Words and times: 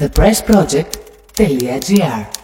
thepriceproject.gr 0.00 2.39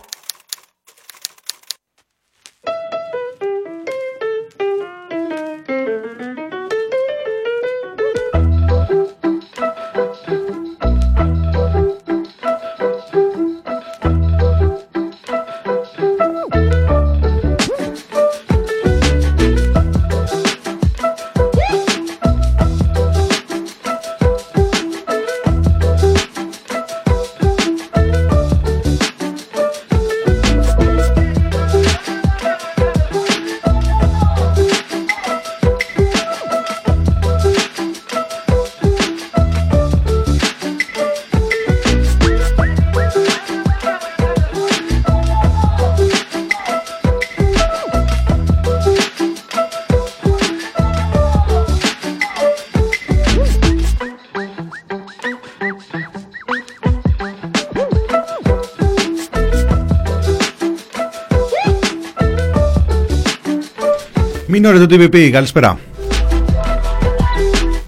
Μινόρε 64.79 64.97
το 64.97 65.05
TPP, 65.05 65.31
καλησπέρα. 65.31 65.79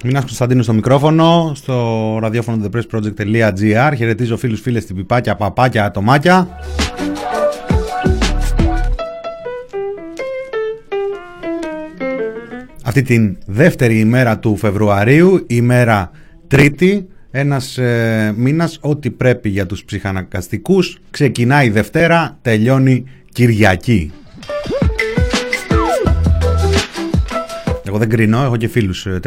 Μινάς 0.05 0.25
Κωνσταντίνου 0.25 0.63
στο 0.63 0.73
μικρόφωνο, 0.73 1.53
στο 1.55 2.19
ραδιόφωνο 2.21 2.65
thepressproject.gr. 2.65 3.93
Χαιρετίζω 3.97 4.37
φίλους, 4.37 4.61
φίλες, 4.61 4.87
τυπιπάκια, 4.87 5.37
παπάκια, 5.37 5.85
ατομάκια. 5.85 6.49
Αυτή 12.85 13.03
την 13.03 13.37
δεύτερη 13.47 13.99
ημέρα 13.99 14.39
του 14.39 14.57
Φεβρουαρίου, 14.57 15.45
ημέρα 15.47 16.11
τρίτη, 16.47 17.09
ένας 17.31 17.79
ε, 17.79 18.35
μήνας, 18.37 18.79
ό,τι 18.81 19.11
πρέπει 19.11 19.49
για 19.49 19.67
τους 19.67 19.85
ψυχανακαστικούς. 19.85 20.99
Ξεκινάει 21.11 21.71
Δευτέρα, 21.71 22.39
τελειώνει 22.43 23.05
Κυριακή. 23.33 24.13
Εγώ 27.89 27.99
δεν 27.99 28.09
κρίνω, 28.09 28.43
έχω 28.43 28.57
και 28.57 28.69
φίλους 28.69 29.07
ε, 29.07 29.21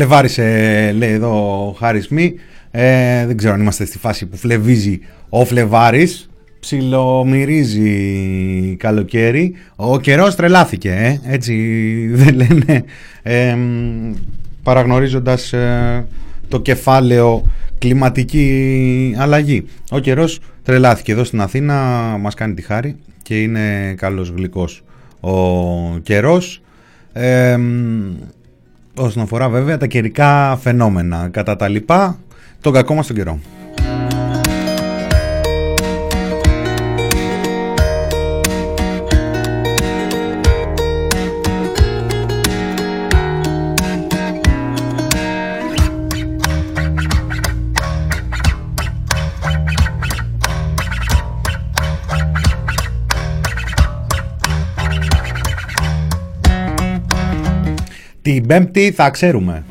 Φλεβάρισε, 0.00 0.92
λέει 0.96 1.12
εδώ 1.12 1.66
ο 1.68 1.72
Χάρης 1.72 2.08
Μη. 2.08 2.34
Ε, 2.70 3.26
δεν 3.26 3.36
ξέρω 3.36 3.52
αν 3.54 3.60
είμαστε 3.60 3.84
στη 3.84 3.98
φάση 3.98 4.26
που 4.26 4.36
φλεβίζει 4.36 5.00
ο 5.28 5.44
Φλεβάρης. 5.44 6.30
Ψιλομυρίζει 6.60 7.86
καλοκαίρι. 8.78 9.54
Ο 9.76 10.00
καιρός 10.00 10.34
τρελάθηκε, 10.34 10.90
ε. 10.90 11.20
έτσι 11.32 11.54
δεν 12.20 12.34
λένε. 12.34 12.84
Ε, 13.22 13.56
παραγνωρίζοντας 14.62 15.52
ε, 15.52 16.06
το 16.48 16.60
κεφάλαιο 16.60 17.44
κλιματική 17.78 19.14
αλλαγή. 19.18 19.64
Ο 19.90 19.98
καιρός 19.98 20.40
τρελάθηκε 20.62 21.12
εδώ 21.12 21.24
στην 21.24 21.40
Αθήνα, 21.40 21.74
μας 22.20 22.34
κάνει 22.34 22.54
τη 22.54 22.62
χάρη 22.62 22.96
και 23.22 23.42
είναι 23.42 23.94
καλός 23.96 24.28
γλυκός 24.28 24.82
ο 25.20 25.36
καιρός. 26.02 26.62
Ε, 27.12 27.56
όσον 29.00 29.22
αφορά 29.22 29.48
βέβαια 29.48 29.76
τα 29.76 29.86
καιρικά 29.86 30.58
φαινόμενα. 30.62 31.28
Κατά 31.30 31.56
τα 31.56 31.68
λοιπά, 31.68 32.18
τον 32.60 32.72
κακό 32.72 32.94
μας 32.94 33.06
τον 33.06 33.16
καιρό. 33.16 33.38
Την 58.22 58.46
Πέμπτη 58.46 58.90
θα 58.90 59.10
ξέρουμε. 59.10 59.64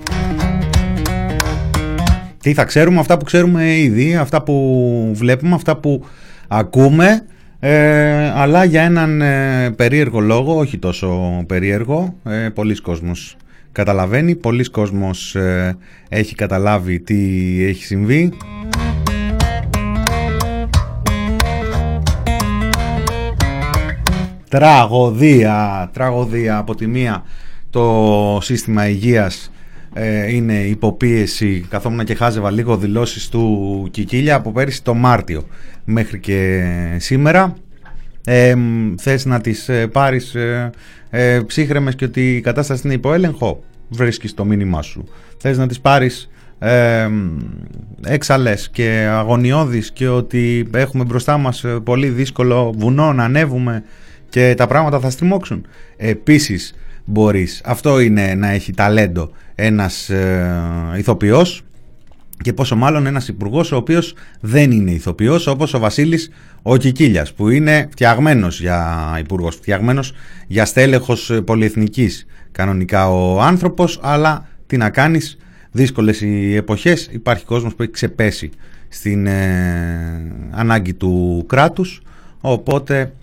Τι 2.42 2.54
θα 2.54 2.64
ξέρουμε, 2.64 3.00
αυτά 3.00 3.18
που 3.18 3.26
ξέρουμε 3.26 3.78
ήδη, 3.78 4.16
αυτά 4.16 4.44
που 4.44 5.12
βλέπουμε, 5.16 5.56
αυτά 5.56 5.78
που 5.78 6.06
ακούμε, 6.48 7.26
ε, 7.60 8.30
αλλά 8.30 8.64
για 8.64 8.82
έναν 8.82 9.22
ε, 9.22 9.70
περίεργο 9.76 10.20
λόγο, 10.20 10.58
όχι 10.58 10.78
τόσο 10.78 11.44
περίεργο, 11.48 12.16
ε, 12.24 12.50
πολλοί 12.50 12.76
κόσμος 12.76 13.38
καταλαβαίνει, 13.72 14.36
πολλοί 14.36 14.64
κόσμος 14.64 15.36
ε, 15.36 15.78
έχει 16.10 16.36
καταλάβει 16.36 17.00
τι 17.00 17.16
έχει 17.64 17.84
συμβεί. 17.84 18.34
Τραγωδία, 24.50 25.90
τραγωδία 25.94 26.58
από 26.58 26.76
τη 26.76 26.88
μία 26.88 27.24
το 27.70 28.40
σύστημα 28.42 28.90
υγείας 28.90 29.52
ε, 29.94 30.36
είναι 30.36 30.54
υποπίεση 30.54 31.66
καθόμουν 31.70 32.06
και 32.06 32.16
χάζευα 32.16 32.52
λίγο 32.52 32.78
δηλώσεις 32.78 33.30
του 33.30 33.88
Κικίλια 33.92 34.36
από 34.36 34.52
πέρυσι 34.52 34.84
το 34.84 34.94
Μάρτιο 34.94 35.48
μέχρι 35.86 36.20
και 36.20 36.64
σήμερα. 36.98 37.56
Ε, 38.26 38.56
θες 38.98 39.26
να 39.26 39.42
τις 39.42 39.70
ε, 39.70 39.88
πάρεις 39.88 40.36
ε, 40.36 40.70
ε, 41.10 41.40
ψύχρεμες 41.48 41.96
και 41.96 42.06
ότι 42.06 42.36
η 42.36 42.42
κατάσταση 42.42 42.82
είναι 42.86 42.94
υποέλεγχο 42.94 43.64
βρίσκεις 43.90 44.34
το 44.34 44.46
μήνυμά 44.46 44.82
σου. 44.82 45.08
Θες 45.38 45.58
να 45.58 45.68
τις 45.68 45.80
πάρεις 45.80 46.30
ε, 46.60 47.10
έξαλες 48.06 48.70
και 48.70 49.08
αγωνιώδεις 49.12 49.92
και 49.92 50.08
ότι 50.08 50.68
έχουμε 50.74 51.04
μπροστά 51.04 51.38
μας 51.38 51.66
πολύ 51.84 52.08
δύσκολο 52.08 52.74
βουνό 52.78 53.14
να 53.14 53.24
ανέβουμε 53.24 53.84
και 54.30 54.54
τα 54.58 54.68
πράγματα 54.68 55.00
θα 55.00 55.10
στριμώξουν; 55.10 55.66
Επίσης 55.98 56.74
μπορείς. 57.10 57.62
Αυτό 57.66 58.00
είναι 58.00 58.34
να 58.36 58.50
έχει 58.50 58.74
ταλέντο 58.74 59.32
ένας 59.56 60.10
ε, 60.10 60.62
ηθοποιός 60.98 61.64
και 62.42 62.54
πόσο 62.54 62.76
μάλλον 62.76 63.06
ένας 63.06 63.28
υπουργός 63.28 63.72
ο 63.72 63.76
οποίος 63.76 64.14
δεν 64.40 64.72
είναι 64.72 64.92
ηθοποιός 64.92 65.48
όπως 65.48 65.74
ο 65.74 65.80
Βασίλης 65.80 66.32
ο 66.62 66.78
Κικίλιας 66.78 67.34
που 67.34 67.50
είναι 67.50 67.88
φτιαγμένος 67.92 68.62
για 68.62 69.16
υπουργός, 69.20 69.56
φτιαγμένος 69.56 70.14
για 70.48 70.66
στέλεχος 70.66 71.40
πολυεθνικής 71.46 72.26
κανονικά 72.52 73.10
ο 73.10 73.42
άνθρωπος 73.42 74.00
αλλά 74.02 74.48
τι 74.68 74.78
να 74.78 74.90
κάνεις 74.90 75.38
δύσκολες 75.72 76.22
οι 76.22 76.56
εποχές 76.56 77.10
υπάρχει 77.12 77.46
κόσμος 77.46 77.76
που 77.76 77.82
έχει 77.82 77.92
ξεπέσει 77.92 78.50
στην 78.90 79.28
ε, 79.28 80.32
ανάγκη 80.52 80.94
του 80.94 81.46
κράτους 81.48 82.02
οπότε 82.42 83.14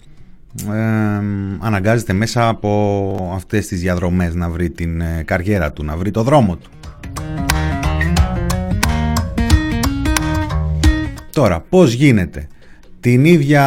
ε, 0.73 0.77
αναγκάζεται 1.61 2.13
μέσα 2.13 2.49
από 2.49 3.33
αυτές 3.35 3.67
τις 3.67 3.81
διαδρομές 3.81 4.35
να 4.35 4.49
βρει 4.49 4.71
την 4.71 5.01
ε, 5.01 5.23
καριέρα 5.25 5.73
του, 5.73 5.85
να 5.85 5.97
βρει 5.97 6.11
το 6.11 6.23
δρόμο 6.23 6.57
του. 6.57 6.71
Τώρα, 11.33 11.65
πώς 11.69 11.93
γίνεται 11.93 12.47
την 13.01 13.25
ίδια 13.25 13.65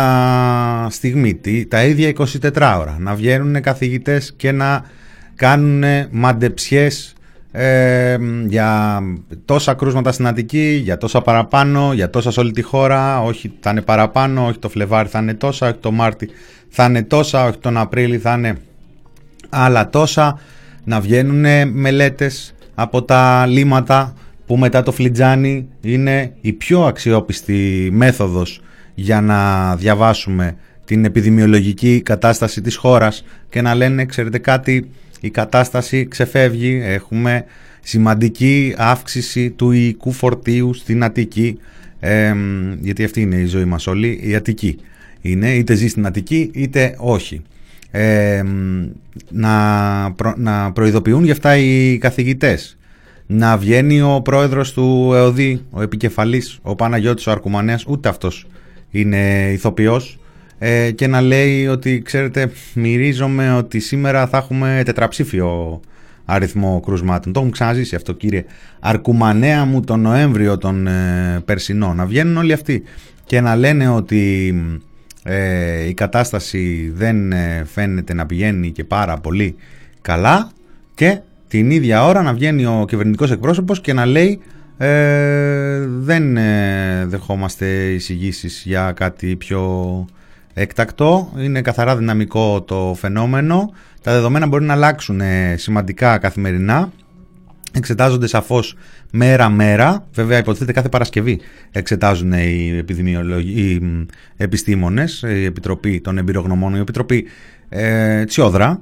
στιγμή, 0.90 1.40
τα 1.68 1.84
ίδια 1.84 2.14
24 2.18 2.78
ώρα, 2.80 2.96
να 3.00 3.16
βγαίνουν 3.16 3.62
καθηγητές 3.62 4.34
και 4.38 4.52
να 4.52 4.84
κάνουν 5.36 5.84
μαντεψιές 6.12 7.14
ε, 7.52 8.18
για 8.48 9.00
τόσα 9.46 9.74
κρούσματα 9.74 10.12
στην 10.12 10.28
Αττική, 10.28 10.80
για 10.84 10.98
τόσα 10.98 11.22
παραπάνω, 11.22 11.94
για 11.94 12.10
τόσα 12.10 12.32
σε 12.32 12.40
όλη 12.40 12.52
τη 12.52 12.62
χώρα, 12.62 13.22
όχι 13.22 13.52
θα 13.60 13.70
είναι 13.70 13.82
παραπάνω, 13.82 14.46
όχι 14.46 14.60
το 14.60 14.70
Φλεβάρι 14.70 15.10
θα 15.10 15.20
είναι 15.20 15.34
τόσα, 15.34 15.68
όχι 15.68 15.78
το 15.80 15.92
Μάρτι 15.92 16.30
θα 16.70 16.86
είναι 16.86 17.04
τόσα, 17.04 17.46
όχι 17.46 17.58
τον 17.58 17.78
Απρίλη 17.78 18.18
θα 18.18 18.34
είναι 18.34 18.58
άλλα 19.50 19.90
τόσα, 19.90 20.40
να 20.84 21.00
βγαίνουν 21.00 21.72
μελέτες 21.72 22.54
από 22.76 23.04
τα 23.04 23.46
λίματα 23.46 24.14
που 24.46 24.58
μετά 24.58 24.84
το 24.84 24.92
φλιτζάνι 24.92 25.68
είναι 25.82 26.34
η 26.42 26.54
πιο 26.54 26.86
αξιόπιστη 26.86 27.90
μέθοδος 27.92 28.62
για 28.96 29.22
να 29.22 29.76
διαβάσουμε 29.76 30.56
την 30.86 31.06
επιδημιολογική 31.06 32.02
κατάσταση 32.02 32.62
της 32.62 32.76
χώρας 32.76 33.24
και 33.50 33.62
να 33.62 33.76
λένε, 33.76 34.06
ξέρετε 34.06 34.38
κάτι, 34.38 34.90
η 35.22 35.30
κατάσταση 35.30 36.08
ξεφεύγει, 36.08 36.82
έχουμε 36.84 37.46
σημαντική 37.82 38.74
αύξηση 38.78 39.50
του 39.50 39.72
οικού 39.72 40.12
φορτίου 40.12 40.74
στην 40.74 41.04
Αττική, 41.04 41.60
γιατί 42.80 43.04
αυτή 43.04 43.22
είναι 43.22 43.36
η 43.36 43.46
ζωή 43.46 43.66
μας 43.66 43.88
όλοι, 43.88 44.20
η 44.24 44.36
Αττική 44.36 44.80
είναι, 45.22 45.54
είτε 45.54 45.74
ζει 45.74 45.88
στην 45.88 46.06
Αττική 46.06 46.50
είτε 46.54 46.96
όχι. 46.98 47.42
να, 49.30 50.16
να 50.36 50.72
προειδοποιούν 50.72 51.24
γι' 51.24 51.32
αυτά 51.32 51.58
οι 51.58 51.98
καθηγητές 51.98 52.78
να 53.32 53.58
βγαίνει 53.58 54.02
ο 54.02 54.22
πρόεδρος 54.24 54.74
του 54.74 55.12
ΕΟΔΗ, 55.14 55.66
ο 55.70 55.82
επικεφαλής, 55.82 56.60
ο 56.62 56.76
Παναγιώτης 56.76 57.28
ο 57.28 57.32
Αρκουμανέας, 57.32 57.86
ούτε 57.88 58.10
αυτός 58.10 58.46
είναι 58.90 59.50
ηθοποιός 59.52 60.20
ε, 60.60 60.92
και 60.92 61.08
να 61.08 61.22
λέει 61.22 61.68
ότι 61.68 62.02
ξέρετε 62.02 62.52
μυρίζομαι 62.74 63.54
ότι 63.54 63.80
σήμερα 63.80 64.28
θα 64.28 64.38
έχουμε 64.38 64.82
τετραψήφιο 64.86 65.80
αριθμό 66.26 66.80
κρουσμάτων. 66.86 67.34
Το 67.34 67.40
έχουμε 67.40 67.54
ξαναζήσει 67.54 67.96
αυτό 67.96 68.14
κύριε 68.14 68.46
Αρκουμανέα 68.80 69.66
μου 69.66 69.82
τον 69.82 70.00
Νοέμβριο 70.00 70.58
των 70.58 70.88
ε, 70.88 71.42
περσινών. 71.46 71.96
Να 71.96 72.06
βγαίνουν 72.06 72.38
όλοι 72.38 72.54
αυτοί 72.54 72.84
και 73.26 73.42
να 73.42 73.56
λένε 73.56 73.90
ότι 73.90 74.54
ε, 75.24 75.88
η 75.88 75.94
κατάσταση 75.94 76.92
δεν 76.96 77.32
ε, 77.32 77.64
φαίνεται 77.66 78.14
να 78.14 78.26
πηγαίνει 78.26 78.72
και 78.72 78.84
πάρα 78.84 79.18
πολύ 79.18 79.56
καλά 80.02 80.52
και 80.94 81.20
την 81.48 81.72
ίδια 81.72 82.06
ώρα 82.06 82.22
να 82.22 82.34
βγαίνει 82.34 82.66
ο 82.66 82.86
κυβερνητικός 82.88 83.32
εκπρόσωπος 83.32 83.82
και 83.82 83.94
να 83.94 84.06
λέει 84.06 84.42
ε, 84.82 85.86
δεν 85.88 86.38
ε, 86.38 87.06
δεχόμαστε 87.06 87.66
εισηγήσεις 87.92 88.64
για 88.66 88.92
κάτι 88.92 89.36
πιο 89.36 90.06
εκτακτό. 90.54 91.32
Είναι 91.38 91.62
καθαρά 91.62 91.98
δυναμικό 91.98 92.62
το 92.62 92.96
φαινόμενο. 92.98 93.74
Τα 94.02 94.12
δεδομένα 94.12 94.48
μπορεί 94.48 94.64
να 94.64 94.74
αλλάξουν 94.74 95.22
ε, 95.22 95.56
σημαντικά 95.58 96.18
καθημερινά. 96.18 96.92
Εξετάζονται 97.72 98.28
σαφώς 98.28 98.76
μέρα-μέρα. 99.12 100.08
Βέβαια 100.14 100.38
υποτίθεται 100.38 100.72
κάθε 100.72 100.90
Παρασκευή 100.90 101.40
εξετάζουν 101.72 102.32
οι, 102.32 102.78
επιστήμονε, 102.78 103.36
οι 103.36 103.82
επιστήμονες, 104.38 105.24
η 105.28 105.44
Επιτροπή 105.46 106.02
των 106.02 106.18
Εμπειρογνωμών, 106.18 106.76
η 106.76 106.80
Επιτροπή 106.80 107.26
ε, 107.70 108.24
Τσιόδρα 108.24 108.82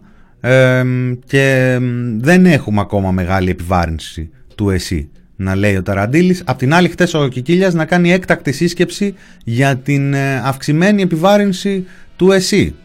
και 1.26 1.78
δεν 2.18 2.46
έχουμε 2.46 2.82
ακόμα 2.82 3.12
μεγάλη 3.12 3.50
επιβάρυνση 3.50 4.30
του 4.56 4.70
ΕΣΥ 4.70 5.10
να 5.36 5.56
λέει 5.56 5.76
ο 5.76 5.84
Ταραντήλης. 5.84 6.44
Απ' 6.46 6.58
την 6.58 6.74
άλλη 6.74 6.90
χτες 6.90 7.14
ο 7.14 7.28
Κικίλιας 7.28 7.74
να 7.74 7.86
κάνει 7.86 8.12
έκτακτη 8.12 8.52
σύσκεψη 8.52 9.14
για 9.44 9.78
την 9.78 10.14
ε, 10.14 10.42
αυξημένη 10.44 11.02
επιβάρυνση 11.02 11.86
του 12.16 12.32
ΕΣΥ. 12.32 12.76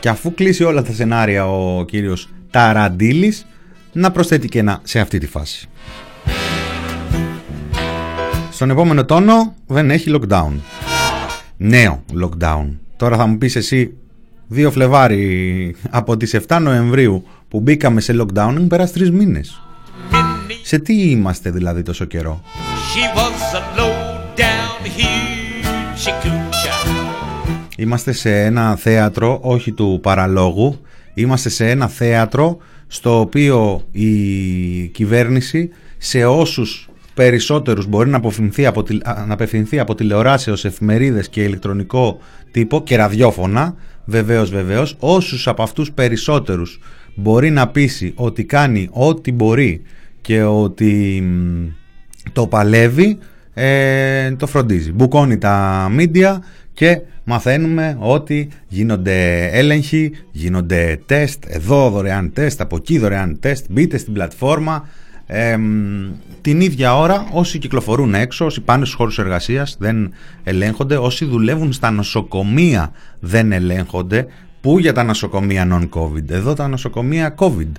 Και 0.00 0.08
αφού 0.08 0.34
κλείσει 0.34 0.64
όλα 0.64 0.82
τα 0.82 0.92
σενάρια 0.92 1.46
ο 1.50 1.84
κύριος 1.84 2.28
Ταραντήλης 2.50 3.46
να 3.92 4.10
προσθέτει 4.10 4.48
και 4.48 4.58
ένα 4.58 4.80
σε 4.82 5.00
αυτή 5.00 5.18
τη 5.18 5.26
φάση. 5.26 5.68
Στον 8.50 8.70
επόμενο 8.70 9.04
τόνο 9.04 9.54
δεν 9.66 9.90
έχει 9.90 10.14
lockdown 10.14 10.52
νέο 11.56 12.04
lockdown. 12.22 12.66
Τώρα 12.96 13.16
θα 13.16 13.26
μου 13.26 13.38
πεις 13.38 13.56
εσύ 13.56 13.94
2 14.54 14.68
Φλεβάρι 14.70 15.76
από 15.90 16.16
τις 16.16 16.36
7 16.48 16.58
Νοεμβρίου 16.60 17.26
που 17.48 17.60
μπήκαμε 17.60 18.00
σε 18.00 18.16
lockdown 18.20 18.36
έχουν 18.36 18.66
περάσει 18.66 18.92
τρεις 18.92 19.10
μήνες. 19.10 19.62
Σε 20.62 20.78
τι 20.78 21.10
είμαστε 21.10 21.50
δηλαδή 21.50 21.82
τόσο 21.82 22.04
καιρό; 22.04 22.42
Είμαστε 27.80 28.12
σε 28.12 28.44
ένα 28.44 28.76
θέατρο, 28.76 29.38
όχι 29.42 29.72
του 29.72 29.98
παραλόγου, 30.02 30.80
είμαστε 31.14 31.48
σε 31.48 31.70
ένα 31.70 31.88
θέατρο 31.88 32.56
στο 32.86 33.20
οποίο 33.20 33.82
η 33.90 34.06
κυβέρνηση 34.86 35.70
σε 35.98 36.24
όσους 36.24 36.88
περισσότερους 37.14 37.86
μπορεί 37.86 38.10
να 38.10 38.16
απευθυνθεί 38.16 38.66
από, 38.66 38.84
να 39.26 39.32
απευθυνθεί 39.32 39.78
από 39.78 39.94
τηλεοράσεως, 39.94 40.64
εφημερίδες 40.64 41.28
και 41.28 41.42
ηλεκτρονικό 41.42 42.18
τύπο 42.50 42.82
και 42.82 42.96
ραδιόφωνα, 42.96 43.74
βεβαίως 44.04 44.50
βεβαίως, 44.50 44.96
όσους 44.98 45.48
από 45.48 45.62
αυτούς 45.62 45.92
περισσότερους 45.92 46.80
μπορεί 47.14 47.50
να 47.50 47.68
πείσει 47.68 48.12
ότι 48.16 48.44
κάνει 48.44 48.88
ό,τι 48.90 49.32
μπορεί 49.32 49.82
και 50.20 50.42
ότι 50.42 51.22
το 52.32 52.46
παλεύει, 52.46 53.18
ε, 53.54 54.32
το 54.32 54.46
φροντίζει. 54.46 54.92
Μπουκώνει 54.92 55.38
τα 55.38 55.88
μίντια 55.92 56.42
και 56.80 57.00
μαθαίνουμε 57.24 57.96
ότι 58.00 58.48
γίνονται 58.68 59.48
έλεγχοι, 59.52 60.12
γίνονται 60.32 61.00
τεστ, 61.06 61.44
εδώ 61.46 61.90
δωρεάν 61.90 62.32
τεστ, 62.32 62.60
από 62.60 62.76
εκεί 62.76 62.98
δωρεάν 62.98 63.40
τεστ, 63.40 63.64
μπείτε 63.70 63.98
στην 63.98 64.12
πλατφόρμα, 64.12 64.88
την 66.40 66.60
ίδια 66.60 66.96
ώρα 66.96 67.28
όσοι 67.32 67.58
κυκλοφορούν 67.58 68.14
έξω, 68.14 68.44
όσοι 68.44 68.60
πάνε 68.60 68.84
στους 68.84 68.96
χώρους 68.96 69.18
εργασίας 69.18 69.76
δεν 69.78 70.12
ελέγχονται, 70.44 70.96
όσοι 70.96 71.24
δουλεύουν 71.24 71.72
στα 71.72 71.90
νοσοκομεία 71.90 72.92
δεν 73.20 73.52
ελέγχονται. 73.52 74.26
Πού 74.60 74.78
για 74.78 74.92
τα 74.92 75.02
νοσοκομεία 75.02 75.68
non-COVID, 75.72 76.30
εδώ 76.30 76.54
τα 76.54 76.68
νοσοκομεία 76.68 77.34
COVID. 77.38 77.72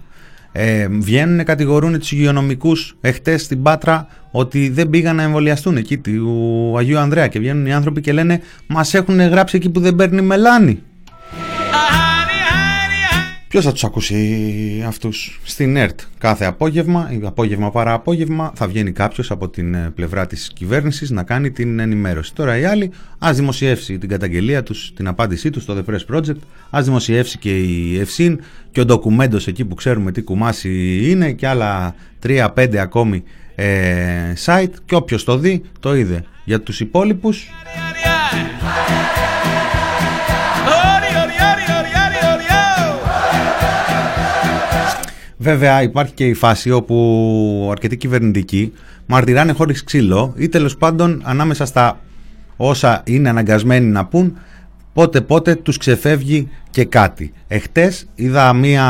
Ε, 0.52 0.88
βγαίνουν, 0.88 1.44
κατηγορούν 1.44 2.00
τους 2.00 2.12
υγειονομικούς 2.12 2.98
εχθές 3.02 3.42
στην 3.42 3.62
Πάτρα 3.62 4.08
ότι 4.32 4.70
δεν 4.70 4.90
πήγαν 4.90 5.16
να 5.16 5.24
εμβολιαστούν 5.24 5.78
εκεί 5.78 5.98
του 5.98 6.76
Αγίου 6.78 6.98
Ανδρέα. 6.98 7.28
Και 7.28 7.40
βγαίνουν 7.40 7.66
οι 7.66 7.74
άνθρωποι 7.74 8.02
και 8.02 8.14
λένε 8.14 8.42
Μας 8.68 8.94
έχουν 8.94 9.20
γράψει 9.20 9.56
εκεί 9.56 9.70
που 9.70 9.80
δεν 9.80 9.96
παίρνει 9.96 10.22
μελάνι. 10.22 10.84
Ποιος 13.52 13.66
θα 13.66 13.72
τους 13.72 13.84
ακούσει 13.84 14.84
αυτούς; 14.88 15.40
Στην 15.44 15.76
ΕΡΤ 15.76 16.00
κάθε 16.18 16.46
απόγευμα, 16.46 17.10
ή 17.12 17.20
απόγευμα 17.24 17.72
παρά 17.72 17.94
απόγευμα, 17.94 18.52
θα 18.56 18.68
βγαίνει 18.68 18.92
κάποιος 18.92 19.32
από 19.32 19.50
την 19.50 19.74
ε, 19.74 19.92
πλευρά 19.96 20.28
της 20.28 20.52
κυβέρνησης 20.54 21.10
να 21.10 21.24
κάνει 21.24 21.52
την 21.52 21.80
ενημέρωση. 21.80 22.34
Τώρα 22.34 22.58
οι 22.58 22.66
άλλοι, 22.66 22.92
ας 23.20 23.36
δημοσιεύσει 23.36 23.98
την 23.98 24.10
καταγγελία 24.10 24.64
τους, 24.64 24.94
την 24.96 25.08
απάντησή 25.08 25.50
τους 25.50 25.64
στο 25.64 25.76
The 25.78 25.92
Press 25.92 26.16
Project, 26.16 26.40
ας 26.70 26.86
δημοσιεύσει 26.86 27.38
και 27.38 27.58
η 27.58 28.00
Ευσύν 28.00 28.40
και 28.72 28.80
ο 28.80 28.86
ντοκουμέντος 28.86 29.48
εκεί 29.48 29.66
που 29.66 29.76
ξέρουμε 29.76 30.12
τι 30.12 30.22
κουμάσι 30.22 31.00
είναι 31.10 31.32
και 31.32 31.48
άλλα 31.48 31.96
3-5 32.24 32.76
ακόμη 32.76 33.24
ε, 33.56 34.34
site. 34.46 34.74
Και 34.86 34.96
όποιος 34.96 35.24
το 35.24 35.38
δει, 35.38 35.62
το 35.80 35.96
είδε. 35.96 36.24
Για 36.46 36.62
τους 36.62 36.80
υπόλοιπους. 36.80 37.50
Βέβαια 45.42 45.82
υπάρχει 45.82 46.14
και 46.14 46.28
η 46.28 46.34
φάση 46.34 46.72
όπου 46.72 47.68
αρκετοί 47.72 47.98
κυβερνητικοί 47.98 48.74
μαρτυράνε 49.06 49.52
χωρίς 49.52 49.84
ξύλο 49.84 50.34
ή 50.38 50.50
τέλος 50.50 50.78
πάντων 50.78 51.22
ανάμεσα 51.24 51.66
στα 51.66 52.00
όσα 52.58 53.04
είναι 53.06 53.30
αναγκασμένοι 53.30 53.86
να 53.86 54.06
πούν 54.06 54.38
πότε 54.94 55.22
πότε 55.22 55.56
τους 55.56 55.78
ξεφεύγει 55.78 56.50
και 56.70 56.86
κάτι. 56.86 57.34
Εχθές 57.48 58.08
είδα 58.16 58.54
μία 58.54 58.86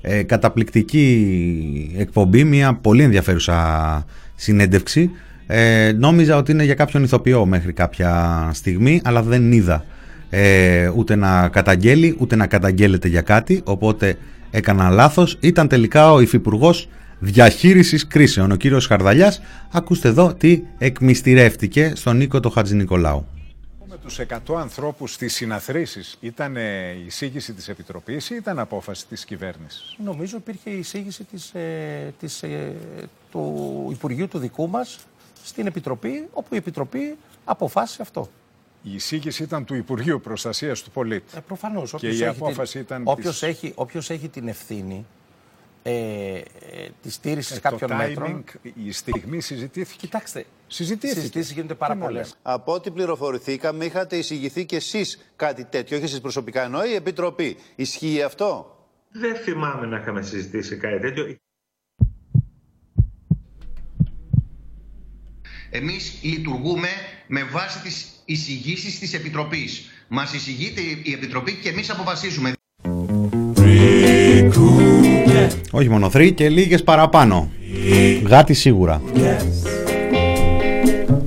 ε, 0.00 0.22
καταπληκτική 0.22 1.94
εκπομπή, 1.96 2.44
μία 2.44 2.74
πολύ 2.74 3.02
ενδιαφέρουσα 3.02 4.04
συνέντευξη. 4.34 5.10
Ε, 5.46 5.92
νόμιζα 5.92 6.36
ότι 6.36 6.52
είναι 6.52 6.64
για 6.64 6.74
κάποιον 6.74 7.02
ηθοποιό 7.02 7.46
μέχρι 7.46 7.72
κάποια 7.72 8.50
στιγμή, 8.52 9.00
αλλά 9.04 9.22
δεν 9.22 9.52
είδα 9.52 9.84
ε, 10.30 10.88
ούτε 10.88 11.14
να 11.14 11.48
καταγγέλει, 11.48 12.16
ούτε 12.18 12.36
να 12.36 12.46
καταγγέλλεται 12.46 13.08
για 13.08 13.20
κάτι, 13.20 13.60
οπότε 13.64 14.16
έκανα 14.50 14.90
λάθος, 14.90 15.36
ήταν 15.40 15.68
τελικά 15.68 16.12
ο 16.12 16.20
Υφυπουργός 16.20 16.88
Διαχείρισης 17.18 18.06
Κρίσεων, 18.06 18.50
ο 18.50 18.56
κύριος 18.56 18.86
Χαρδαλιάς. 18.86 19.40
Ακούστε 19.72 20.08
εδώ 20.08 20.34
τι 20.34 20.62
εκμυστηρεύτηκε 20.78 21.92
στον 21.94 22.16
Νίκο 22.16 22.40
το 22.40 22.50
Χατζη 22.50 22.74
Νικολάου. 22.74 23.26
Με 23.88 23.96
τους 23.96 24.18
100 24.18 24.60
ανθρώπους 24.60 25.12
στις 25.12 25.34
συναθρήσεις 25.34 26.16
ήταν 26.20 26.56
η 26.56 27.04
εισήγηση 27.06 27.52
της 27.52 27.68
Επιτροπής 27.68 28.30
ή 28.30 28.34
ήταν 28.34 28.58
απόφαση 28.58 29.06
της 29.06 29.24
κυβέρνησης; 29.24 29.96
Νομίζω 30.04 30.36
υπήρχε 30.36 30.70
η 30.70 30.78
εισήγηση 30.78 31.24
της, 31.24 31.50
ε, 31.54 32.14
της, 32.20 32.42
ε, 32.42 32.72
του 33.30 33.88
Υπουργείου 33.92 34.28
του 34.28 34.38
δικού 34.38 34.68
μας 34.68 34.98
στην 35.44 35.66
Επιτροπή, 35.66 36.26
όπου 36.32 36.54
η 36.54 36.56
Επιτροπή 36.56 37.16
αποφάσισε 37.44 38.02
αυτό. 38.02 38.28
Η 38.82 38.94
εισήγηση 38.94 39.42
ήταν 39.42 39.64
του 39.64 39.74
Υπουργείου 39.74 40.20
Προστασίας 40.20 40.82
του 40.82 40.90
Πολίτη. 40.90 41.36
Ε, 41.36 41.40
Προφανώς. 41.40 41.94
Και 41.98 42.08
η 42.08 42.24
απόφαση 42.26 42.72
την... 42.72 42.80
ήταν. 42.80 43.02
Όποιος 43.04 43.38
της- 43.38 43.48
έχει, 43.48 43.72
όποιος 43.74 44.10
έχει 44.10 44.28
την 44.28 44.48
ευθύνη 44.48 45.06
ε, 45.82 45.92
ε, 45.92 46.42
της 47.02 47.14
στήριξης 47.14 47.56
Ε, 47.56 47.60
κάποιων 47.60 47.90
το 47.90 47.96
μέτρων. 47.96 48.44
timing, 48.44 48.70
η 48.84 48.92
στιγμή 48.92 49.40
συζητήθηκε. 49.40 50.06
Κοιτάξτε, 50.06 50.44
Συζητήθηκε. 50.66 51.20
συζητήσεις 51.20 51.52
γίνονται 51.52 51.74
πάρα 51.74 51.92
Τι 51.92 51.98
να 51.98 52.04
πολλές. 52.04 52.22
λέμε. 52.26 52.34
Από 52.42 52.72
ό,τι 52.72 52.90
πληροφορηθήκαμε, 52.90 53.84
είχατε 53.84 54.16
εισηγηθεί 54.16 54.64
κι 54.64 54.74
εσείς 54.74 55.32
κάτι 55.36 55.64
τέτοιο. 55.64 55.96
Όχι 55.96 56.04
εσείς 56.06 56.20
προσωπικά, 56.20 56.62
ενώ 56.62 56.84
η 56.84 56.94
Επιτροπή. 56.94 57.56
Ισχύει 57.76 58.22
αυτό; 58.22 58.76
Δεν 59.12 59.36
θυμάμαι 59.36 59.86
να 59.86 59.98
είχαμε 59.98 60.22
συζητήσει 60.22 60.76
κάτι 60.76 60.98
τέτοιο. 61.00 61.36
Εμείς 65.70 66.12
λειτουργούμε 66.22 66.88
με 67.26 67.44
βάση 67.52 67.78
τις 67.82 68.06
εισηγήσεις 68.24 68.98
της 68.98 69.14
Επιτροπής. 69.14 69.90
Μας 70.08 70.32
εισηγείται 70.32 70.80
η 71.02 71.12
Επιτροπή 71.12 71.58
και 71.62 71.68
εμείς 71.68 71.90
αποφασίζουμε. 71.90 72.52
Όχι 75.70 75.88
μόνο 75.88 76.10
θρή 76.10 76.32
και 76.32 76.48
λίγες 76.48 76.82
παραπάνω. 76.82 77.50
Γάτι 78.26 78.54
σίγουρα. 78.54 79.02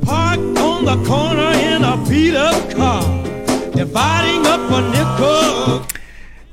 Parked 0.05 0.57
on 0.69 0.85
the 0.89 0.97
corner 1.09 1.51
in 1.71 1.83
a 1.83 1.95
beat 2.07 2.35
up 2.49 2.59
car, 2.77 3.03
dividing 3.75 4.43
up 4.53 4.73
a 4.77 4.81
nickel. 4.93 5.81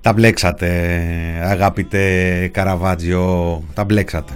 Τα 0.00 0.12
μπλέξατε 0.12 0.68
αγαπητέ 1.42 2.49
Καραβάτζιο. 2.52 3.62
Τα 3.75 3.85
μπλέξατε. 3.85 4.32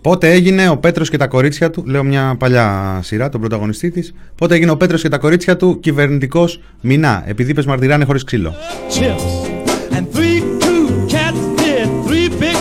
Πότε 0.00 0.30
έγινε 0.30 0.68
ο 0.68 0.76
Πέτρος 0.76 1.10
και 1.10 1.16
τα 1.16 1.26
κορίτσια 1.26 1.70
του, 1.70 1.84
λέω 1.86 2.02
μια 2.02 2.36
παλιά 2.38 2.98
σειρά, 3.02 3.28
τον 3.28 3.40
πρωταγωνιστή 3.40 3.90
της, 3.90 4.14
πότε 4.34 4.54
έγινε 4.54 4.70
ο 4.70 4.76
Πέτρος 4.76 5.02
και 5.02 5.08
τα 5.08 5.18
κορίτσια 5.18 5.56
του 5.56 5.80
κυβερνητικός 5.80 6.60
μηνά, 6.80 7.24
επειδή 7.26 7.50
είπες 7.50 7.66
μαρτυράνε 7.66 8.04
χωρίς 8.04 8.24
ξύλο. 8.24 8.54
chips 8.90 9.96
and 9.96 10.16
three 10.16 10.40
cool 10.62 11.12
cats 11.12 11.60
did 11.60 12.08
three 12.08 12.42
big 12.42 12.56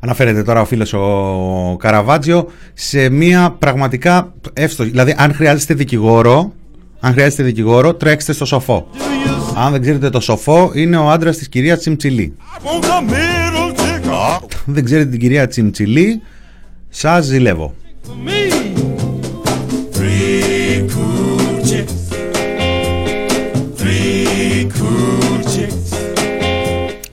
Αναφέρεται 0.00 0.42
τώρα 0.42 0.60
ο 0.60 0.64
φίλος 0.64 0.92
ο 0.92 1.76
Καραβάτζιο 1.78 2.48
σε 2.74 3.08
μια 3.08 3.56
πραγματικά 3.58 4.32
εύστοχη, 4.52 4.90
δηλαδή 4.90 5.14
αν 5.18 5.34
χρειάζεστε 5.34 5.74
δικηγόρο, 5.74 6.52
αν 7.00 7.12
χρειάζεστε 7.12 7.42
δικηγόρο, 7.42 7.94
τρέξτε 7.94 8.32
στο 8.32 8.44
σοφό. 8.44 8.88
Αν 9.56 9.72
δεν 9.72 9.80
ξέρετε 9.80 10.10
το 10.10 10.20
σοφό, 10.20 10.70
είναι 10.74 10.96
ο 10.96 11.10
άντρας 11.10 11.36
της 11.36 11.48
κυρίας 11.48 11.78
Τσιμτσιλή. 11.78 12.34
I 12.36 12.66
want 12.66 12.84
the 12.84 13.12
middle 13.12 13.80
ticker 13.80 14.38
Αν 14.66 14.74
δεν 14.74 14.84
ξέρετε 14.84 15.10
την 15.10 15.20
κυρία 15.20 15.46
Τσιμτσιλή, 15.46 16.22
σας 16.98 17.24
ζηλεύω. 17.24 17.74
for 18.06 18.16
me. 18.26 18.40
Three 19.96 20.88
cool 20.92 21.60
chicks, 21.68 21.96
three 23.80 24.66
cool 24.76 25.42
chicks. 25.52 25.96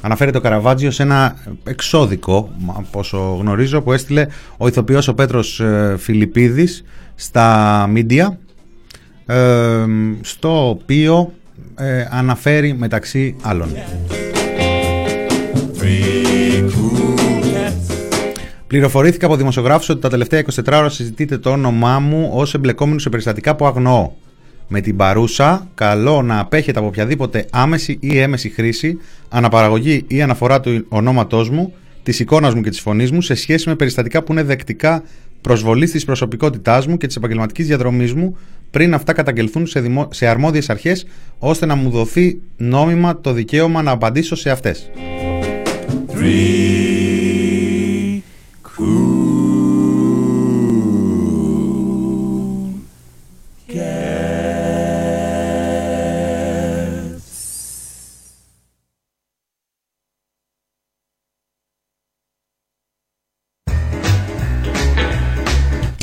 Αναφέρεται 0.02 0.38
ο 0.38 0.42
Καραβάτζιος 0.42 0.96
σε 0.96 1.04
ένα 1.04 1.36
εξώδικο, 1.64 2.52
από 2.68 3.00
όσο 3.00 3.38
γνωρίζω, 3.40 3.82
που 3.82 3.94
έστειλε 3.94 4.28
ο 4.58 4.68
ηθοποιός 4.68 5.08
ο 5.08 5.14
Πέτρος 5.14 5.60
ε, 5.60 5.96
Φιλιππίδης 6.00 6.84
στα 7.16 7.88
μίντια, 7.90 8.40
ε, 9.26 9.86
στο 10.22 10.70
οποίο 10.70 11.34
ε, 11.76 12.08
αναφέρει 12.10 12.74
μεταξύ 12.74 13.36
άλλων. 13.42 13.70
Three 18.74 18.82
cool 18.82 18.86
cats. 18.86 18.94
Πληροφορήθηκα 18.94 19.26
από 19.26 19.36
δημοσιογράφους 19.36 19.90
ότι 19.90 20.02
τα 20.02 20.10
τελευταία 20.10 20.44
24 20.56 20.64
ώρα 20.68 20.90
συζητείτε 20.90 21.38
το 21.38 21.50
όνομά 21.50 22.00
μου 22.00 22.30
ως 22.34 22.54
εμπλεκόμενο 22.54 23.00
σε 23.00 23.10
περιστατικά 23.10 23.56
που 23.56 23.66
αγνοώ. 23.66 24.12
Με 24.68 24.82
την 24.82 24.96
παρούσα, 24.96 25.68
καλό 25.76 26.22
να 26.22 26.40
απέχετε 26.40 26.80
από 26.80 26.88
οποιαδήποτε 26.88 27.46
άμεση 27.52 27.98
ή 28.02 28.20
έμεση 28.20 28.50
χρήση, 28.50 28.98
αναπαραγωγή 29.30 30.04
ή 30.08 30.22
αναφορά 30.22 30.60
του 30.60 30.86
ονόματός 30.90 31.50
μου, 31.50 31.74
της 32.04 32.20
εικόνας 32.20 32.54
μου 32.54 32.62
και 32.62 32.70
της 32.70 32.80
φωνής 32.80 33.12
μου 33.12 33.22
σε 33.22 33.34
σχέση 33.34 33.70
με 33.70 33.76
περιστατικά 33.76 34.24
που 34.24 34.32
είναι 34.32 34.44
δεκτικά 34.44 35.04
προσβολή 35.42 35.90
της 35.90 36.06
προσωπικότητάς 36.06 36.88
μου 36.88 36.98
και 36.98 37.08
της 37.08 37.16
επαγγελματικής 37.16 37.68
διαδρομής 37.68 38.14
μου 38.14 38.38
πριν 38.72 38.94
αυτά 38.94 39.14
καταγγελθούν 39.14 39.68
σε, 39.68 39.80
δημο... 39.80 40.08
σε 40.12 40.28
αρμόδιες 40.28 40.70
αρχές 40.70 41.06
ώστε 41.40 41.66
να 41.66 41.76
μου 41.76 41.90
δοθεί 41.90 42.40
νόμιμα 42.58 43.22
το 43.22 43.34
δικαίωμα 43.34 43.82
να 43.82 43.92
απαντήσω 43.92 44.36
σε 44.36 44.50
αυτές. 44.50 44.90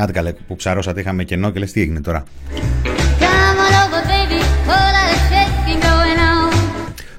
Άντε 0.01 0.13
καλέ 0.13 0.33
που 0.33 0.57
ψαρώσατε 0.57 1.01
είχαμε 1.01 1.25
κενό 1.25 1.51
και 1.51 1.59
λες 1.59 1.73
τι 1.73 1.81
έγινε 1.81 2.01
τώρα; 2.01 2.25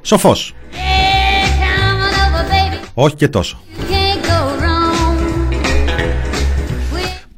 Σοφός. 0.01 0.55
Όχι 2.93 3.15
και 3.15 3.27
τόσο. 3.27 3.61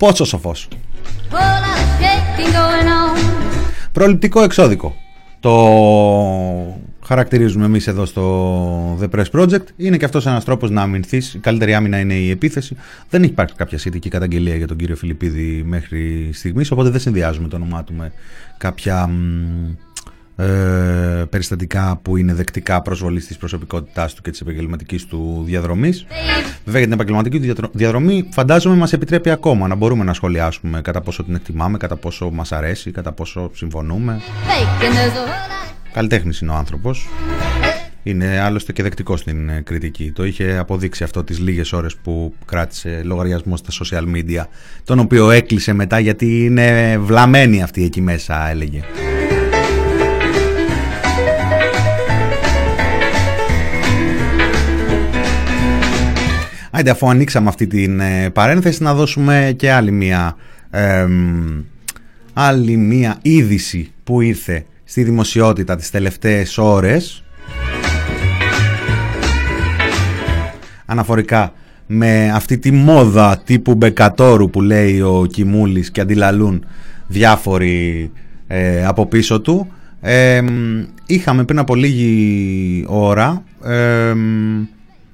Πόσο 0.04 0.26
σοφός. 0.26 0.68
whole 1.32 1.34
lot 1.34 1.38
of 1.38 2.02
shaking 2.02 2.54
going 2.54 2.88
on. 2.88 3.20
Προληπτικό 3.92 4.42
εξώδικο. 4.44 4.96
Το 5.40 5.54
χαρακτηρίζουμε 7.06 7.66
εμείς 7.66 7.88
εδώ 7.88 8.06
στο 8.06 8.98
The 9.02 9.10
Press 9.16 9.40
Project. 9.40 9.64
Είναι 9.78 9.98
και 9.98 10.06
αυτός 10.06 10.26
ένας 10.26 10.44
τρόπος 10.44 10.70
να 10.70 10.82
αμυνθείς. 10.82 11.34
Η 11.34 11.40
καλύτερη 11.40 11.74
άμυνα 11.74 12.00
είναι 12.00 12.14
η 12.14 12.30
επίθεση. 12.30 12.76
Δεν 13.10 13.22
έχει 13.24 13.32
υπάρξει 13.32 13.56
κάποια 13.56 13.78
σχετική 13.78 14.10
καταγγελία 14.10 14.56
για 14.56 14.68
τον 14.68 14.78
κύριο 14.78 14.96
Φιλιππίδη 14.96 15.64
μέχρι 15.66 16.30
στιγμής, 16.34 16.72
οπότε 16.72 16.90
δεν 16.90 17.00
συνδυάζουμε 17.00 17.48
το 17.48 17.56
όνομά 17.56 17.84
του 17.84 17.94
με 17.94 18.12
κάποια 18.58 19.08
μ, 19.08 19.14
ε, 20.36 20.46
περιστατικά 21.30 22.00
που 22.02 22.18
είναι 22.18 22.34
δεκτικά 22.34 22.82
προσβολής 22.82 23.28
της 23.28 23.38
προσωπικότητάς 23.38 24.14
του 24.14 24.22
και 24.22 24.30
της 24.32 24.42
επαγγελματικής 24.42 25.06
του 25.06 25.44
διαδρομής. 25.46 26.06
Βέβαια 26.66 26.80
για 26.80 26.84
την 26.90 26.92
επαγγελματική 26.92 27.38
του 27.38 27.44
διατρο- 27.44 27.70
διαδρομή 27.74 28.28
φαντάζομαι 28.32 28.76
μας 28.76 28.94
επιτρέπει 28.94 29.30
ακόμα 29.30 29.68
να 29.68 29.76
μπορούμε 29.76 30.04
να 30.04 30.14
σχολιάσουμε 30.14 30.82
κατά 30.82 31.02
πόσο 31.02 31.24
την 31.24 31.36
εκτιμάμε, 31.36 31.78
κατά 31.78 31.96
πόσο 31.96 32.30
μας 32.32 32.52
αρέσει, 32.52 32.92
κατά 32.92 33.12
πόσο 33.12 33.52
συμφωνούμε. 33.54 34.20
Fake, 34.22 34.84
and 34.84 34.96
there's 34.96 34.98
a 34.98 35.20
whole 35.20 35.28
lot. 35.28 35.74
Καλλιτέχνης 35.94 36.40
είναι 36.40 36.52
ο 36.52 36.56
άνθρωπος. 36.56 37.08
Είναι 38.04 38.40
άλλωστε 38.40 38.72
και 38.72 38.84
δεκτικός 38.84 39.20
στην 39.20 39.50
ε, 39.50 39.62
κριτική. 39.62 40.12
Το 40.12 40.26
είχε 40.26 40.58
αποδείξει 40.58 41.04
αυτό 41.04 41.24
τις 41.24 41.40
λίγες 41.40 41.74
ώρες 41.74 41.96
που 41.96 42.34
κράτησε 42.46 43.02
λογαριασμό 43.04 43.58
στα 43.58 43.70
social 43.84 44.04
media, 44.16 44.46
τον 44.84 45.00
οποίο 45.00 45.32
έκλεισε 45.32 45.74
μετά 45.74 46.00
γιατί 46.00 46.46
είναι 46.46 46.98
βλαμμένη 46.98 47.64
αυτή 47.64 47.84
εκεί 47.84 48.02
μέσα, 48.02 48.50
έλεγε. 48.50 48.82
Άιντε 56.76 56.90
αφού 56.90 57.10
ανοίξαμε 57.10 57.50
αυτή 57.50 57.68
την 57.68 58.00
ε, 58.00 58.30
παρένθεση 58.30 58.84
να 58.84 58.94
δώσουμε 58.94 59.54
και 59.56 59.72
άλλη 59.72 59.92
μία 59.92 60.36
εμ, 60.70 61.64
άλλη 62.34 62.78
μία 62.78 63.18
είδηση 63.22 63.92
που 64.04 64.22
ήρθε 64.22 64.66
στη 64.84 65.04
δημοσιότητα 65.04 65.76
τις 65.76 65.90
τελευταίες 65.90 66.58
ώρες. 66.58 67.24
Αναφορικά 70.86 71.54
με 71.88 72.32
αυτή 72.34 72.58
τη 72.58 72.72
μόδα 72.72 73.42
τύπου 73.46 73.76
μπεκατόρου 73.76 74.50
που 74.50 74.62
λέει 74.62 75.02
ο 75.02 75.26
Κιμούλης 75.32 75.92
και 75.92 76.02
αντιλαλούν 76.02 76.66
διάφοροι 77.08 78.12
ε, 78.48 78.86
από 78.86 79.06
πίσω 79.06 79.42
του. 79.42 79.68
Ε, 80.02 80.42
μ, 80.42 80.84
είχαμε 81.06 81.44
πριν 81.44 81.60
από 81.60 81.76
λίγη 81.76 82.86
ώρα 82.88 83.44
ε, 83.64 84.14
μ, 84.14 84.62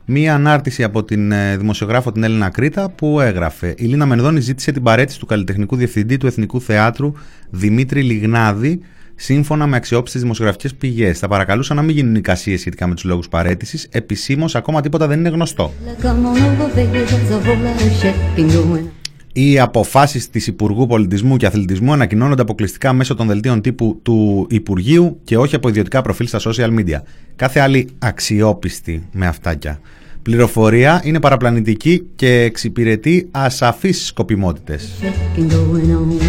μία 0.09 0.33
ανάρτηση 0.33 0.83
από 0.83 1.03
την 1.03 1.31
ε, 1.31 1.57
δημοσιογράφο 1.57 2.11
την 2.11 2.23
Έλληνα 2.23 2.49
Κρήτα 2.49 2.89
που 2.89 3.19
έγραφε 3.19 3.73
«Η 3.77 3.85
Λίνα 3.85 4.05
Μενδώνη 4.05 4.39
ζήτησε 4.39 4.71
την 4.71 4.83
παρέτηση 4.83 5.19
του 5.19 5.25
καλλιτεχνικού 5.25 5.75
διευθυντή 5.75 6.17
του 6.17 6.27
Εθνικού 6.27 6.61
Θεάτρου 6.61 7.11
Δημήτρη 7.49 8.01
Λιγνάδη 8.01 8.79
σύμφωνα 9.15 9.67
με 9.67 9.75
αξιόπιστες 9.75 10.21
δημοσιογραφικές 10.21 10.75
πηγές. 10.75 11.19
Θα 11.19 11.27
παρακαλούσα 11.27 11.73
να 11.73 11.81
μην 11.81 11.95
γίνουν 11.95 12.15
εικασίες 12.15 12.59
σχετικά 12.59 12.87
με 12.87 12.93
τους 12.93 13.03
λόγους 13.03 13.27
παρέτησης. 13.29 13.87
Επισήμως 13.91 14.55
ακόμα 14.55 14.81
τίποτα 14.81 15.07
δεν 15.07 15.19
είναι 15.19 15.29
γνωστό. 15.29 15.73
Come 16.01 16.05
on 16.05 16.11
over, 16.11 16.75
baby. 16.75 16.97
There's 16.97 17.31
a 17.31 17.39
whole 17.45 17.57
lot 17.63 17.81
of 17.81 18.01
shaking 18.01 18.51
going 18.51 18.77
on. 18.77 18.89
Οι 19.33 19.59
αποφάσεις 19.59 20.29
της 20.29 20.47
Υπουργού 20.47 20.87
Πολιτισμού 20.87 21.37
και 21.37 21.45
Αθλητισμού 21.45 21.93
ανακοινώνονται 21.93 22.41
αποκλειστικά 22.41 22.93
μέσω 22.93 23.15
των 23.15 23.27
δελτίων 23.27 23.61
τύπου 23.61 23.99
του 24.03 24.47
Υπουργείου 24.49 25.19
και 25.23 25.37
όχι 25.37 25.55
από 25.55 25.69
ιδιωτικά 25.69 26.01
προφίλ 26.01 26.27
στα 26.27 26.39
social 26.39 26.79
media. 26.79 27.01
Κάθε 27.35 27.59
άλλη 27.59 27.89
αξιόπιστη 27.99 29.07
με 29.11 29.27
αυτάκια 29.27 29.79
πληροφορία 30.21 31.01
είναι 31.03 31.19
παραπλανητική 31.19 32.07
και 32.15 32.41
εξυπηρετεί 32.41 33.27
ασαφείς 33.31 34.05
σκοπιμότητες. 34.05 34.89
Shaking 35.01 35.51
going 35.51 35.91
on. 35.95 36.19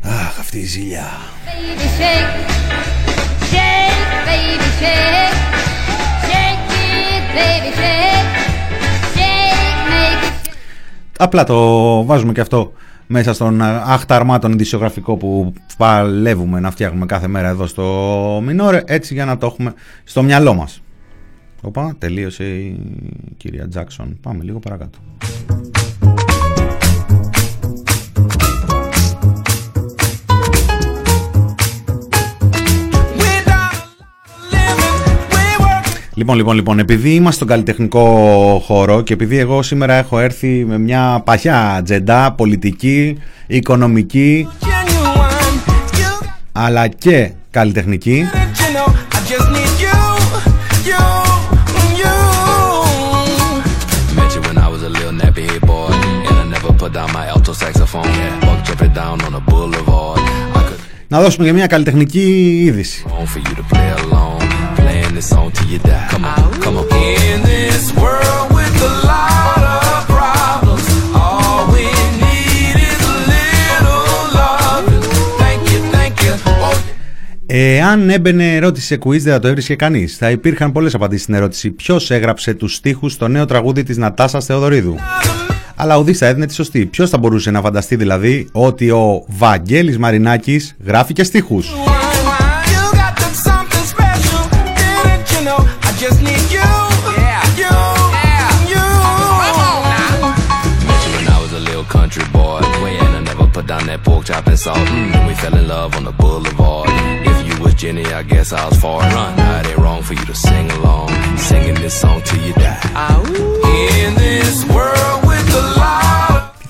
Αχ, 0.00 0.38
αυτή 0.38 0.58
η 0.58 0.64
ζήλια. 0.64 1.04
Baby 1.46 1.86
shake, 1.98 2.32
shake, 3.52 4.12
baby 4.28 4.68
shake, 4.80 5.36
shake 6.28 6.72
it, 6.88 7.24
baby 7.36 7.70
shake, 7.80 8.30
shake, 9.14 9.78
make 9.90 10.24
it 10.26 10.52
Απλά 11.18 11.44
το 11.44 12.04
βάζουμε 12.04 12.32
και 12.32 12.40
αυτό 12.40 12.72
μέσα 13.06 13.32
στον 13.34 13.62
αχταρμά 13.62 14.38
τον 14.38 14.52
ειδησιογραφικό 14.52 15.16
που 15.16 15.52
παλεύουμε 15.76 16.60
να 16.60 16.70
φτιάχνουμε 16.70 17.06
κάθε 17.06 17.28
μέρα 17.28 17.48
εδώ 17.48 17.66
στο 17.66 17.84
Μινόρε, 18.44 18.82
έτσι 18.86 19.14
για 19.14 19.24
να 19.24 19.38
το 19.38 19.46
έχουμε 19.46 19.74
στο 20.04 20.22
μυαλό 20.22 20.54
μας. 20.54 20.82
Οπα, 21.62 21.94
τελείωσε 21.98 22.44
η 22.44 22.78
κυρία 23.36 23.68
Τζάκσον. 23.68 24.18
Πάμε 24.22 24.44
λίγο 24.44 24.58
παρακάτω. 24.58 24.98
Λοιπόν, 36.14 36.36
λοιπόν, 36.36 36.54
λοιπόν, 36.54 36.78
επειδή 36.78 37.10
είμαστε 37.14 37.34
στον 37.34 37.48
καλλιτεχνικό 37.48 38.62
χώρο 38.64 39.02
και 39.02 39.12
επειδή 39.12 39.38
εγώ 39.38 39.62
σήμερα 39.62 39.94
έχω 39.94 40.18
έρθει 40.18 40.64
με 40.64 40.78
μια 40.78 41.22
παχιά 41.24 41.70
ατζέντα 41.74 42.32
πολιτική, 42.32 43.18
οικονομική, 43.46 44.48
αλλά 46.52 46.88
και 46.88 47.30
καλλιτεχνική, 47.50 48.24
love. 74.38 74.86
Thank 75.42 75.62
you, 75.70 75.80
thank 75.92 76.14
you. 76.22 76.32
Oh, 76.44 76.76
Εάν 77.46 78.10
έμπαινε 78.10 78.54
ερώτηση 78.56 78.86
σε 78.86 78.98
quiz 79.04 79.20
δεν 79.20 79.32
θα 79.32 79.38
το 79.38 79.48
έβρισκε 79.48 79.74
κανείς. 79.74 80.16
Θα 80.16 80.30
υπήρχαν 80.30 80.72
πολλές 80.72 80.94
απαντήσεις 80.94 81.22
στην 81.22 81.34
ερώτηση. 81.34 81.70
Ποιος 81.70 82.10
έγραψε 82.10 82.54
τους 82.54 82.74
στίχους 82.74 83.12
στο 83.12 83.28
νέο 83.28 83.44
τραγούδι 83.44 83.82
της 83.82 83.96
Νατάσας 83.96 84.44
Θεοδωρίδου; 84.44 84.96
Αλλά 85.82 85.96
οδύστα 85.98 86.26
έδινε 86.26 86.46
τη 86.46 86.54
σωστή. 86.54 86.86
Ποιος 86.86 87.10
θα 87.10 87.18
μπορούσε 87.18 87.50
να 87.50 87.60
φανταστεί 87.60 87.96
δηλαδή 87.96 88.48
ότι 88.52 88.90
ο 88.90 89.24
Βαγγέλης 89.26 89.98
Μαρινάκης 89.98 90.76
γράφει 90.84 91.12
και 91.12 91.24
στίχους; 91.24 91.72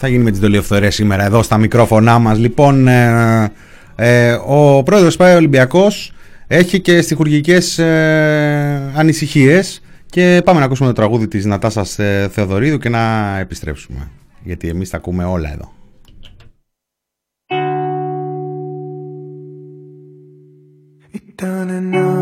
Θα 0.01 0.09
γίνει 0.09 0.23
με 0.23 0.31
τις 0.31 0.41
δολιοφθορές 0.41 0.95
σήμερα 0.95 1.25
εδώ 1.25 1.43
στα 1.43 1.59
μικρόφωνά 1.59 2.19
μας. 2.19 2.39
Λοιπόν, 2.39 2.89
ε, 2.89 3.53
ε, 3.97 4.33
ο 4.47 4.83
πρόεδρος 4.83 5.17
πάει 5.17 5.37
Ολυμπιακός 5.37 6.13
έχει 6.47 6.81
και 6.81 7.01
στιχουργικές 7.01 7.79
ε, 7.79 8.93
ανησυχίες 8.95 9.83
και 10.07 10.41
πάμε 10.45 10.59
να 10.59 10.65
ακούσουμε 10.65 10.89
το 10.89 10.95
τραγούδι 10.95 11.29
της 11.29 11.45
Νατάσας 11.45 11.99
ε, 11.99 12.29
Θεοδωρίδου 12.33 12.79
και 12.79 12.89
να 12.89 13.37
επιστρέψουμε. 13.39 14.11
Γιατί 14.43 14.69
εμείς 14.69 14.91
τα 14.91 14.97
ακούμε 14.97 15.25
όλα 15.25 15.53
εδώ. 15.53 15.73
Ήταν 21.11 21.69
ένα 21.69 22.20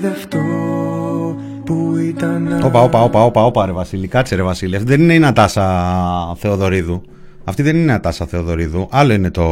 ταξιδευτώ, 0.00 1.36
που 1.64 1.96
ήταν 1.96 2.42
να... 2.42 2.66
Όπα, 2.66 2.82
όπα, 2.82 3.02
όπα, 3.02 3.24
όπα, 3.24 3.44
όπα, 3.44 3.66
ρε 3.66 3.72
Βασίλη. 3.72 4.08
Κάτσε, 4.08 4.34
ρε 4.34 4.42
Βασίλη. 4.42 4.76
Αυτή 4.76 4.88
δεν 4.88 5.00
είναι 5.00 5.14
η 5.14 5.18
Νατάσα 5.18 6.34
Θεοδωρίδου. 6.36 7.02
Αυτή 7.44 7.62
δεν 7.62 7.74
είναι 7.74 7.84
η 7.84 7.86
Νατάσα 7.86 8.26
Θεοδωρίδου. 8.26 8.88
Άλλο 8.90 9.12
είναι 9.12 9.30
το, 9.30 9.46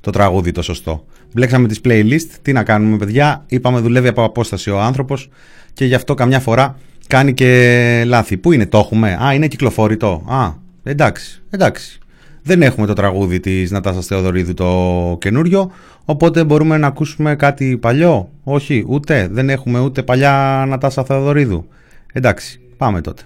το 0.00 0.10
τραγούδι 0.10 0.52
το 0.52 0.62
σωστό. 0.62 1.04
Μπλέξαμε 1.32 1.68
τις 1.68 1.80
playlist. 1.84 2.28
Τι 2.42 2.52
να 2.52 2.62
κάνουμε, 2.62 2.96
παιδιά. 2.96 3.44
Είπαμε 3.46 3.78
δουλεύει 3.78 4.08
από 4.08 4.24
απόσταση 4.24 4.70
ο 4.70 4.80
άνθρωπος 4.80 5.28
και 5.72 5.84
γι' 5.84 5.94
αυτό 5.94 6.14
καμιά 6.14 6.40
φορά 6.40 6.76
κάνει 7.06 7.34
και 7.34 8.02
λάθη. 8.06 8.36
Πού 8.36 8.52
είναι, 8.52 8.66
το 8.66 8.78
έχουμε; 8.78 9.18
Α, 9.24 9.34
είναι 9.34 9.46
κυκλοφορητό. 9.46 10.24
Α, 10.26 10.52
εντάξει, 10.82 11.42
εντάξει. 11.50 11.98
Δεν 12.48 12.62
έχουμε 12.62 12.86
το 12.86 12.92
τραγούδι 12.92 13.40
της 13.40 13.70
Νατάσας 13.70 14.06
Θεοδωρίδου 14.06 14.54
το 14.54 15.16
καινούριο, 15.20 15.70
οπότε 16.04 16.44
μπορούμε 16.44 16.76
να 16.76 16.86
ακούσουμε 16.86 17.36
κάτι 17.36 17.76
παλιό. 17.76 18.30
Όχι, 18.44 18.84
ούτε. 18.88 19.28
Δεν 19.30 19.50
έχουμε 19.50 19.80
ούτε 19.80 20.02
παλιά 20.02 20.64
Νατάσα 20.68 21.04
Θεοδωρίδου. 21.04 21.68
Εντάξει, 22.12 22.60
πάμε 22.76 23.00
τότε. 23.00 23.22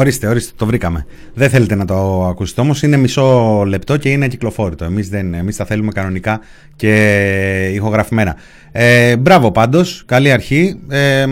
Ορίστε, 0.00 0.26
ορίστε, 0.26 0.52
το 0.56 0.66
βρήκαμε. 0.66 1.06
Δεν 1.34 1.50
θέλετε 1.50 1.74
να 1.74 1.84
το 1.84 2.26
ακούσετε 2.26 2.60
όμως. 2.60 2.82
Είναι 2.82 2.96
μισό 2.96 3.62
λεπτό 3.66 3.96
και 3.96 4.08
είναι 4.08 4.28
κυκλοφόρητο. 4.28 4.84
Εμείς 4.84 5.08
δεν, 5.08 5.34
εμείς 5.34 5.56
τα 5.56 5.64
θέλουμε 5.64 5.92
κανονικά 5.92 6.40
και 6.76 7.70
ηχογραφημένα. 7.74 8.36
Ε, 8.72 9.16
μπράβο 9.16 9.52
πάντως, 9.52 10.02
καλή 10.06 10.30
αρχή. 10.30 10.80
Ε, 10.88 11.26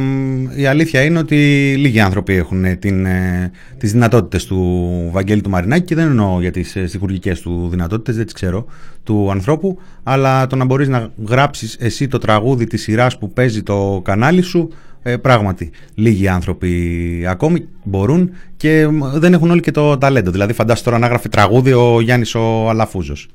η 0.54 0.66
αλήθεια 0.66 1.02
είναι 1.02 1.18
ότι 1.18 1.37
λίγοι 1.78 2.00
άνθρωποι 2.00 2.35
έχουν 2.35 2.78
την, 2.78 3.07
ε, 3.07 3.50
τις 3.78 3.92
δυνατότητες 3.92 4.44
του 4.46 5.09
Βαγγέλη 5.12 5.40
του 5.40 5.50
Μαρινάκη 5.50 5.85
και 5.85 5.94
δεν 5.94 6.07
εννοώ 6.07 6.40
για 6.40 6.50
τις 6.50 6.76
ε, 6.76 6.87
στιχουργικές 6.87 7.40
του 7.40 7.68
δυνατότητες, 7.70 8.16
δεν 8.16 8.24
τις 8.24 8.35
ξέρω, 8.35 8.66
του 9.02 9.31
ανθρώπου, 9.31 9.78
αλλά 10.02 10.46
το 10.46 10.57
να 10.57 10.64
μπορείς 10.64 10.88
να 10.88 11.11
γράψεις 11.26 11.76
εσύ 11.81 12.09
το 12.09 12.18
τραγούδι 12.18 12.66
της 12.66 12.83
σειράς 12.83 13.18
που 13.18 13.33
παίζει 13.33 13.62
το 13.62 14.00
κανάλι 14.04 14.42
σου, 14.42 14.68
ε, 15.02 15.16
πράγματι, 15.16 15.70
λίγοι 15.94 16.28
άνθρωποι 16.28 17.24
ακόμη 17.28 17.68
μπορούν 17.82 18.30
και 18.56 18.88
μ, 18.88 19.04
δεν 19.14 19.32
έχουν 19.32 19.50
όλοι 19.50 19.61
και 19.61 19.70
το 19.70 19.98
ταλέντο. 19.98 20.30
Δηλαδή, 20.30 20.52
φαντάσου 20.52 20.84
τώρα 20.84 20.98
να 20.98 21.06
γράφει 21.06 21.28
τραγούδι 21.28 21.72
ο 21.72 22.00
Γιάννης 22.00 22.34
ο 22.34 22.68
Αλαφούζος. 22.68 23.28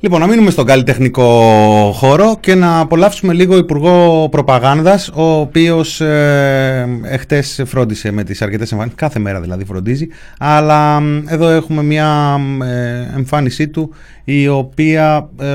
Λοιπόν, 0.00 0.20
να 0.20 0.26
μείνουμε 0.26 0.50
στον 0.50 0.66
καλλιτεχνικό 0.66 1.24
χώρο 1.94 2.36
και 2.40 2.54
να 2.54 2.78
απολαύσουμε 2.78 3.32
λίγο 3.32 3.56
Υπουργό 3.56 4.28
Προπαγάνδας, 4.30 5.08
ο 5.08 5.40
οποίος 5.40 6.00
ε, 6.00 6.88
εχθές 7.02 7.62
φρόντισε 7.66 8.10
με 8.12 8.24
τις 8.24 8.42
αρκετές 8.42 8.72
εμφάνισεις, 8.72 8.98
κάθε 9.00 9.18
μέρα 9.18 9.40
δηλαδή 9.40 9.64
φροντίζει, 9.64 10.08
αλλά 10.38 11.00
μ, 11.00 11.22
εδώ 11.28 11.48
έχουμε 11.48 11.82
μια 11.82 12.38
μ, 12.38 12.62
ε, 12.62 13.12
εμφάνισή 13.16 13.68
του 13.68 13.94
η 14.24 14.48
οποία 14.48 15.28
ε, 15.40 15.46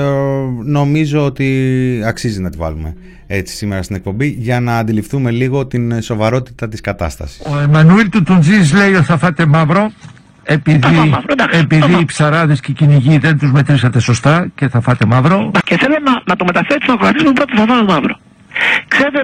νομίζω 0.63 1.25
ότι 1.25 2.01
αξίζει 2.05 2.41
να 2.41 2.49
τη 2.49 2.57
βάλουμε 2.57 2.95
έτσι 3.27 3.55
σήμερα 3.55 3.83
στην 3.83 3.95
εκπομπή 3.95 4.27
για 4.27 4.59
να 4.59 4.77
αντιληφθούμε 4.77 5.31
λίγο 5.31 5.65
την 5.65 6.01
σοβαρότητα 6.01 6.67
της 6.67 6.81
κατάστασης. 6.81 7.41
Ο 7.45 7.59
Εμμανουήλ 7.59 8.09
του 8.09 8.23
Τουντζής 8.23 8.73
λέει 8.73 8.93
ότι 8.93 9.05
θα 9.05 9.17
φάτε 9.17 9.45
μαύρο. 9.45 9.91
Επειδή, 10.43 11.13
επειδή 11.51 11.99
οι 11.99 12.05
ψαράδες 12.05 12.59
και 12.59 12.71
οι 12.71 12.73
κυνηγοί 12.73 13.17
δεν 13.17 13.39
τους 13.39 13.51
μετρήσατε 13.51 13.99
σωστά 13.99 14.47
και 14.55 14.67
θα 14.67 14.81
φάτε 14.81 15.05
μαύρο. 15.05 15.51
Και 15.65 15.77
θέλω 15.77 15.97
να, 16.03 16.21
να 16.25 16.35
το 16.35 16.45
μεταφέρει 16.45 16.79
στον 16.83 16.95
ακροατή 16.95 17.23
μου 17.23 17.33
πρώτα 17.33 17.53
θα 17.55 17.65
φάω 17.65 17.83
μαύρο. 17.83 18.19
Ξέρετε, 18.87 19.23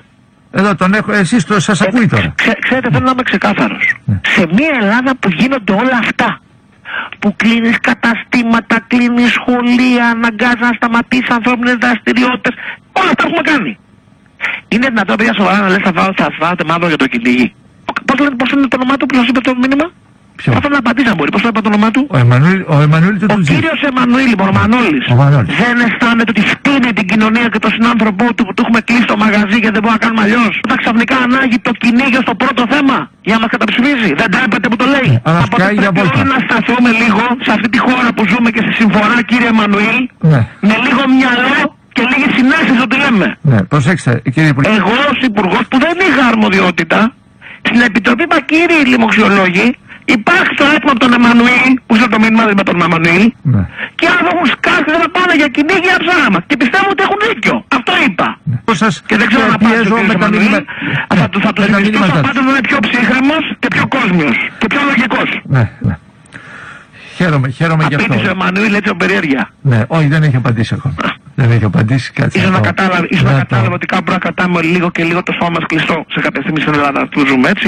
Εδώ 0.52 0.76
τον 0.76 0.94
έχω, 0.94 1.12
εσείς 1.12 1.46
το 1.46 1.60
σας 1.60 1.82
ακούει 1.82 2.08
τώρα. 2.08 2.34
ξέ, 2.36 2.56
ξέρετε 2.60 2.90
θέλω 2.92 3.06
να 3.06 3.12
είμαι 3.12 3.24
ξεκάθαρος. 3.24 3.96
Σε 4.28 4.46
μια 4.56 4.72
Ελλάδα 4.82 5.16
που 5.20 5.30
γίνονται 5.30 5.72
όλα 5.74 5.98
αυτά, 6.00 6.40
που 7.20 7.36
κλείνεις 7.36 7.78
καταστήματα, 7.80 8.80
κλείνεις 8.88 9.32
σχολεία, 9.32 10.06
αναγκάζεις 10.10 10.60
να 10.60 10.72
σταματήσεις 10.76 11.30
ανθρώπινες 11.30 11.76
δραστηριότητες, 11.76 12.54
όλα 12.92 13.10
αυτά 13.10 13.24
έχουμε 13.28 13.42
κάνει. 13.42 13.78
Είναι 14.68 14.88
δυνατόν 14.88 15.16
παιδιά 15.16 15.34
σοβαρά 15.34 15.60
να 15.60 15.70
λες 15.70 15.82
θα, 15.84 15.92
φάω, 15.96 16.10
θα 16.16 16.28
φάτε 16.40 16.64
μαύρο 16.68 16.88
για 16.88 16.98
το 16.98 17.08
κυνηγή. 17.08 17.54
Πώς, 18.06 18.20
λένε, 18.20 18.36
πώς 18.36 18.52
είναι 18.52 18.68
το 18.68 18.78
όνομά 18.80 18.98
του 18.98 19.06
που 19.06 19.16
σας 19.16 19.28
είπε 19.28 19.40
το 19.40 19.54
μήνυμα; 19.62 19.92
Ποιο; 20.42 20.52
Θα 20.54 20.60
ήθελα 20.62 20.74
να 20.80 20.84
απαντήσει 20.86 21.10
αν 21.14 21.16
μπορεί. 21.18 21.30
Πώς 21.36 21.42
θα 21.46 21.50
είπα 21.52 21.62
το 21.66 21.70
όνομά 21.74 21.90
του; 21.96 22.02
Ο 22.16 22.18
Εμμανουήλ, 22.24 22.62
ο 22.76 22.78
Εμμανουήλ 22.86 23.16
του 23.22 23.28
Ο 23.30 23.34
Τουτζή. 23.34 23.54
κύριος 23.54 23.80
Εμμανουήλ, 23.90 24.28
λοιπόν, 24.34 24.48
ο 24.54 24.56
Μανώλης. 24.60 25.04
Ο 25.14 25.16
Μανώλης. 25.22 25.52
Δεν 25.64 25.76
αισθάνεται 25.86 26.32
ότι 26.36 26.44
φτύνει 26.54 26.90
την 27.00 27.06
κοινωνία 27.12 27.48
και 27.54 27.60
τον 27.66 27.72
συνάνθρωπό 27.76 28.26
του 28.36 28.42
που 28.46 28.54
του 28.56 28.62
έχουμε 28.66 28.80
κλείσει 28.88 29.08
το 29.14 29.18
μαγαζί 29.24 29.58
και 29.64 29.70
δεν 29.76 29.80
μπορούμε 29.82 29.98
να 30.00 30.04
κάνουμε 30.06 30.22
αλλιώς. 30.26 30.54
Όταν 30.66 30.78
ξαφνικά 30.84 31.16
ανάγει 31.28 31.58
το 31.68 31.72
κυνήγιο 31.84 32.22
στο 32.26 32.34
πρώτο 32.42 32.62
θέμα 32.74 32.98
για 33.28 33.34
να 33.36 33.40
μας 33.44 33.50
καταψηφίσει. 33.56 34.10
Δεν 34.22 34.28
τρέπεται 34.34 34.68
που 34.72 34.78
το 34.82 34.86
λέει. 34.96 35.10
Αλλά 35.28 35.40
Οπότε 35.46 35.54
φτιάει 35.56 35.74
για 35.84 35.92
πρέπει 35.92 36.00
βόλτα. 36.00 36.20
όλοι 36.20 36.30
να 36.36 36.40
σταθούμε 36.48 36.90
λίγο 37.02 37.24
σε 37.46 37.52
αυτή 37.56 37.68
τη 37.74 37.80
χώρα 37.86 38.10
που 38.16 38.24
ζούμε 38.32 38.50
και 38.56 38.62
στη 38.66 38.74
συμφορά 38.80 39.18
κύριε 39.30 39.50
Εμμανουήλ 39.54 39.98
Ναι, 40.32 40.40
με 40.70 40.76
λίγο 40.86 41.02
μυαλό 41.18 41.58
και 41.96 42.04
λίγη 42.12 42.28
συνέστηση 42.38 42.82
ότι 42.88 42.96
λέμε. 43.04 43.28
ναι, 43.52 43.60
προσέξτε 43.74 44.12
κύριε 44.34 44.50
Υπουργέ. 44.54 44.70
Εγώ 44.84 44.94
ως 45.12 45.20
υπουργός 45.32 45.64
που 45.72 45.78
δεν 45.86 45.96
είχα 46.08 46.24
αρμοδιότητα 46.34 47.00
στην 47.68 47.80
Επιτροπή 47.90 48.26
μα 48.32 48.40
κύριοι 48.52 48.80
λοιμοξιολόγοι 48.92 49.68
υπάρχει 50.18 50.54
το 50.60 50.66
έτοιμο 50.74 50.92
από 50.96 51.00
τον 51.06 51.12
Εμμανουήλ 51.18 51.72
που 51.86 51.94
είναι 51.96 52.08
το 52.14 52.20
μήνυμα 52.24 52.44
με 52.60 52.64
τον 52.70 52.76
Εμμανουήλ 52.88 53.26
Ναι. 53.54 53.62
και 54.00 54.06
αν 54.16 54.22
έχουν 54.32 54.46
σκάσει 54.56 54.90
θα 55.04 55.10
πάνε 55.16 55.34
για 55.42 55.48
κυνήγια 55.56 55.96
ψάμα. 56.04 56.38
Και 56.50 56.56
πιστεύω 56.62 56.88
ότι 56.94 57.02
έχουν 57.08 57.20
δίκιο. 57.28 57.56
Αυτό 57.78 57.92
είπα. 58.06 58.28
Πώς 58.68 58.78
σας 58.84 58.94
Και 59.10 59.16
δεν 59.20 59.28
ξέρω 59.32 59.44
και 59.46 59.52
να 59.54 59.58
πάω 59.58 59.70
πιέζω 59.70 59.84
στον 59.90 59.98
με 59.98 60.02
κύριο 60.04 60.20
τα 60.20 60.26
Εμμανουήλ. 60.26 60.42
μηνύματα. 60.44 61.16
Θα, 61.20 61.26
του- 61.32 61.42
θα 61.46 61.52
του 61.54 61.62
με 61.62 61.68
τα 61.68 61.78
συνιστούσα 61.78 62.00
μηνύματά 62.06 62.22
πάντως 62.28 62.38
του. 62.38 62.44
να 62.48 62.52
είναι 62.52 62.64
πιο 62.70 62.78
ψύχρεμος 62.86 63.44
και 63.62 63.68
πιο 63.76 63.86
κόσμιος. 63.98 64.36
Και 64.62 64.68
πιο 64.72 64.82
λογικός. 64.90 65.30
Ναι, 65.56 65.64
ναι. 65.88 65.96
Χαίρομαι, 67.16 67.48
χαίρομαι 67.50 67.84
γι' 67.90 67.96
Απίτησε 67.96 68.18
ο 68.18 68.22
αυτό. 68.22 68.30
Εμμανουήλ 68.36 68.74
έτσι 68.80 68.90
ο 68.90 68.96
περίεργεια. 68.96 69.44
Ναι, 69.62 69.80
όχι 69.88 70.08
δεν 70.08 70.24
έχει 70.24 70.36
απαντήσει 70.36 70.74
ακόμα. 70.78 70.96
Δεν 71.36 71.52
έχει 71.52 71.64
απαντήσει, 71.64 72.12
κάτσε. 72.12 72.38
Ίσως 72.38 72.50
να 72.52 72.56
το- 72.58 72.64
κατάλαβε, 72.64 73.08
ίσως 73.10 73.24
να 73.24 73.32
το- 73.32 73.38
κατάλαβε 73.38 73.74
ότι 73.74 73.86
κάπου 73.86 74.12
να 74.12 74.18
κρατάμε 74.18 74.62
λίγο 74.62 74.92
και 74.92 75.04
λίγο 75.04 75.24
το 75.24 75.32
σώμα 75.32 75.50
μας 75.50 75.64
κλειστό 75.68 76.06
σε 76.14 76.20
κάποια 76.20 76.42
στιγμή 76.42 76.62
στην 76.62 76.74
Ελλάδα 76.74 77.08
που 77.08 77.26
ζούμε 77.28 77.50
έτσι. 77.50 77.66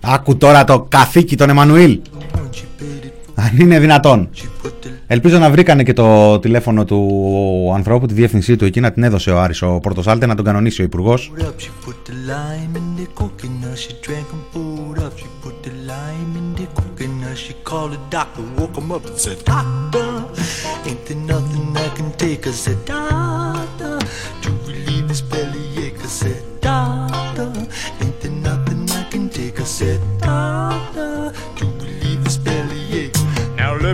Άκου 0.00 0.36
τώρα 0.36 0.64
το 0.64 0.86
καθήκη 0.88 1.36
τον 1.36 1.48
Εμμανουήλ. 1.48 2.00
Αν 3.34 3.58
είναι 3.58 3.78
δυνατόν. 3.78 4.28
Ελπίζω 5.06 5.38
να 5.38 5.50
βρήκανε 5.50 5.82
και 5.82 5.92
το 5.92 6.38
τηλέφωνο 6.38 6.84
του 6.84 7.72
ανθρώπου, 7.74 8.06
τη 8.06 8.14
διεύθυνσή 8.14 8.56
του 8.56 8.64
εκεί, 8.64 8.80
να 8.80 8.92
την 8.92 9.02
έδωσε 9.02 9.30
ο 9.30 9.40
Άρης 9.40 9.62
ο 9.62 9.78
Πορτοσάλτε, 9.82 10.26
να 10.26 10.34
τον 10.34 10.44
κανονίσει 10.44 10.80
ο 10.80 10.84
υπουργός. 10.84 11.32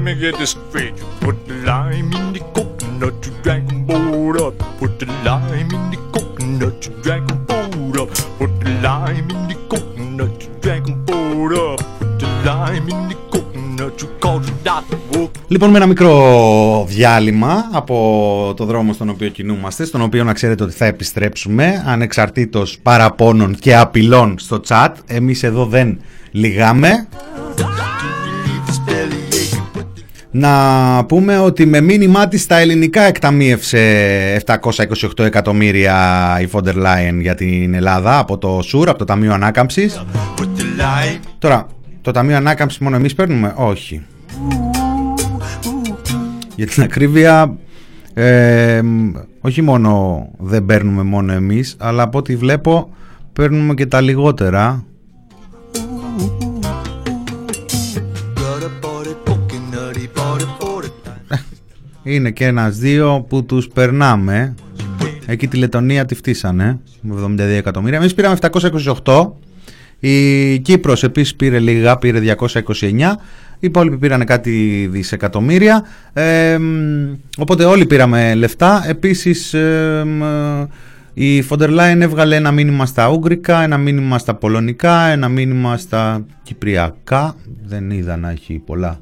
Let 0.01 0.17
me 0.17 0.21
get 0.21 0.39
this 0.39 0.53
straight. 0.57 0.95
You 0.97 1.07
put 1.21 1.37
the 1.47 1.55
lime 1.71 2.11
in 2.19 2.27
the 2.35 2.41
coconut, 2.57 3.17
you 3.27 3.33
drank 3.45 3.65
'em 3.73 3.81
both 3.89 4.41
up. 4.47 4.55
Put 4.81 4.93
the 5.01 5.07
lime 5.27 5.71
in 5.77 5.85
the 5.93 6.01
coconut, 6.15 6.77
you 6.85 6.93
drank 7.05 7.25
'em 7.33 7.41
both 7.51 8.01
up. 8.03 8.11
Put 8.39 8.53
the 8.63 8.71
lime 8.87 9.29
in 9.35 9.43
the 9.51 9.57
coconut, 9.73 10.35
you 10.43 10.51
drank 10.65 10.85
'em 10.91 10.97
both 11.09 11.53
up. 11.67 11.79
Put 11.99 12.13
the 12.23 12.29
lime 12.49 12.87
in 12.95 13.03
the 13.11 13.17
coconut, 13.33 13.95
you 14.01 14.09
called 14.23 14.45
the 14.49 14.55
doctor, 14.69 14.99
woke 15.13 15.31
Λοιπόν, 15.49 15.71
με 15.71 15.77
ένα 15.77 15.87
μικρό 15.87 16.85
διάλειμμα 16.89 17.69
από 17.73 18.55
το 18.57 18.65
δρόμο 18.65 18.93
στον 18.93 19.09
οποίο 19.09 19.29
κινούμαστε, 19.29 19.85
στον 19.85 20.01
οποίο 20.01 20.25
να 20.25 20.33
ξέρετε 20.33 20.63
ότι 20.63 20.73
θα 20.73 20.85
επιστρέψουμε, 20.85 21.83
ανεξαρτήτως 21.87 22.79
παραπώνων 22.83 23.55
και 23.55 23.77
απειλών 23.77 24.39
στο 24.39 24.61
chat. 24.69 24.93
Εμείς 25.07 25.43
εδώ 25.43 25.67
δεν 25.67 26.01
λυγάμε. 26.31 27.09
Να 30.31 31.05
πούμε 31.05 31.39
ότι 31.39 31.67
με 31.67 31.81
μήνυμά 31.81 32.29
της 32.29 32.43
στα 32.43 32.57
ελληνικά 32.57 33.03
εκταμείευσε 33.03 34.43
728 34.47 35.19
εκατομμύρια 35.19 36.39
η 36.41 36.47
Φόντερ 36.47 36.75
Λάιεν 36.75 37.21
για 37.21 37.35
την 37.35 37.75
Ελλάδα 37.75 38.19
από 38.19 38.39
το 38.39 38.59
ΣΟΥΡ, 38.63 38.89
από 38.89 38.99
το 38.99 39.05
Ταμείο 39.05 39.33
Ανάκαμψης. 39.33 40.05
Τώρα, 41.39 41.67
το 42.01 42.11
Ταμείο 42.11 42.37
Ανάκαμψης 42.37 42.79
μόνο 42.79 42.97
εμείς 42.97 43.15
παίρνουμε; 43.15 43.53
Όχι. 43.57 44.03
Για 46.57 46.67
την 46.67 46.83
ακρίβεια, 46.83 47.57
ε, 48.15 48.81
όχι 49.41 49.63
μόνο 49.63 50.23
δεν 50.39 50.65
παίρνουμε 50.65 51.03
μόνο 51.03 51.33
εμείς, 51.33 51.77
αλλά 51.79 52.03
από 52.03 52.19
ό,τι 52.19 52.37
βλέπω 52.37 52.91
παίρνουμε 53.33 53.75
και 53.75 53.87
τα 53.87 54.01
λιγότερα. 54.01 54.85
Είναι 62.03 62.31
και 62.31 62.45
ένας 62.47 62.77
δύο 62.77 63.25
που 63.29 63.45
τους 63.45 63.69
περνάμε. 63.69 64.55
Εκεί 65.27 65.47
τη 65.49 65.57
Λετωνία 65.57 66.05
τη 66.05 66.15
φτύσανε 66.15 66.79
με 67.01 67.15
72 67.27 67.39
εκατομμύρια. 67.39 67.99
Εμείς 67.99 68.15
πήραμε 68.15 68.37
728. 69.05 69.31
Η 69.99 70.59
Κύπρος 70.59 71.03
επίσης 71.03 71.35
πήρε 71.35 71.59
λίγα, 71.59 71.97
πήρε 71.99 72.37
229. 72.39 73.17
Οι 73.63 73.67
υπόλοιποι 73.67 73.97
πήραν 73.97 74.25
κάτι 74.25 74.87
δισεκατομμύρια. 74.91 75.85
Ε, 76.13 76.59
μ, 76.59 77.13
οπότε 77.39 77.65
όλοι 77.65 77.87
πήραμε 77.87 78.35
λεφτά. 78.35 78.85
Επίσης 78.87 79.55
ε, 79.55 80.03
μ, 80.07 80.23
η 81.15 81.43
Φοντερ 81.43 81.71
Λάιν 81.71 82.03
έβγαλε 82.03 82.37
ένα 82.37 82.51
μήνυμα 82.51 82.87
στα 82.87 83.11
Ούγγρικα, 83.11 83.63
ένα 83.63 83.79
μήνυμα 83.79 84.19
στα 84.19 84.35
Πολωνικά, 84.35 85.07
ένα 85.07 85.29
μήνυμα 85.29 85.77
στα 85.77 86.27
Κυπριακά. 86.43 87.37
Δεν 87.65 87.91
είδα 87.91 88.17
να 88.17 88.31
έχει 88.31 88.63
πολλά 88.67 89.01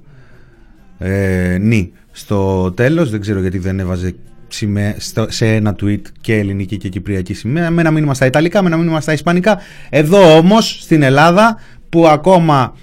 ε, 0.98 1.58
νη 1.60 1.92
στο 2.18 2.72
τέλος. 2.72 3.10
Δεν 3.10 3.20
ξέρω 3.20 3.40
γιατί 3.40 3.58
δεν 3.58 3.80
έβαζε 3.80 4.14
σημαία, 4.48 4.94
στο- 4.98 5.26
σε 5.28 5.46
ένα 5.46 5.76
tweet 5.82 6.00
και 6.20 6.34
ελληνική 6.34 6.76
και 6.76 6.88
κυπριακή 6.88 7.34
σημαία. 7.34 7.70
Με 7.70 7.80
ένα 7.80 7.90
μήνυμα 7.90 8.14
στα 8.14 8.26
Ιταλικά, 8.26 8.62
με 8.62 8.68
ένα 8.68 8.76
μήνυμα 8.76 9.00
στα 9.00 9.12
Ισπανικά. 9.12 9.58
Εδώ 9.88 10.36
όμως 10.36 10.78
στην 10.80 11.02
Ελλάδα 11.02 11.60
που 11.88 12.08
ακόμα 12.08 12.74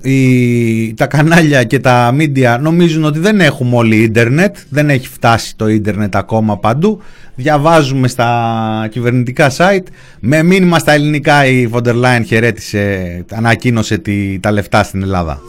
οι, 0.00 0.94
τα 0.94 1.06
κανάλια 1.06 1.64
και 1.64 1.78
τα 1.78 2.14
media 2.18 2.58
νομίζουν 2.60 3.04
ότι 3.04 3.18
δεν 3.18 3.40
έχουμε 3.40 3.76
όλοι 3.76 3.96
ίντερνετ, 3.96 4.56
δεν 4.68 4.90
έχει 4.90 5.08
φτάσει 5.08 5.56
το 5.56 5.68
ίντερνετ 5.68 6.16
ακόμα 6.16 6.58
παντού. 6.58 7.02
Διαβάζουμε 7.34 8.08
στα 8.08 8.88
κυβερνητικά 8.90 9.50
site. 9.56 9.86
Με 10.20 10.42
μήνυμα 10.42 10.78
στα 10.78 10.92
ελληνικά 10.92 11.46
η 11.46 11.66
Φοντερ 11.68 11.94
Λάιν 11.94 12.24
χαιρέτησε, 12.24 13.24
ανακοίνωσε 13.30 13.98
τη, 13.98 14.38
τα 14.40 14.50
λεφτά 14.52 14.82
στην 14.82 15.02
Ελλάδα. 15.02 15.40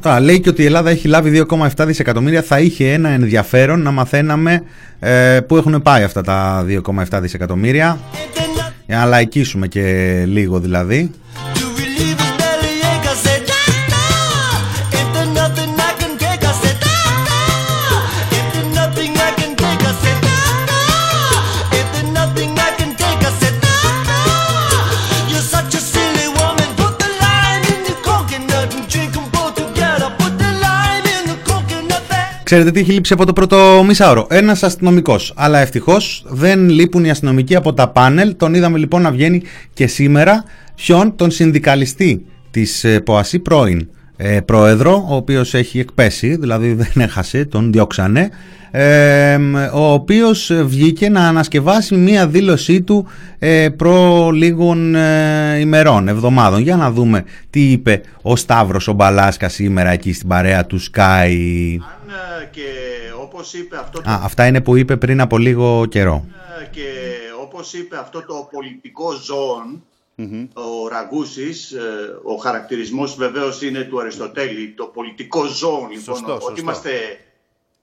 Τώρα 0.00 0.20
λέει 0.20 0.40
και 0.40 0.48
ότι 0.48 0.62
η 0.62 0.64
Ελλάδα 0.64 0.90
έχει 0.90 1.08
λάβει 1.08 1.46
2,7 1.50 1.84
δισεκατομμύρια. 1.86 2.42
Θα 2.42 2.60
είχε 2.60 2.92
ένα 2.92 3.08
ενδιαφέρον 3.08 3.82
να 3.82 3.90
μαθαίναμε 3.90 4.62
ε, 5.00 5.40
πού 5.46 5.56
έχουν 5.56 5.82
πάει 5.82 6.02
αυτά 6.02 6.22
τα 6.22 6.66
2,7 6.68 7.18
δισεκατομμύρια. 7.20 7.98
Για 8.86 8.96
να 8.96 9.04
λαϊκίσουμε 9.04 9.66
και 9.66 9.82
λίγο 10.26 10.58
δηλαδή. 10.60 11.10
Ξέρετε 32.48 32.70
τι 32.70 32.80
έχει 32.80 32.92
λείψει 32.92 33.12
από 33.12 33.26
το 33.26 33.32
πρώτο 33.32 33.82
μισάωρο. 33.86 34.26
Ένας 34.30 34.62
αστυνομικός. 34.62 35.32
Αλλά 35.36 35.58
ευτυχώς 35.58 36.24
δεν 36.28 36.68
λείπουν 36.68 37.04
οι 37.04 37.10
αστυνομικοί 37.10 37.56
από 37.56 37.74
τα 37.74 37.88
πάνελ. 37.88 38.36
Τον 38.36 38.54
είδαμε 38.54 38.78
λοιπόν 38.78 39.02
να 39.02 39.10
βγαίνει 39.10 39.42
και 39.72 39.86
σήμερα. 39.86 40.44
Ποιον, 40.74 41.16
τον 41.16 41.30
συνδικαλιστή 41.30 42.24
της 42.50 42.84
ε, 42.84 43.00
ΠΟΑΣΥ 43.00 43.38
πρώην 43.38 43.88
ε, 44.20 44.40
πρόεδρο, 44.40 45.04
ο 45.08 45.14
οποίος 45.14 45.54
έχει 45.54 45.78
εκπέσει, 45.78 46.36
δηλαδή 46.36 46.72
δεν 46.72 46.92
έχασε, 46.94 47.44
τον 47.44 47.72
διώξανε, 47.72 48.30
ε, 48.70 49.36
ο 49.72 49.92
οποίος 49.92 50.52
βγήκε 50.64 51.08
να 51.08 51.28
ανασκευάσει 51.28 51.94
μία 51.94 52.26
δήλωσή 52.26 52.82
του 52.82 53.06
ε, 53.38 53.68
προ 53.76 54.30
λίγων 54.30 54.94
ε, 54.94 55.58
ημερών, 55.58 56.08
εβδομάδων. 56.08 56.60
Για 56.60 56.76
να 56.76 56.90
δούμε 56.90 57.24
τι 57.50 57.70
είπε 57.70 58.00
ο 58.22 58.36
Σταύρος 58.36 58.88
ο 58.88 58.92
Μπαλάσκας 58.92 59.52
σήμερα 59.52 59.90
εκεί 59.90 60.12
στην 60.12 60.28
παρέα 60.28 60.66
του 60.66 60.80
Sky. 60.80 60.96
Αν 60.96 62.10
ε, 62.40 62.46
και 62.50 62.62
όπως 63.22 63.54
είπε 63.54 63.76
αυτό 63.76 64.00
το... 64.00 64.10
Α, 64.10 64.20
αυτά 64.22 64.46
είναι 64.46 64.60
που 64.60 64.76
είπε 64.76 64.96
πριν 64.96 65.20
από 65.20 65.38
λίγο 65.38 65.86
καιρό. 65.86 66.24
Ε, 66.62 66.64
και 66.70 66.82
όπως 67.42 67.72
είπε 67.72 67.96
αυτό 67.96 68.24
το 68.26 68.48
πολιτικό 68.52 69.12
ζώον, 70.20 70.50
ο 70.54 70.88
Ραγκούσης, 70.88 71.72
ε, 71.72 72.18
ο 72.22 72.36
χαρακτηρισμός 72.36 73.14
βεβαίως 73.14 73.62
είναι 73.62 73.84
του 73.84 74.00
Αριστοτέλη, 74.00 74.72
το 74.72 74.84
πολιτικό 74.84 75.44
ζώον 75.44 75.90
λοιπόν, 75.90 76.02
Σωστό, 76.02 76.32
ότι 76.32 76.42
σωστό. 76.42 76.60
είμαστε 76.60 77.20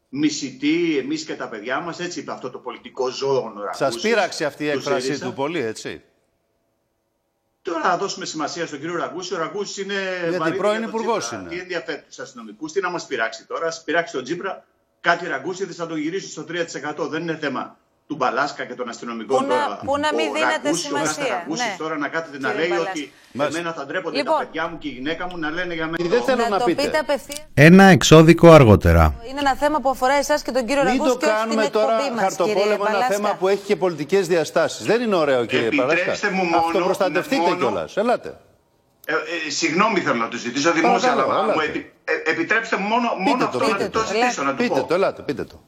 μισητοί 0.09 0.97
εμείς 0.97 1.23
και 1.23 1.35
τα 1.35 1.49
παιδιά 1.49 1.79
μας, 1.79 1.99
έτσι 1.99 2.19
είπε 2.19 2.31
αυτό 2.31 2.49
το 2.49 2.57
πολιτικό 2.57 3.09
ζώον 3.09 3.57
ο 3.57 3.59
Ραγκούσης. 3.59 3.77
Σας 3.77 3.99
πείραξε 3.99 4.45
αυτή 4.45 4.65
η 4.65 4.71
του 4.71 4.77
έκφρασή 4.77 5.05
ΣΥΡΙΖΑ. 5.05 5.25
του 5.25 5.33
πολύ, 5.33 5.59
έτσι. 5.59 6.01
Τώρα 7.61 7.87
να 7.87 7.97
δώσουμε 7.97 8.25
σημασία 8.25 8.65
στον 8.67 8.79
κύριο 8.79 8.95
Ραγκούση. 8.95 9.33
Ο 9.33 9.37
Ραγκούσης 9.37 9.77
είναι. 9.77 9.93
Γιατί 10.21 10.37
βαρύδι 10.37 10.57
πρώην 10.57 10.79
για 10.79 10.89
τον 10.89 10.99
υπουργός 10.99 11.25
Τσίπρα. 11.25 11.41
είναι. 11.41 11.49
Τι 11.49 11.59
ενδιαφέρει 11.59 12.03
τους 12.07 12.19
αστυνομικούς, 12.19 12.71
τι 12.71 12.81
να 12.81 12.89
μας 12.89 13.05
πειράξει 13.05 13.45
τώρα. 13.47 13.67
Α 13.67 13.71
πειράξει 13.85 14.13
τον 14.13 14.23
Τζίπρα. 14.23 14.65
Κάτι 15.01 15.27
Ραγκούση 15.27 15.65
θα 15.65 15.87
τον 15.87 15.97
γυρίσουν 15.97 16.29
στο 16.29 16.43
3%. 16.43 17.07
Δεν 17.07 17.21
είναι 17.21 17.37
θέμα 17.37 17.77
του 18.07 18.15
Μπαλάσκα 18.15 18.65
και 18.65 18.73
των 18.73 18.89
αστυνομικών 18.89 19.37
Πού 19.37 19.43
να- 19.47 19.55
τώρα. 19.63 19.79
πού 19.85 19.97
να 19.97 20.09
μην 20.13 20.27
Ο 20.29 20.33
δίνετε 20.33 20.59
Ραγκούσης, 20.63 20.85
ο 20.85 20.87
σημασία, 20.87 21.23
Νάστα 21.23 21.35
Ραγκούσης 21.35 21.65
ναι. 21.65 21.75
τώρα 21.77 21.97
να 21.97 22.07
κάθεται 22.07 22.37
να 22.39 22.49
Κύριε 22.49 22.61
λέει 22.61 22.69
Μπαλάσκα. 22.77 22.91
ότι 22.91 23.11
Μάλιστα. 23.31 23.59
εμένα 23.59 23.73
θα 23.77 23.85
ντρέπονται 23.85 24.17
Λοιπόν. 24.17 24.37
τα 24.37 24.43
παιδιά 24.45 24.67
μου 24.67 24.77
και 24.77 24.87
η 24.87 24.91
γυναίκα 24.91 25.23
μου 25.29 25.37
να 25.37 25.49
λένε 25.49 25.73
για 25.73 25.85
μένα. 25.91 26.09
Δεν 26.09 26.21
θέλω 26.23 26.43
να 26.49 26.57
το 26.59 26.65
πείτε. 26.65 26.81
πείτε 26.83 26.97
απευθείας. 26.97 27.45
Ένα 27.53 27.83
εξώδικο 27.83 28.51
αργότερα. 28.51 29.03
Είναι 29.29 29.39
ένα 29.39 29.55
θέμα 29.55 29.79
που 29.79 29.89
αφορά 29.89 30.13
εσάς 30.13 30.41
και 30.41 30.51
τον 30.51 30.65
κύριο 30.65 30.83
Μην 30.83 30.91
Ραγκούση 30.91 31.11
το 31.11 31.17
και 31.17 31.25
όχι 31.25 31.35
την 31.35 31.43
κάνουμε 31.49 31.69
τώρα 31.69 31.93
εκπομπή 31.93 32.09
μας, 32.21 32.35
κύριε 32.35 32.53
χαρτοπόλεμο 32.53 32.83
ένα 32.87 32.91
Μπαλάσκα. 32.91 33.13
θέμα 33.15 33.29
που 33.39 33.47
έχει 33.47 33.63
και 33.69 33.75
πολιτικές 33.75 34.27
διαστάσεις. 34.27 34.85
Δεν 34.85 35.01
είναι 35.01 35.15
ωραίο, 35.15 35.45
κύριε 35.45 35.69
Παλάσκα. 35.69 35.93
Επιτρέψτε 35.93 36.29
μου 36.29 36.43
μόνο- 36.43 36.57
Αυτοπροστατευτείτε 36.57 37.41
μόνο- 37.41 37.55
κιόλας. 37.55 37.97
Ελάτε. 37.97 38.29
Ε, 39.07 39.13
ε, 39.13 39.49
συγγνώμη 39.49 39.99
θέλω 39.99 40.15
να 40.15 40.27
του 40.27 40.37
ζητήσω 40.37 40.71
δημόσια, 40.71 41.09
Παρακαλώ, 41.09 41.33
αλλά 41.33 41.43
μου 41.53 41.59
ελάτε. 41.59 41.65
επι- 41.79 41.91
ε, 42.25 42.31
επιτρέψτε 42.31 42.75
μου 42.77 42.87
μόνο, 42.87 43.07
μόνο 43.17 43.31
Πείτε 43.31 43.43
αυτό 43.45 43.57
το, 43.57 43.65
να 43.67 43.71
πείτε 43.75 43.89
το 43.89 43.99
το. 43.99 44.05
ζητήσω, 44.05 44.43
να 44.43 44.49
του 44.49 44.55
Πείτε 44.57 44.79
πω. 44.79 44.85
το, 44.85 44.93
ελάτε, 44.93 45.21
πείτε 45.21 45.43
το. 45.43 45.61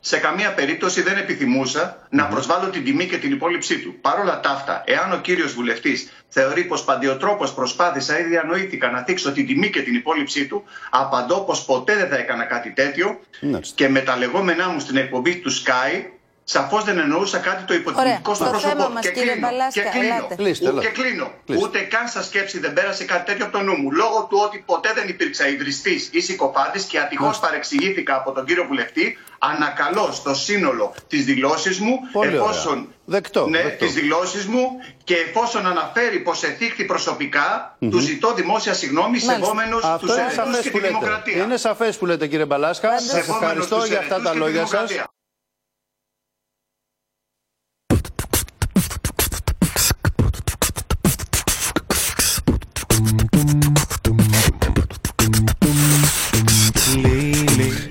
Σε 0.00 0.18
καμία 0.18 0.54
περίπτωση 0.54 1.02
δεν 1.02 1.16
επιθυμούσα 1.16 2.06
να 2.10 2.24
προσβάλλω 2.26 2.70
την 2.70 2.84
τιμή 2.84 3.06
και 3.06 3.16
την 3.16 3.32
υπόλοιψή 3.32 3.78
του. 3.78 3.94
Παρ' 4.00 4.18
όλα 4.18 4.40
τα 4.40 4.50
αυτά, 4.50 4.82
εάν 4.86 5.12
ο 5.12 5.16
κύριος 5.16 5.52
βουλευτής 5.54 6.12
θεωρεί 6.28 6.64
πως 6.64 6.84
παντιοτρόπως 6.84 7.54
προσπάθησα 7.54 8.18
ή 8.18 8.22
διανοήθηκα 8.22 8.90
να 8.90 9.02
θίξω 9.02 9.32
την 9.32 9.46
τιμή 9.46 9.70
και 9.70 9.82
την 9.82 9.94
υπόλοιψή 9.94 10.46
του, 10.46 10.64
απαντώ 10.90 11.40
πως 11.40 11.64
ποτέ 11.64 11.94
δεν 11.96 12.08
θα 12.08 12.16
έκανα 12.16 12.44
κάτι 12.44 12.70
τέτοιο 12.70 13.20
Μάλιστα. 13.40 13.74
και 13.76 13.88
με 13.88 14.00
τα 14.00 14.16
λεγόμενά 14.16 14.68
μου 14.68 14.80
στην 14.80 14.96
εκπομπή 14.96 15.36
του 15.36 15.50
Sky. 15.52 16.04
Σαφώς 16.50 16.84
δεν 16.84 16.98
εννοούσα 16.98 17.38
κάτι 17.38 17.62
το 17.64 17.74
υποτιμητικό 17.74 18.00
Ωραία. 18.00 18.20
στο 18.24 18.34
Στο 18.34 18.44
πρόσωπό 18.44 18.68
θέμα 18.72 18.84
του. 18.86 18.92
μας, 18.92 19.02
Και 19.04 19.10
κύριε 19.10 19.32
κλείνω. 19.32 19.46
Μπαλάσκα, 19.46 19.82
Και 19.82 19.88
κλείνω. 19.98 20.14
ελάτε. 20.14 20.34
Κλείστε, 20.34 20.64
Ου- 20.64 20.70
ελάτε. 20.70 20.86
Και 20.86 20.92
κλείνω. 21.00 21.26
Κλείστε. 21.46 21.64
Ούτε 21.64 21.78
καν 21.92 22.06
sa 22.14 22.22
σκέψη 22.28 22.58
δεν 22.64 22.72
πέρασε 22.72 23.04
κάτι 23.04 23.24
τέτοιο 23.28 23.44
από 23.46 23.56
το 23.58 23.62
νου 23.64 23.74
μου. 23.80 23.92
Λόγω 23.92 24.18
του 24.30 24.38
ότι 24.46 24.62
ποτέ 24.66 24.90
δεν 24.94 25.08
υπήρξα 25.08 25.48
ιδρυστής 25.48 26.08
ή 26.12 26.20
συκοφάντη 26.20 26.78
και 26.90 26.98
ατυχώς 26.98 27.38
παρεξηγήθηκα 27.38 28.14
από 28.14 28.32
τον 28.32 28.44
κύριο 28.46 28.64
βουλευτή, 28.64 29.18
ανακαλώ 29.38 30.08
στο 30.12 30.34
σύνολο 30.34 30.94
τις 31.08 31.24
δηλώσεις 31.24 31.78
μου, 31.78 31.94
Πολύ 32.12 32.28
ωραία. 32.28 32.40
εφόσον. 32.50 32.92
Δεκτό, 33.04 33.46
ναι, 33.46 33.62
δεκτό. 33.62 33.84
τις 33.84 33.94
δηλώσεις 33.94 34.44
μου 34.46 34.64
και 35.04 35.14
εφόσον 35.14 35.66
αναφέρει 35.66 36.18
πως 36.18 36.42
εθίχθη 36.42 36.84
προσωπικά, 36.84 37.76
του 37.90 37.98
ζητώ 37.98 38.34
δημόσια 38.34 38.74
συγγνώμη, 38.74 39.08
Μάλιστα. 39.08 39.32
σεβόμενος 39.32 39.80
τους 39.80 39.88
Αυτό 39.90 40.12
είναι 40.12 40.22
ερετού 40.22 40.34
σαφές 40.34 40.60
και 40.62 40.70
που 40.70 40.76
τη 40.76 40.82
λέτε. 40.82 40.94
δημοκρατία. 40.98 41.42
Είναι 41.42 41.56
σαφές 41.56 41.96
που 41.98 42.06
λέτε, 42.06 42.26
κύριε 42.26 42.44
Μπαλάσκα. 42.44 42.90
Σας 43.00 43.02
Σεβόμενος 43.10 43.42
ευχαριστώ 43.42 43.76
τους 43.76 43.88
για 43.88 43.98
αυτά 43.98 44.14
ερετούς 44.14 44.30
τα 44.32 44.38
και 44.38 44.44
τη 44.44 44.44
λόγια 44.44 44.66
σας. 44.66 44.90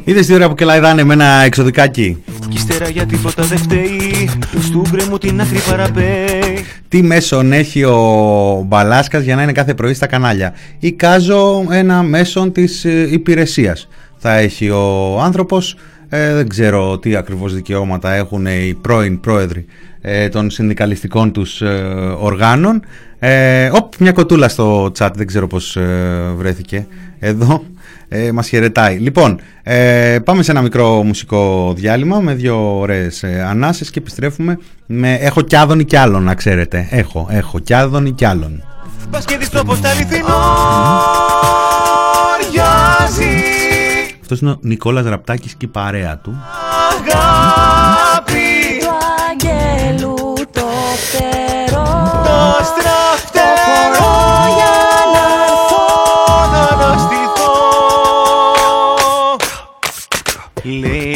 Είδες 0.08 0.26
τι 0.26 0.34
ώρα 0.34 0.48
που 0.48 0.56
κελαϊδάνε 0.56 1.04
με 1.04 1.14
ένα 1.14 1.26
εξωδικάκι; 1.26 2.24
Κι 2.50 2.58
ύστερα 2.58 2.90
για 2.90 3.06
τίποτα 3.06 3.44
δεν 3.44 3.58
φταίει 3.58 4.30
Στου 4.62 4.82
γκρεμού 4.90 5.18
την 5.18 5.42
άκρη 5.42 5.60
παραπέει 5.70 6.66
Τι 6.88 7.04
μέσον 7.04 7.52
έχει 7.52 7.84
ο 7.84 8.64
Μπαλάσκας 8.68 9.24
για 9.24 9.36
να 9.36 9.44
είναι 9.44 9.52
κάθε 9.52 9.74
πρωί 9.74 9.94
στα 9.94 10.08
κανάλια; 10.08 10.54
Εικάζω 10.80 11.66
ένα 11.70 12.04
μέσον 12.04 12.52
της 12.52 12.86
ε, 12.86 13.08
υπηρεσίας. 13.12 13.88
Θα 14.18 14.38
έχει 14.38 14.70
ο 14.70 15.20
άνθρωπος, 15.22 15.76
ε, 16.10 16.34
δεν 16.34 16.48
ξέρω 16.48 17.00
τι 17.00 17.16
ακριβώς 17.16 17.54
δικαιώματα 17.54 18.14
έχουν 18.14 18.46
οι 18.46 18.78
πρώην 18.82 19.20
πρόεδροι 19.20 19.66
ε, 20.02 20.30
των 20.30 20.50
συνδικαλιστικών 20.50 21.32
τους 21.32 21.62
ε, 21.62 21.68
οργάνων. 22.20 22.82
Ε, 23.20 23.70
οπ, 23.74 23.94
μια 24.00 24.12
κοτούλα 24.12 24.50
στο 24.50 24.92
chat, 24.98 25.10
δεν 25.16 25.28
ξέρω 25.28 25.48
πώς 25.48 25.76
ε, 25.76 26.34
βρέθηκε 26.38 26.88
εδώ. 27.20 27.64
Ε, 28.10 28.32
μας 28.32 28.48
χαιρετάει. 28.48 28.98
Λοιπόν, 28.98 29.40
ε, 29.64 30.18
πάμε 30.24 30.44
σε 30.44 30.52
ένα 30.52 30.62
μικρό 30.62 31.04
μουσικό 31.04 31.74
διάλειμμα 31.76 32.20
με 32.20 32.34
δύο 32.34 32.78
ωραίες 32.80 33.24
ε, 33.24 33.46
ανάσες 33.50 33.90
και 33.90 34.00
επιστρέφουμε 34.00 34.58
με 34.86 35.14
«Έχω 35.14 35.42
κι 35.42 35.56
άδωνη 35.56 35.86
κι 35.86 35.96
άλλον» 35.96 36.24
να 36.24 36.36
ξέρετε. 36.36 36.88
Έχω, 36.92 37.28
έχω 37.32 37.60
κι 37.60 37.74
άδωνη 37.74 38.12
κι 38.12 38.26
άλλον. 38.26 38.64
Πας 39.10 39.26
και 39.26 39.38
δεις 39.38 39.50
το 39.50 39.64
πως 39.64 39.82
τα 39.82 39.90
αληθινό 39.90 40.38
Ριάζει 42.40 43.44
Αυτός 44.22 44.40
είναι 44.40 44.52
ο 44.52 44.60
Νικόλας 44.62 45.06
Ραπτάκης 45.06 45.54
και 45.54 45.66
η 45.66 45.68
παρέα 45.68 46.18
του. 46.18 46.38
Αγάπη 46.92 48.40
Του 48.80 48.90
αγγέλου 49.30 50.16
το 50.52 50.66
φτερό 50.96 51.84
Το 52.24 52.64
στραφτερό 52.64 52.97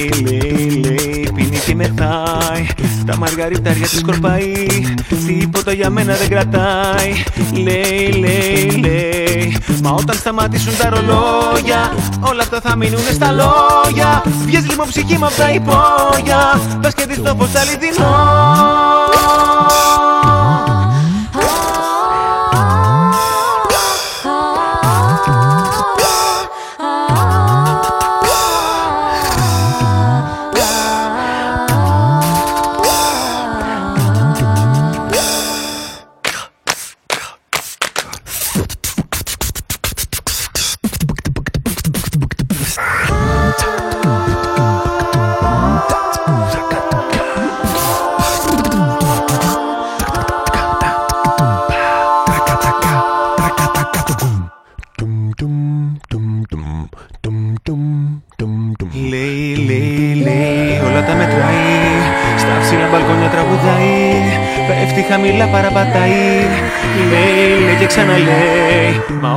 Λέει, 0.01 0.39
λέει, 0.41 0.81
λέει, 0.85 1.31
πίνει 1.35 1.59
και 1.65 1.75
μεθάει. 1.75 2.67
Τα 3.05 3.17
μαργαριτάρια 3.17 3.87
της 3.87 3.97
σκορπάει 3.97 4.53
Τίποτα 5.27 5.73
για 5.73 5.89
μένα 5.89 6.13
δεν 6.13 6.29
κρατάει. 6.29 7.23
Λέει, 7.53 8.11
λέει, 8.11 8.79
λέει. 8.79 9.57
Μα 9.83 9.91
όταν 9.91 10.15
σταματήσουν 10.15 10.77
τα 10.77 10.89
ρολόγια 10.89 11.93
Όλα 12.19 12.41
αυτά 12.41 12.61
θα 12.61 12.75
μείνουν 12.75 12.99
στα 13.13 13.31
λόγια. 13.31 14.23
Βγες 14.45 14.69
λοιπόν 14.69 14.87
ψυχή 14.87 15.17
μου 15.17 15.25
απ' 15.25 15.35
τα 15.35 15.51
υπόγεια. 15.51 16.59
Πας 16.81 16.93
και 16.93 17.05
δεις 17.05 17.21
το 17.21 17.35
πως 17.35 17.55
αληθινό 17.55 18.15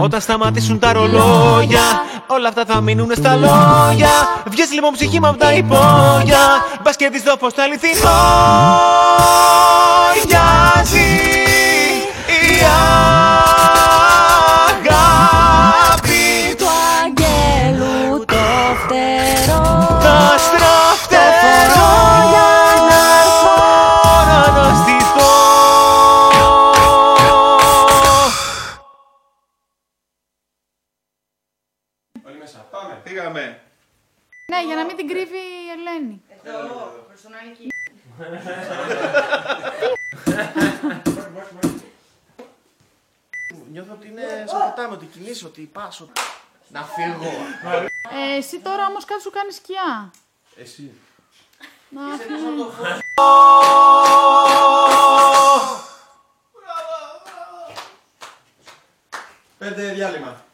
όταν 0.04 0.20
σταματήσουν 0.20 0.78
τα 0.78 0.92
ρολόγια 0.92 2.04
Όλα 2.26 2.48
αυτά 2.48 2.64
θα 2.64 2.80
μείνουν 2.80 3.10
στα 3.16 3.36
λόγια. 3.36 4.08
Βγες 4.46 4.72
λοιπόν 4.72 4.92
ψυχή 4.92 5.20
μου 5.20 5.26
απ' 5.26 5.38
τα 5.38 5.52
υπόγεια 5.52 6.64
Μπας 6.82 6.96
και 6.96 7.08
δεις 7.08 7.22
το 7.22 7.36
πως 7.36 7.54
το 7.54 7.62
αληθινό 7.62 8.10
Γιάζει 10.26 11.10
η 12.26 12.64
Νιώθω 43.70 43.92
ότι 43.92 44.08
είναι 44.08 44.44
σαν 44.46 44.60
ποτάμι, 44.60 44.94
ότι 44.94 45.06
κινείς, 45.06 45.44
ότι 45.44 45.60
πας, 45.72 46.00
ότι... 46.00 46.12
Να 46.68 46.82
φύγω. 46.82 47.30
Ε, 48.12 48.36
εσύ 48.36 48.60
τώρα 48.60 48.86
όμως 48.86 49.04
κάτι 49.04 49.22
σου 49.22 49.30
κάνει 49.30 49.52
σκιά. 49.52 50.10
Εσύ. 50.56 50.92
Να 51.88 52.00
φύγει. 52.16 52.70
Πέντε 59.58 59.92
διάλειμμα. 59.92 60.44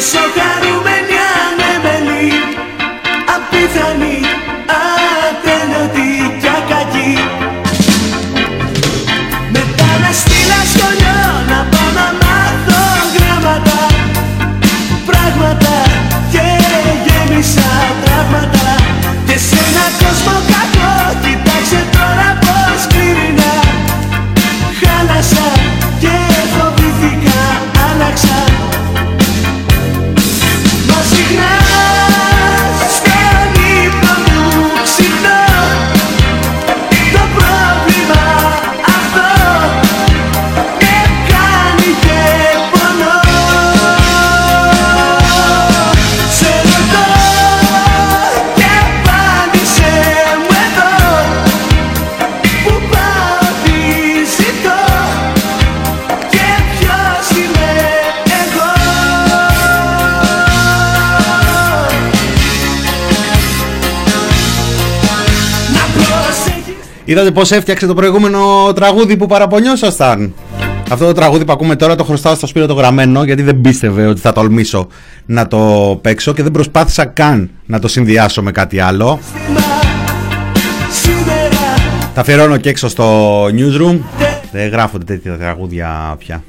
Στιγμή 0.00 0.28
τόσο 0.32 0.77
Είδατε 67.08 67.30
πώς 67.30 67.50
έφτιαξε 67.50 67.86
το 67.86 67.94
προηγούμενο 67.94 68.72
τραγούδι 68.74 69.16
που 69.16 69.26
παραπονιόσασταν; 69.26 70.34
Αυτό 70.90 71.06
το 71.06 71.12
τραγούδι 71.12 71.44
που 71.44 71.52
ακούμε 71.52 71.76
τώρα 71.76 71.94
το 71.94 72.04
χρωστάω 72.04 72.34
στο 72.34 72.46
Σπύρο 72.46 72.66
το 72.66 72.74
γραμμένο 72.74 73.24
γιατί 73.24 73.42
δεν 73.42 73.60
πίστευε 73.60 74.06
ότι 74.06 74.20
θα 74.20 74.32
τολμήσω 74.32 74.86
να 75.26 75.46
το 75.46 75.58
παίξω 76.02 76.32
και 76.32 76.42
δεν 76.42 76.52
προσπάθησα 76.52 77.04
καν 77.04 77.50
να 77.66 77.78
το 77.78 77.88
συνδυάσω 77.88 78.42
με 78.42 78.50
κάτι 78.50 78.80
άλλο. 78.80 79.18
Τα 82.14 82.20
αφιερώνω 82.20 82.56
και 82.56 82.68
έξω 82.68 82.88
στο 82.88 83.44
newsroom. 83.44 83.98
Δεν 84.52 84.68
γράφονται 84.68 85.04
τέτοια 85.04 85.36
τραγούδια 85.36 86.14
πια. 86.18 86.42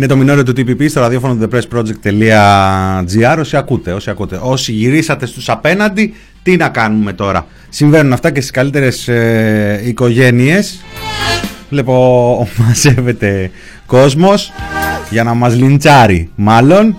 Είναι 0.00 0.08
το 0.08 0.16
μηνόριο 0.16 0.42
του 0.42 0.52
TPP 0.56 0.88
στο 0.88 1.00
ραδιόφωνο 1.00 1.34
του 1.34 1.48
thepressproject.gr 1.52 3.36
όσοι 3.38 3.56
ακούτε, 3.56 3.92
όσοι 3.92 4.10
ακούτε. 4.10 4.38
Όσοι 4.42 4.72
γυρίσατε 4.72 5.26
στους 5.26 5.48
απέναντι, 5.48 6.14
τι 6.42 6.56
να 6.56 6.68
κάνουμε 6.68 7.12
τώρα. 7.12 7.46
Συμβαίνουν 7.68 8.12
αυτά 8.12 8.30
και 8.30 8.40
στις 8.40 8.52
καλύτερες 8.52 9.08
ε, 9.08 9.80
οικογένειες. 9.84 10.84
Βλέπω 11.70 12.48
μαζεύεται 12.66 13.50
κόσμος 13.86 14.52
για 15.10 15.24
να 15.24 15.34
μας 15.34 15.56
λιντσάρει 15.56 16.30
μάλλον. 16.34 16.96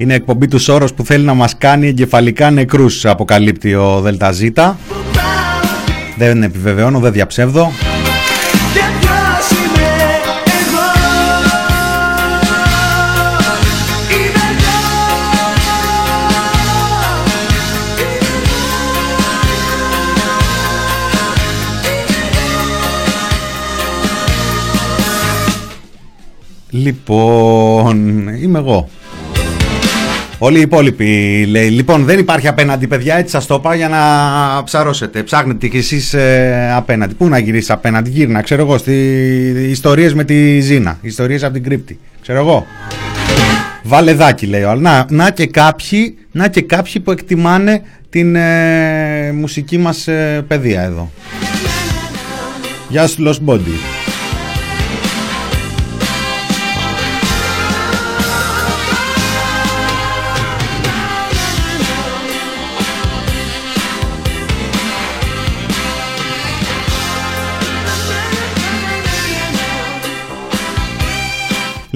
Είναι 0.00 0.14
εκπομπή 0.14 0.48
τους 0.48 0.62
Σόρος 0.62 0.94
που 0.94 1.04
θέλει 1.04 1.24
να 1.24 1.34
μας 1.34 1.56
κάνει 1.58 1.88
εγκεφαλικά 1.88 2.50
νεκρούς 2.50 3.06
αποκαλύπτει 3.06 3.74
ο 3.74 4.00
ΔΖ. 4.00 4.42
Δεν 6.16 6.42
επιβεβαιώνω, 6.42 6.98
δεν 6.98 7.12
διαψεύδω. 7.12 7.72
και 8.72 8.80
ποιος 9.00 9.50
είμαι 9.50 9.86
εγώ; 10.18 10.88
Είμαι 14.24 14.58
εγώ 14.58 14.88
Λοιπόν, 26.70 28.28
είμαι 28.28 28.58
εγώ. 28.58 28.88
Όλοι 30.38 30.58
οι 30.58 30.60
υπόλοιποι 30.60 31.44
λέει. 31.50 31.68
Λοιπόν, 31.68 32.04
δεν 32.04 32.18
υπάρχει 32.18 32.48
απέναντι, 32.48 32.86
παιδιά. 32.86 33.16
Έτσι 33.16 33.30
σας 33.30 33.46
το 33.46 33.54
είπα 33.54 33.74
για 33.74 33.88
να 33.88 33.98
ψαρώσετε. 34.64 35.22
Ψάχνετε 35.22 35.68
κι 35.68 35.76
εσείς 35.76 36.14
απέναντι. 36.76 37.14
Πού 37.14 37.28
να 37.28 37.38
γυρίσεις 37.38 37.70
απέναντι, 37.70 38.10
γύρνα. 38.10 38.42
Ξέρω 38.42 38.62
εγώ, 38.62 38.78
στι 38.78 38.94
ιστορίες 39.70 40.14
με 40.14 40.24
τη 40.24 40.60
Ζήνα. 40.60 40.98
Ιστορίες 41.02 41.44
από 41.44 41.52
την 41.52 41.62
κρύπτη. 41.62 41.98
Ξέρω 42.22 42.38
εγώ. 42.38 42.66
Βάλε 43.82 44.12
δάκι, 44.12 44.46
λέει 44.46 44.62
ο 44.62 44.70
άλλος. 44.70 44.82
να, 44.82 45.06
να, 45.10 45.30
και 45.30 45.46
κάποιοι, 45.46 46.18
να 46.32 46.48
και 46.48 46.62
κάποιοι 46.62 47.00
που 47.00 47.10
εκτιμάνε 47.10 47.82
την 48.10 48.36
ε, 48.36 49.32
μουσική 49.32 49.78
μας 49.78 50.08
ε, 50.08 50.44
παιδεία 50.48 50.82
εδώ. 50.82 51.10
Γεια 52.88 53.06
σου, 53.06 53.24
Lost 53.26 53.52
Body. 53.52 53.97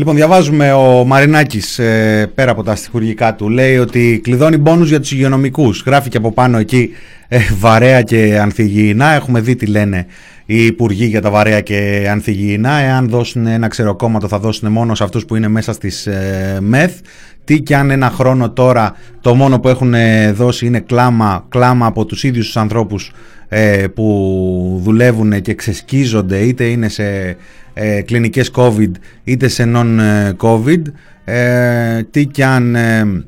Λοιπόν, 0.02 0.16
διαβάζουμε 0.16 0.72
ο 0.72 1.04
Μαρινάκης 1.04 1.78
ε, 1.78 2.30
πέρα 2.34 2.50
από 2.50 2.62
τα 2.62 2.76
στοιχουργικά 2.76 3.34
του. 3.34 3.48
Λέει 3.48 3.78
ότι 3.78 4.20
κλειδώνει 4.22 4.56
μπόνους 4.56 4.88
για 4.88 5.00
τους 5.00 5.12
υγειονομικούς. 5.12 5.82
Γράφει 5.86 6.08
και 6.08 6.16
από 6.16 6.32
πάνω 6.32 6.58
εκεί 6.58 6.90
ε, 7.28 7.38
βαρέα 7.58 8.02
και 8.02 8.38
ανθυγιεινά. 8.40 9.12
Έχουμε 9.12 9.40
δει 9.40 9.56
τι 9.56 9.66
λένε 9.66 10.06
οι 10.54 10.64
υπουργοί 10.64 11.04
για 11.04 11.20
τα 11.20 11.30
βαρέα 11.30 11.60
και 11.60 12.08
ανθυγιεινά. 12.10 12.78
Εάν 12.78 13.08
δώσουν 13.08 13.46
ένα 13.46 13.68
ξεροκόμματο 13.68 14.28
θα 14.28 14.38
δώσουν 14.38 14.72
μόνο 14.72 14.94
σε 14.94 15.04
αυτούς 15.04 15.24
που 15.24 15.36
είναι 15.36 15.48
μέσα 15.48 15.72
στις 15.72 16.06
ε, 16.06 16.58
ΜΕΘ. 16.60 16.92
Τι 17.44 17.60
και 17.60 17.76
αν 17.76 17.90
ένα 17.90 18.10
χρόνο 18.10 18.50
τώρα 18.50 18.94
το 19.20 19.34
μόνο 19.34 19.60
που 19.60 19.68
έχουν 19.68 19.94
ε, 19.94 20.32
δώσει 20.32 20.66
είναι 20.66 20.80
κλάμα, 20.80 21.46
κλάμα 21.48 21.86
από 21.86 22.04
τους 22.04 22.24
ίδιους 22.24 22.46
τους 22.46 22.56
ανθρώπους 22.56 23.12
ε, 23.48 23.86
που 23.94 24.80
δουλεύουν 24.84 25.40
και 25.40 25.54
ξεσκίζονται 25.54 26.38
είτε 26.38 26.64
είναι 26.64 26.88
σε 26.88 27.36
ε, 27.74 28.00
κλινικές 28.00 28.50
COVID 28.54 28.90
είτε 29.24 29.48
σε 29.48 29.72
non-COVID 29.74 30.82
ε, 31.24 32.02
τι 32.10 32.26
και 32.26 32.44
αν 32.44 32.74
ε, 32.74 33.24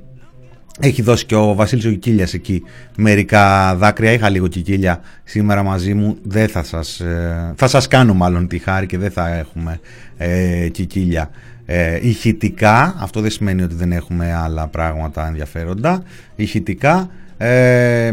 έχει 0.80 1.02
δώσει 1.02 1.26
και 1.26 1.34
ο 1.34 1.54
Βασίλης 1.54 1.84
ο 1.84 1.90
Κικίλιας 1.90 2.34
εκεί 2.34 2.62
μερικά 2.96 3.74
δάκρυα. 3.76 4.12
Είχα 4.12 4.28
λίγο 4.28 4.46
Κικίλια 4.46 5.00
σήμερα 5.24 5.62
μαζί 5.62 5.94
μου. 5.94 6.16
Δεν 6.22 6.48
θα 6.48 6.62
σας, 6.62 7.00
ε, 7.00 7.52
θα 7.56 7.66
σας 7.66 7.88
κάνω 7.88 8.14
μάλλον 8.14 8.48
τη 8.48 8.58
χάρη 8.58 8.86
και 8.86 8.98
δεν 8.98 9.10
θα 9.10 9.28
έχουμε 9.34 9.80
ε, 10.16 10.68
Κικίλια. 10.68 11.30
Ε, 11.66 11.98
ηχητικά 12.08 12.94
αυτό 12.98 13.20
δεν 13.20 13.30
σημαίνει 13.30 13.62
ότι 13.62 13.74
δεν 13.74 13.92
έχουμε 13.92 14.34
άλλα 14.34 14.66
πράγματα 14.66 15.26
ενδιαφέροντα. 15.26 16.02
Ηχητικά 16.36 17.10
ε, 17.36 18.12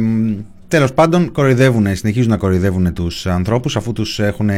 Τέλος 0.71 0.93
πάντων, 0.93 1.31
κοροϊδεύουν, 1.31 1.95
συνεχίζουν 1.95 2.29
να 2.29 2.37
κοροϊδεύουν 2.37 2.93
τους 2.93 3.25
ανθρώπους 3.27 3.75
αφού 3.75 3.93
τους 3.93 4.19
έχουν, 4.19 4.49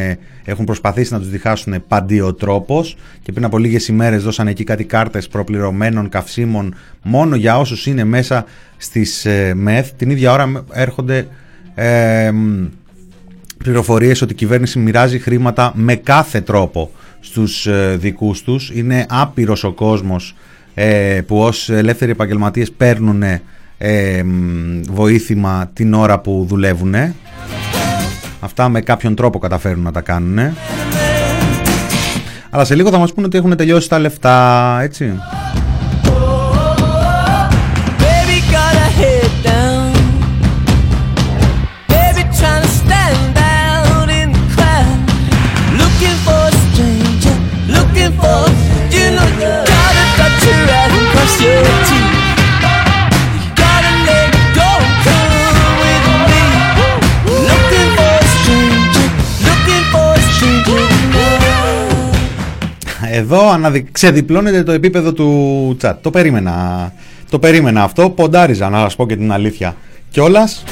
έχουν 0.44 0.66
προσπαθήσει 0.66 1.14
να 1.14 1.20
τους 1.20 1.30
διχάσουν 1.30 1.84
παντιοτρόπω 1.88 2.86
και 3.22 3.32
πριν 3.32 3.46
από 3.46 3.58
λίγες 3.58 3.88
ημέρες 3.88 4.24
δώσαν 4.24 4.48
εκεί 4.48 4.64
κάτι 4.64 4.84
κάρτες 4.84 5.28
προπληρωμένων 5.28 6.10
καυσίμων 6.10 6.76
μόνο 7.02 7.36
για 7.36 7.60
όσους 7.60 7.86
είναι 7.86 8.04
μέσα 8.04 8.46
στις 8.78 9.26
ε, 9.26 9.54
ΜΕΘ. 9.56 9.92
Την 9.92 10.10
ίδια 10.10 10.32
ώρα 10.32 10.66
έρχονται 10.72 11.28
ε, 11.76 12.32
πληροφορίες 13.58 14.22
ότι 14.22 14.34
η 14.34 14.36
κυβέρνηση 14.36 14.80
μοιράζει 14.80 15.20
χρήματα 15.20 15.72
με 15.76 15.96
κάθε 15.96 16.42
τρόπο 16.42 16.92
στους 17.20 17.68
ε, 17.68 17.96
δικούς 18.00 18.44
τους. 18.44 18.72
Είναι 18.74 19.06
άπειρος 19.10 19.64
ο 19.64 19.72
κόσμος 19.72 20.36
ε, 20.74 21.22
που 21.28 21.38
ως 21.40 21.70
ελεύθεροι 21.70 22.12
επαγγελματίες 22.12 22.72
παίρνουν 22.72 23.24
ε, 23.86 24.24
βοήθημα 24.90 25.70
την 25.74 25.94
ώρα 25.94 26.20
που 26.20 26.46
δουλεύουν. 26.50 26.96
Αυτά 28.40 28.70
με 28.70 28.82
κάποιον 28.82 29.16
τρόπο 29.16 29.40
καταφέρουν 29.40 29.84
να 29.84 29.92
τα 29.92 30.02
κάνουν. 30.02 30.40
Αλλά 32.50 32.66
σε 32.66 32.76
λίγο 32.76 32.90
θα 32.90 32.98
μας 32.98 33.14
πούνε 33.14 33.26
ότι 33.26 33.38
έχουν 33.38 33.56
τελειώσει 33.56 33.90
τα 33.90 34.00
λεφτά, 34.00 34.78
έτσι. 34.82 35.14
Εδώ 63.34 63.50
αναδει... 63.50 63.86
ξεδιπλώνεται 63.92 64.64
το 64.64 64.72
επίπεδο 64.72 65.14
του 65.14 65.78
chat. 65.82 65.94
Το 66.02 66.10
περίμενα. 66.10 66.94
Το 67.30 67.40
περίμενα 67.40 67.84
αυτό. 67.84 68.10
Ποντάριζα 68.10 68.70
να 68.70 68.80
σας 68.80 68.96
πω 68.96 69.08
και 69.08 69.16
την 69.16 69.32
αλήθεια. 69.32 69.76
Κιόλας. 70.10 70.64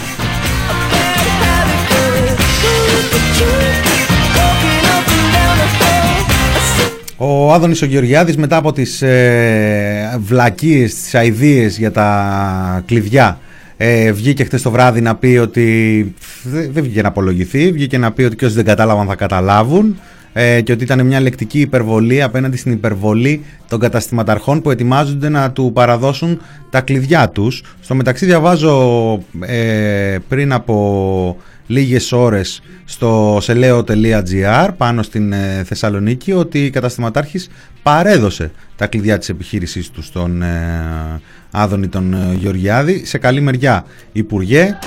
Ο 7.17 7.53
Άδωνης 7.53 7.81
ο 7.81 7.85
Γεωργιάδης 7.85 8.37
μετά 8.37 8.57
από 8.57 8.71
τις 8.71 9.01
ε, 9.01 10.19
βλακίες, 10.19 10.95
τις 10.95 11.15
αηδίες 11.15 11.77
για 11.77 11.91
τα 11.91 12.83
κλειδιά 12.85 13.39
ε, 13.77 14.11
βγήκε 14.11 14.43
χτες 14.43 14.61
το 14.61 14.71
βράδυ 14.71 15.01
να 15.01 15.15
πει 15.15 15.37
ότι 15.41 16.15
δεν 16.43 16.71
δεν 16.71 16.83
βγήκε 16.83 17.01
να 17.01 17.07
απολογηθεί, 17.07 17.71
βγήκε 17.71 17.97
να 17.97 18.11
πει 18.11 18.23
ότι 18.23 18.35
και 18.35 18.45
όσοι 18.45 18.55
δεν 18.55 18.65
κατάλαβαν 18.65 19.07
θα 19.07 19.15
καταλάβουν 19.15 19.99
ε, 20.33 20.61
και 20.61 20.71
ότι 20.71 20.83
ήταν 20.83 21.05
μια 21.05 21.19
λεκτική 21.19 21.59
υπερβολή 21.59 22.21
απέναντι 22.21 22.57
στην 22.57 22.71
υπερβολή 22.71 23.43
των 23.67 23.79
καταστηματαρχών 23.79 24.61
που 24.61 24.71
ετοιμάζονται 24.71 25.29
να 25.29 25.51
του 25.51 25.71
παραδώσουν 25.73 26.41
τα 26.69 26.81
κλειδιά 26.81 27.29
τους. 27.29 27.63
Στο 27.81 27.95
μεταξύ 27.95 28.25
διαβάζω 28.25 29.11
ε, 29.39 30.17
πριν 30.27 30.53
από 30.53 31.37
λίγες 31.67 32.11
ώρες 32.11 32.61
στο 32.85 33.37
σελέο.gr 33.41 34.69
πάνω 34.77 35.03
στην 35.03 35.33
ε, 35.33 35.63
Θεσσαλονίκη 35.65 36.31
ότι 36.31 36.65
η 36.65 36.69
καταστηματάρχης 36.69 37.49
παρέδωσε 37.83 38.51
τα 38.75 38.87
κλειδιά 38.87 39.17
της 39.17 39.29
επιχείρησής 39.29 39.89
του 39.89 40.03
στον 40.03 40.41
ε, 40.41 41.21
Άδωνη 41.51 41.87
τον 41.87 42.13
ε, 42.13 42.35
Γεωργιάδη 42.39 43.05
σε 43.05 43.17
καλή 43.17 43.41
μεριά 43.41 43.85
Υπουργέ 44.11 44.77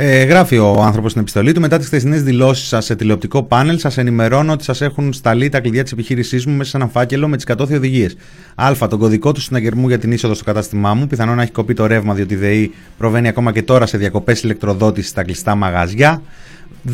Ε, 0.00 0.24
γράφει 0.24 0.58
ο 0.58 0.82
άνθρωπος 0.82 1.10
στην 1.10 1.22
επιστολή 1.22 1.52
του. 1.52 1.60
Μετά 1.60 1.78
τις 1.78 1.86
χθεσινές 1.86 2.22
δηλώσεις 2.22 2.68
σας 2.68 2.84
σε 2.84 2.96
τηλεοπτικό 2.96 3.42
πάνελ, 3.42 3.78
σας 3.78 3.98
ενημερώνω 3.98 4.52
ότι 4.52 4.64
σας 4.64 4.80
έχουν 4.80 5.12
σταλεί 5.12 5.48
τα 5.48 5.60
κλειδιά 5.60 5.82
της 5.82 5.92
επιχείρησής 5.92 6.46
μου 6.46 6.56
μέσα 6.56 6.70
σε 6.70 6.76
ένα 6.76 6.86
φάκελο 6.86 7.28
με 7.28 7.36
τις 7.36 7.44
κατώθει 7.44 7.74
οδηγίες. 7.74 8.16
Α. 8.54 8.72
Τον 8.88 8.98
κωδικό 8.98 9.32
του 9.32 9.40
συναγερμού 9.40 9.88
για 9.88 9.98
την 9.98 10.12
είσοδο 10.12 10.34
στο 10.34 10.44
κατάστημά 10.44 10.94
μου. 10.94 11.06
Πιθανόν 11.06 11.36
να 11.36 11.42
έχει 11.42 11.50
κοπεί 11.50 11.74
το 11.74 11.86
ρεύμα, 11.86 12.14
διότι 12.14 12.34
η 12.34 12.36
ΔΕΗ 12.36 12.70
προβαίνει 12.98 13.28
ακόμα 13.28 13.52
και 13.52 13.62
τώρα 13.62 13.86
σε 13.86 13.98
διακοπές 13.98 14.42
ηλεκτροδότησης 14.42 15.10
στα 15.10 15.22
κλειστά 15.22 15.54
μαγαζιά. 15.54 16.22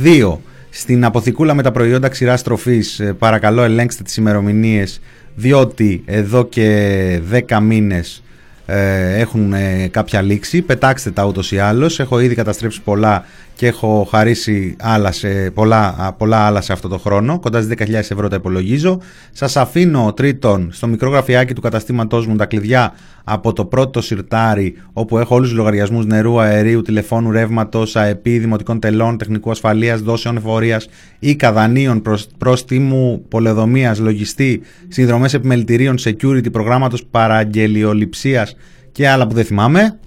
2. 0.04 0.38
Στην 0.70 1.04
αποθηκούλα 1.04 1.54
με 1.54 1.62
τα 1.62 1.70
προϊόντα 1.72 2.08
ξηράς 2.08 2.42
τροφής, 2.42 3.02
παρακαλώ 3.18 3.62
ελέγξτε 3.62 4.02
τις 4.02 4.16
ημερομηνίες, 4.16 5.00
διότι 5.34 6.02
εδώ 6.06 6.46
και 6.46 7.20
10 7.48 7.60
μήνες 7.60 8.18
ε, 8.18 8.23
έχουν 8.66 9.52
ε, 9.52 9.88
κάποια 9.90 10.22
λήξη. 10.22 10.62
Πετάξτε 10.62 11.10
τα 11.10 11.24
ούτως 11.24 11.52
ή 11.52 11.58
άλλως. 11.58 12.00
Έχω 12.00 12.20
ήδη 12.20 12.34
καταστρέψει 12.34 12.80
πολλά 12.82 13.24
και 13.54 13.66
έχω 13.66 14.08
χαρίσει 14.10 14.76
άλλα 14.80 15.12
σε, 15.12 15.50
πολλά, 15.50 15.94
α, 15.98 16.12
πολλά 16.12 16.38
άλλα 16.38 16.60
σε 16.60 16.72
αυτό 16.72 16.88
το 16.88 16.98
χρόνο. 16.98 17.38
Κοντά 17.38 17.62
στις 17.62 17.76
10.000 17.78 17.92
ευρώ 17.92 18.28
τα 18.28 18.36
υπολογίζω. 18.36 19.00
Σας 19.32 19.56
αφήνω 19.56 20.12
τρίτον 20.12 20.68
στο 20.72 20.86
μικρό 20.86 21.10
γραφιάκι 21.10 21.54
του 21.54 21.60
καταστήματός 21.60 22.26
μου 22.26 22.36
τα 22.36 22.46
κλειδιά 22.46 22.94
από 23.24 23.52
το 23.52 23.64
πρώτο 23.64 24.00
σιρτάρι 24.00 24.74
όπου 24.92 25.18
έχω 25.18 25.34
όλους 25.34 25.48
τους 25.48 25.56
λογαριασμούς 25.56 26.06
νερού, 26.06 26.40
αερίου, 26.40 26.82
τηλεφώνου, 26.82 27.30
ρεύματος, 27.30 27.96
αεπί, 27.96 28.38
δημοτικών 28.38 28.80
τελών, 28.80 29.18
τεχνικού 29.18 29.50
ασφαλείας, 29.50 30.00
δόσεων 30.00 30.36
εφορίας 30.36 30.88
ή 31.18 31.36
καδανίων 31.36 32.02
προς, 32.02 32.26
πρόστιμου 32.38 33.24
πολεδομίας, 33.28 33.98
λογιστή, 33.98 34.60
συνδρομές 34.88 35.34
επιμελητηρίων, 35.34 35.96
security, 35.98 36.52
προγράμματος 36.52 37.04
παραγγελιοληψίας 37.04 38.56
και 38.92 39.08
άλλα 39.08 39.26
που 39.26 39.34
δεν 39.34 39.44
θυμάμαι. 39.44 39.98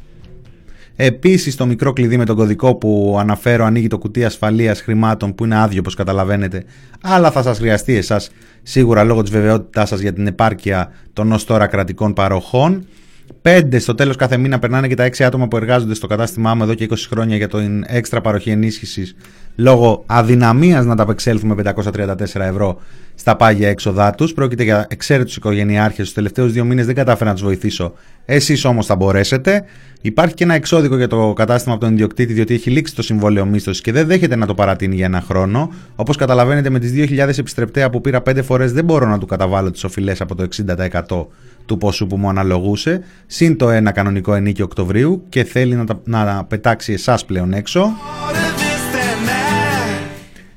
Επίσης 1.00 1.56
το 1.56 1.66
μικρό 1.66 1.94
κλειδί 1.94 2.18
με 2.18 2.26
τον 2.26 2.36
κωδικό 2.36 2.76
που 2.76 3.18
αναφέρω 3.20 3.66
ανοίγει 3.66 3.88
το 3.88 3.98
κουτί 3.98 4.26
ασφαλείας 4.26 4.82
χρημάτων 4.82 5.36
που 5.36 5.46
είναι 5.46 5.60
άδειο 5.62 5.80
όπως 5.80 5.96
καταλαβαίνετε 5.96 6.64
αλλά 7.02 7.32
θα 7.32 7.42
σας 7.42 7.58
χρειαστεί 7.58 7.96
εσάς 7.96 8.30
σίγουρα 8.64 9.04
λόγω 9.04 9.22
της 9.22 9.32
βεβαιότητάς 9.32 9.90
σας 9.90 10.00
για 10.00 10.14
την 10.14 10.28
επάρκεια 10.28 10.92
των 11.14 11.32
ως 11.32 11.44
τώρα 11.44 11.68
κρατικών 11.68 12.14
παροχών. 12.14 12.88
5 13.42 13.80
στο 13.80 13.96
τέλος 13.96 14.16
κάθε 14.16 14.38
μήνα 14.38 14.60
περνάνε 14.60 14.88
και 14.88 14.96
τα 14.96 15.10
6 15.10 15.24
άτομα 15.24 15.48
που 15.48 15.58
εργάζονται 15.58 15.94
στο 15.94 16.08
κατάστημά 16.08 16.56
μου 16.56 16.64
εδώ 16.64 16.74
και 16.74 16.88
20 16.90 16.96
χρόνια 17.10 17.36
για 17.36 17.48
την 17.48 17.84
έξτρα 17.88 18.22
παροχή 18.22 18.50
ενίσχυσης 18.50 19.16
λόγω 19.56 20.04
αδυναμίας 20.06 20.86
να 20.86 20.96
τα 20.96 21.04
απεξέλθουμε 21.04 21.56
534 21.76 22.18
ευρώ 22.34 22.82
στα 23.16 23.36
πάγια 23.36 23.70
έξοδά 23.70 24.12
τους. 24.12 24.34
Πρόκειται 24.34 24.64
για 24.64 24.86
εξαίρετους 24.90 25.36
οικογενειάρχες. 25.36 26.06
Τους 26.06 26.14
τελευταίους 26.14 26.52
δύο 26.52 26.64
μήνες 26.64 26.86
δεν 26.86 26.96
κατάφερα 26.96 27.30
να 27.30 27.36
τους 27.36 27.44
βοηθήσω. 27.44 27.94
Εσείς 28.26 28.66
όμως 28.66 28.86
θα 28.86 28.96
μπορέσετε. 28.96 29.64
Υπάρχει 30.02 30.34
και 30.34 30.44
ένα 30.44 30.54
εξώδικο 30.54 30.98
για 30.98 31.08
το 31.08 31.34
κατάστημα 31.34 31.76
από 31.76 31.84
τον 31.84 31.94
ιδιοκτήτη, 31.94 32.34
διότι 32.34 32.54
έχει 32.54 32.70
λήξει 32.70 32.96
το 32.96 33.02
συμβόλαιο 33.02 33.46
μίσθωσης 33.46 33.82
και 33.82 33.92
δεν 33.92 34.08
δέχεται 34.08 34.36
να 34.36 34.46
το 34.46 34.54
παρατείνει 34.54 34.96
για 34.96 35.06
ένα 35.06 35.22
χρόνο. 35.22 35.72
Όπως 35.96 36.16
καταλαβαίνετε, 36.16 36.70
με 36.70 36.80
τις 36.80 36.92
2.000 36.92 37.38
επιστρεπτέα 37.38 37.90
που 37.90 38.02
πήρα 38.02 38.22
5 38.22 38.44
φορές 38.44 38.74
δεν 38.74 38.86
μπορώ 38.86 39.08
να 39.08 39.18
του 39.18 39.26
καταβάλω 39.26 39.72
τις 39.72 39.84
οφειλές 39.84 40.22
από 40.22 40.36
το 40.36 40.44
60% 40.44 41.28
του 41.68 41.78
ποσού 41.78 42.08
που 42.08 42.18
μου 42.18 42.30
αναλογούσε. 42.30 43.04
Συν 43.26 43.58
το 43.58 43.70
ένα 43.70 43.92
κανονικό 43.92 44.34
ενίκιο 44.34 44.66
Οκτωβρίου 44.66 45.24
και 45.30 45.44
θέλει 45.44 45.76
να, 45.76 45.86
τα, 45.86 46.02
να 46.04 46.46
πετάξει 46.46 46.94
εσάς 46.94 47.26
πλέον 47.26 47.54
έξω. 47.54 47.92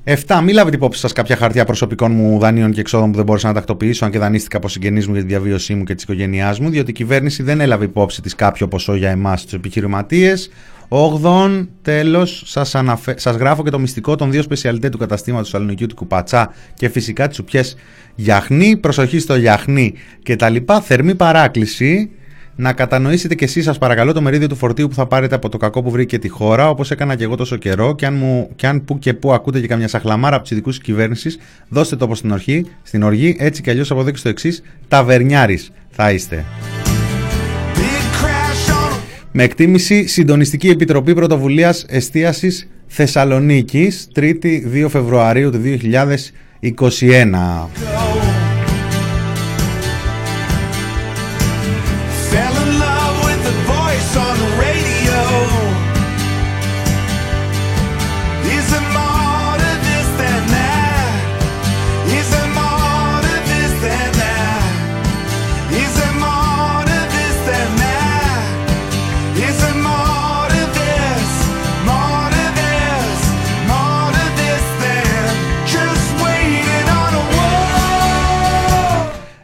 7. 0.04 0.40
Μην 0.42 0.54
λάβετε 0.54 0.76
υπόψη 0.76 1.00
σας 1.00 1.12
κάποια 1.12 1.36
χαρτιά 1.36 1.64
προσωπικών 1.64 2.12
μου 2.12 2.38
δανείων 2.38 2.72
και 2.72 2.80
εξόδων 2.80 3.10
που 3.10 3.16
δεν 3.16 3.24
μπόρεσα 3.24 3.48
να 3.48 3.54
τακτοποιήσω, 3.54 4.04
αν 4.04 4.10
και 4.10 4.18
δανείστηκα 4.18 4.56
από 4.56 4.68
συγγενείς 4.68 5.06
μου 5.06 5.12
για 5.12 5.22
τη 5.22 5.28
διαβίωσή 5.28 5.74
μου 5.74 5.84
και 5.84 5.94
της 5.94 6.02
οικογένειάς 6.02 6.58
μου, 6.60 6.70
διότι 6.70 6.90
η 6.90 6.94
κυβέρνηση 6.94 7.42
δεν 7.42 7.60
έλαβε 7.60 7.84
υπόψη 7.84 8.22
της 8.22 8.34
κάποιο 8.34 8.68
ποσό 8.68 8.94
για 8.94 9.10
εμάς, 9.10 9.42
τους 9.42 9.52
επιχειρηματίες. 9.52 10.50
8. 10.92 11.66
Τέλος, 11.82 12.42
σας 12.46 12.74
αναφε... 12.74 13.14
σας 13.18 13.36
γράφω 13.36 13.62
και 13.62 13.70
το 13.70 13.78
μυστικό 13.78 14.14
των 14.16 14.30
δύο 14.30 14.42
σπεσιαλιτέ 14.42 14.88
του 14.88 14.98
καταστήματος 14.98 15.50
του 15.50 15.56
Σαλονικιού 15.56 15.86
του 15.86 15.94
Κουπατσά 15.94 16.52
και 16.74 16.88
φυσικά 16.88 17.28
τι 17.28 17.36
ουπιές 17.40 17.76
Γιαχνή. 18.14 18.76
Προσοχή 18.76 19.18
στο 19.18 19.36
Γιαχνή 19.36 19.94
κτλ. 20.22 20.56
Θερμή 20.82 21.14
παράκληση 21.14 22.10
να 22.56 22.72
κατανοήσετε 22.72 23.34
και 23.34 23.44
εσείς 23.44 23.64
σας 23.64 23.78
παρακαλώ 23.78 24.12
το 24.12 24.20
μερίδιο 24.20 24.48
του 24.48 24.56
φορτίου 24.56 24.88
που 24.88 24.94
θα 24.94 25.06
πάρετε 25.06 25.34
από 25.34 25.48
το 25.48 25.56
κακό 25.56 25.82
που 25.82 25.90
βρήκε 25.90 26.18
τη 26.18 26.28
χώρα, 26.28 26.68
όπως 26.68 26.90
έκανα 26.90 27.14
και 27.14 27.24
εγώ 27.24 27.34
τόσο 27.34 27.56
καιρό 27.56 27.94
και 27.94 28.06
αν, 28.06 28.14
μου, 28.14 28.50
και 28.56 28.66
αν 28.66 28.84
που 28.84 28.98
και 28.98 29.14
που 29.14 29.32
ακούτε 29.32 29.60
και 29.60 29.66
καμιά 29.66 29.88
σαχλαμάρα 29.88 30.34
από 30.34 30.42
τους 30.42 30.52
ειδικούς 30.52 30.76
της 30.76 30.84
κυβέρνησης, 30.84 31.38
δώστε 31.68 31.96
το 31.96 32.04
όπως 32.04 32.18
στην 32.18 32.30
οργή, 32.30 32.66
στην 32.82 33.02
οργή 33.02 33.36
έτσι 33.38 33.62
και 33.62 33.70
αλλιώς 33.70 33.90
από 33.90 34.00
εδώ 34.00 34.10
και 34.10 34.16
στο 34.16 34.28
εξής, 34.28 34.62
ταβερνιάρης 34.88 35.70
θα 35.90 36.10
είστε. 36.10 36.44
Με 39.32 39.42
εκτίμηση 39.42 40.06
Συντονιστική 40.06 40.68
Επιτροπή 40.68 41.14
Πρωτοβουλίας 41.14 41.84
Εστίασης 41.88 42.68
Θεσσαλονίκης, 42.86 44.08
3η 44.14 44.62
2 44.84 44.88
Φεβρουαρίου 44.88 45.50
του 45.50 45.58
2021. 45.58 47.68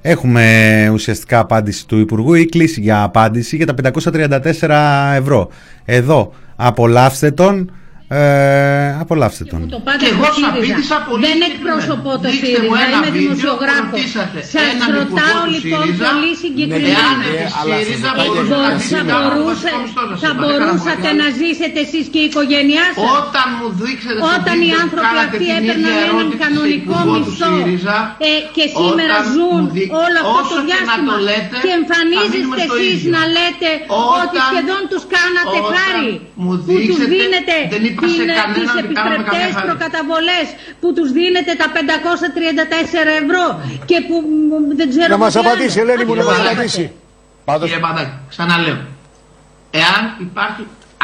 Έχουμε 0.09 0.89
ουσιαστικά 0.93 1.39
απάντηση 1.39 1.87
του 1.87 1.99
Υπουργού 1.99 2.35
ή 2.35 2.47
κλίση 2.47 2.81
για 2.81 3.03
απάντηση 3.03 3.57
για 3.57 3.67
τα 3.67 3.75
534 3.95 5.17
ευρώ. 5.17 5.49
Εδώ 5.85 6.33
απολαύστε 6.57 7.31
τον. 7.31 7.71
Ε, 8.09 8.97
απολαύστε 9.03 9.45
τον. 9.51 9.61
Το 9.75 9.79
πάτε 9.87 9.99
Και 10.05 10.11
εγώ 10.15 10.25
στο 10.25 10.35
σας 10.35 10.53
ΣΥΡΙΖΑ. 10.55 10.75
απήντησα 10.75 10.97
πολύ 11.09 11.23
Δεν 11.27 11.37
συγκεκριμένα. 11.37 11.77
εκπροσωπώ 11.77 12.11
το 12.23 12.29
Δείξτε 12.33 12.59
μου 12.67 12.75
ΣΥΡΙΖΑ, 12.75 12.87
ένα 12.87 12.97
είμαι 12.97 13.11
βίντεο 13.15 13.21
που 13.21 13.37
δημοσιογράφος. 13.37 13.97
ρωτήσατε 13.97 14.39
Σας 14.53 14.67
έναν 14.73 14.89
υπουργό 14.91 15.17
ρωτάω 15.17 15.41
του 15.47 15.51
λοιπόν 15.55 15.83
ΣΥΡΙΖΑ, 15.85 16.07
πολύ 16.11 16.31
εάν 16.33 16.41
συγκεκριμένα. 16.45 17.05
επί 17.31 17.47
ΣΥΡΙΖΑ 17.67 18.11
Ε, 18.13 18.19
μπορούσε 18.19 18.51
μπο- 18.51 18.63
να 18.67 18.71
θα 18.71 18.79
ζήσει 18.81 18.95
ένα 19.05 19.17
μπορούσε- 19.17 19.75
βασικό 19.75 19.79
μισθό, 19.85 20.03
να 20.11 20.17
Θα 20.17 20.25
σας 20.25 20.35
μπορούσατε 20.41 21.07
παρακαλώ. 21.07 21.21
να 21.23 21.29
ζήσετε 21.41 21.79
εσείς 21.87 22.05
και 22.13 22.21
η 22.25 22.27
οικογένειά 22.31 22.85
σας. 22.95 23.03
Όταν 23.19 23.47
μου 23.59 23.69
δείξετε 23.83 24.19
στο 24.21 24.29
Όταν 24.39 24.55
οι 24.57 24.61
βίντεο 24.63 24.77
που 24.77 24.83
άνθρωποι 24.85 25.07
κάνατε 25.09 25.37
αυτοί 25.37 25.47
την 25.51 25.57
έπαιρναν 25.59 25.91
ίδια 25.91 25.95
έναν 25.97 26.09
ερώτηση 26.09 26.37
σε 26.37 26.43
κανονικό 26.45 26.95
υπουργό 26.97 27.15
του 27.27 27.33
μισθό 27.35 27.49
ΣΥΡΙΖΑ, 27.57 27.97
ε, 28.31 28.33
και 28.57 28.65
σήμερα 28.81 29.17
όταν 29.21 29.33
ζουν 29.35 29.61
μου 29.65 29.73
δει- 29.77 29.91
όλο 30.05 30.19
αυτό 30.23 30.35
όσο 30.41 30.55
το 30.59 30.61
και 30.61 30.63
να 30.63 30.69
διάστημα 30.69 31.13
το 31.13 31.19
λέτε, 31.29 31.57
και 31.65 31.71
θα 31.73 31.77
εμφανίζεστε 31.81 32.33
μείνουμε 32.35 32.57
στο 32.69 32.77
εσείς 32.81 32.99
ίδιο. 32.99 33.11
να 33.17 33.23
λέτε 33.37 33.69
ότι 34.15 34.37
Όταν- 34.37 34.47
σχεδόν 34.51 34.83
τους 34.91 35.05
κάνατε 35.17 35.57
όταν 35.61 35.73
χάρη 35.77 36.11
μου 36.43 36.51
που 36.51 36.55
τους 36.57 36.67
δείξετε, 36.69 37.07
δίνετε 37.13 37.55
δεν 37.75 37.83
είπα 37.87 37.95
σε 37.96 37.96
την- 38.01 38.29
κανέναν 38.41 38.55
τις 38.57 38.71
ότι 38.81 38.95
κάναμε 38.99 39.17
καμία 39.17 39.47
επιστρεπτές 39.47 39.55
χάρη. 39.57 39.67
προκαταβολές 39.69 40.47
που 40.81 40.89
τους 40.97 41.09
δίνετε 41.19 41.53
τα 41.61 41.67
534 41.77 43.11
ευρώ 43.23 43.45
και 43.91 43.97
που 44.07 44.15
μ, 44.49 44.77
δεν 44.81 44.87
ξέρω 44.93 45.11
Να 45.15 45.19
μας 45.23 45.33
τι 45.33 45.39
άλλο. 45.39 45.49
απαντήσει, 45.49 45.77
Ελένη 45.85 46.05
μου, 46.07 46.15
να 46.15 46.21
Αυτό 46.21 46.31
μας 46.31 46.39
είπατε. 46.41 46.55
απαντήσει. 46.57 46.85
Κύριε 47.61 47.79
Παντάκη, 47.87 48.15
ξαναλέω. 48.33 48.79
Εάν 49.83 50.03
υπάρχει 50.27 50.63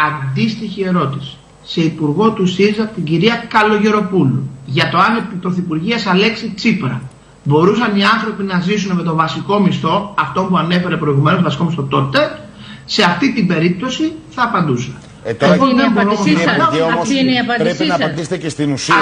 αντίστοιχη 0.09 0.80
ερώτηση 0.90 1.32
σε 1.72 1.80
υπουργό 1.80 2.26
του 2.36 2.47
ΣΥΡΙΖΑ, 2.47 2.84
την 2.95 3.05
κυρία 3.05 3.34
Καλογεροπούλου, 3.55 4.43
για 4.66 4.88
το 4.93 4.99
αν 4.99 5.16
επί 5.16 5.34
πρωθυπουργίας 5.34 6.07
Αλέξη 6.07 6.53
Τσίπρα 6.57 7.01
μπορούσαν 7.45 7.97
οι 7.97 8.05
άνθρωποι 8.05 8.43
να 8.43 8.61
ζήσουν 8.61 8.97
με 8.97 9.03
το 9.03 9.14
βασικό 9.14 9.61
μισθό, 9.61 10.14
αυτό 10.18 10.43
που 10.45 10.57
ανέφερε 10.57 10.97
προηγουμένως, 10.97 11.43
βασικό 11.43 11.64
μισθό 11.64 11.82
τότε, 11.82 12.38
σε 12.84 13.03
αυτή 13.03 13.32
την 13.32 13.47
περίπτωση 13.47 14.12
θα 14.30 14.43
απαντούσα. 14.43 14.90
Ε, 15.25 15.33
τώρα, 15.35 15.53
Αυτή 15.53 15.64
είναι 15.70 15.83
η 15.83 15.87
κύριε 15.87 16.01
απάντησή 16.01 16.31
Υπουργέ, 16.31 16.45
σας. 16.45 16.81
όμως 16.81 17.01
Αυτή 17.01 17.18
είναι 17.18 17.33
η 17.33 17.39
απάντησή 17.39 17.77
Πρέπει 17.77 17.89
να 17.91 17.97
σας. 17.97 18.05
απαντήσετε 18.05 18.37
και 18.39 18.49
στην 18.49 18.73
ουσία. 18.73 18.95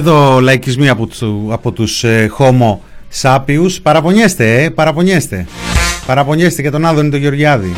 Εδώ 0.00 0.40
λαϊκισμοί 0.40 0.88
από, 0.88 1.06
του, 1.06 1.48
από 1.52 1.72
τους 1.72 2.04
ε, 2.04 2.30
Homo 2.38 2.76
sapiens. 3.22 3.82
Παραπονιέστε, 3.82 4.62
ε, 4.62 4.70
παραπονιέστε. 4.70 5.46
Παραπονιέστε 6.06 6.62
και 6.62 6.70
τον 6.70 6.86
Άδωνη 6.86 7.10
τον 7.10 7.20
Γεωργιάδη. 7.20 7.72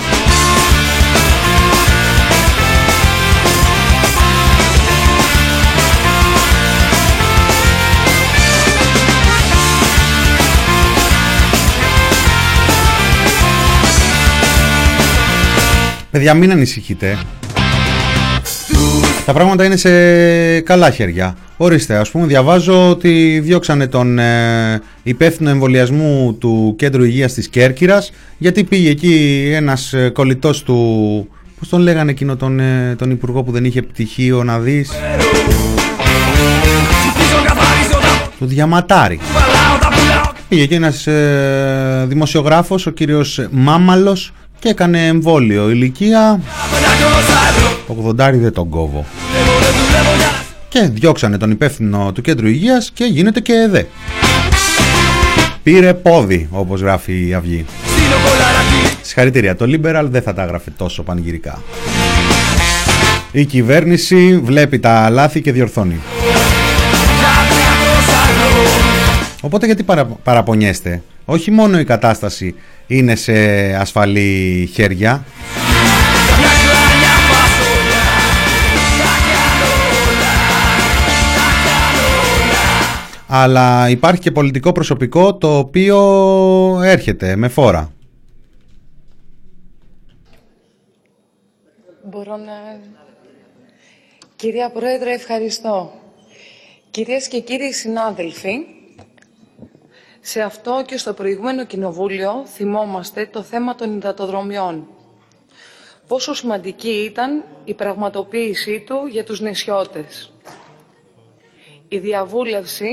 Παιδιά, 16.11 16.35
μην 16.35 16.51
ανησυχείτε. 16.51 17.19
Τα 19.27 19.33
πράγματα 19.33 19.65
είναι 19.65 19.77
σε 19.77 20.61
καλά 20.61 20.91
χέρια. 20.91 21.37
Ορίστε, 21.57 21.97
ας 21.97 22.11
πούμε, 22.11 22.27
διαβάζω 22.27 22.91
ότι 22.91 23.41
διώξανε 23.45 23.87
τον 23.87 24.19
ε, 24.19 24.81
υπεύθυνο 25.03 25.51
εμβολιασμού 25.51 26.37
του 26.41 26.75
Κέντρου 26.79 27.05
Υγείας 27.05 27.33
της 27.33 27.49
Κέρκυρας 27.49 28.13
γιατί 28.39 28.65
πήγε 28.65 28.91
εκεί 28.91 29.49
ένας 29.55 29.93
ε, 29.93 30.09
κολλητός 30.09 30.63
του... 30.63 31.29
Πώς 31.59 31.69
τον 31.69 31.81
λέγανε 31.81 32.11
εκείνο 32.11 32.37
τον, 32.37 32.61
ε, 32.61 32.95
τον 32.99 33.11
υπουργό 33.11 33.43
που 33.43 33.51
δεν 33.51 33.65
είχε 33.65 33.83
πτυχίο 33.83 34.45
να 34.45 34.59
δεις... 34.59 34.91
Του 38.39 38.47
Διαματάρη. 38.47 39.21
Πήγε 40.49 40.63
εκεί 40.63 40.75
ένας 40.75 41.07
ε, 41.07 42.05
δημοσιογράφος, 42.09 42.87
ο 42.87 42.91
κύριος 42.91 43.47
Μάμαλος 43.51 44.33
και 44.59 44.69
έκανε 44.69 45.07
εμβόλιο 45.07 45.71
ηλικία 45.71 46.41
80 48.09 48.15
δεν 48.15 48.53
τον 48.53 48.69
κόβω. 48.69 49.05
Και 50.73 50.81
διώξανε 50.81 51.37
τον 51.37 51.51
υπεύθυνο 51.51 52.13
του 52.13 52.21
κέντρου 52.21 52.47
υγείας 52.47 52.91
και 52.95 53.05
γίνεται 53.05 53.41
και 53.41 53.53
εδέ. 53.53 53.87
Πήρε 55.63 55.95
πόδι, 55.95 56.49
όπως 56.51 56.81
γράφει 56.81 57.27
η 57.29 57.35
Αυγή. 57.35 57.65
Συγχαρητήρια. 59.03 59.57
Το 59.57 59.65
Liberal 59.65 60.07
δεν 60.11 60.23
θα 60.23 60.35
τα 60.35 60.43
έγραφε 60.43 60.71
τόσο 60.77 61.03
πανηγυρικά. 61.03 61.63
Η 63.33 63.45
κυβέρνηση 63.45 64.41
βλέπει 64.45 64.79
τα 64.79 65.11
λάθη 65.11 65.41
και 65.41 65.53
διορθώνει. 65.53 66.01
Οπότε 69.41 69.67
γιατί 69.67 69.83
παρα, 69.83 70.05
παραπονιέστε; 70.05 71.03
Όχι 71.25 71.51
μόνο 71.51 71.79
η 71.79 71.85
κατάσταση 71.85 72.55
είναι 72.87 73.15
σε 73.15 73.33
ασφαλή 73.75 74.71
χέρια. 74.73 75.25
Αλλά 83.35 83.89
υπάρχει 83.89 84.21
και 84.21 84.31
πολιτικό 84.31 84.73
προσωπικό 84.73 85.35
το 85.35 85.59
οποίο 85.59 85.99
έρχεται 86.85 87.37
με 87.37 87.49
φόρα. 87.49 87.93
Μπορώ 92.03 92.37
να... 92.37 92.81
Κυρία 94.37 94.71
Πρόεδρε, 94.71 95.13
ευχαριστώ. 95.13 95.93
Κυρίες 96.91 97.29
και 97.29 97.41
κύριοι 97.41 97.73
συνάδελφοι, 97.73 98.55
σε 100.21 100.41
αυτό 100.41 100.83
και 100.87 100.97
στο 100.97 101.13
προηγούμενο 101.13 101.65
κοινοβούλιο 101.65 102.45
θυμόμαστε 102.47 103.27
το 103.27 103.43
θέμα 103.43 103.75
των 103.75 103.97
υδατοδρομιών. 103.97 104.87
Πόσο 106.07 106.35
σημαντική 106.35 107.05
ήταν 107.11 107.45
η 107.65 107.75
πραγματοποίησή 107.75 108.85
του 108.87 109.07
για 109.11 109.25
τους 109.25 109.41
νησιώτες. 109.41 110.33
Η 111.89 111.99
διαβούλευση 111.99 112.87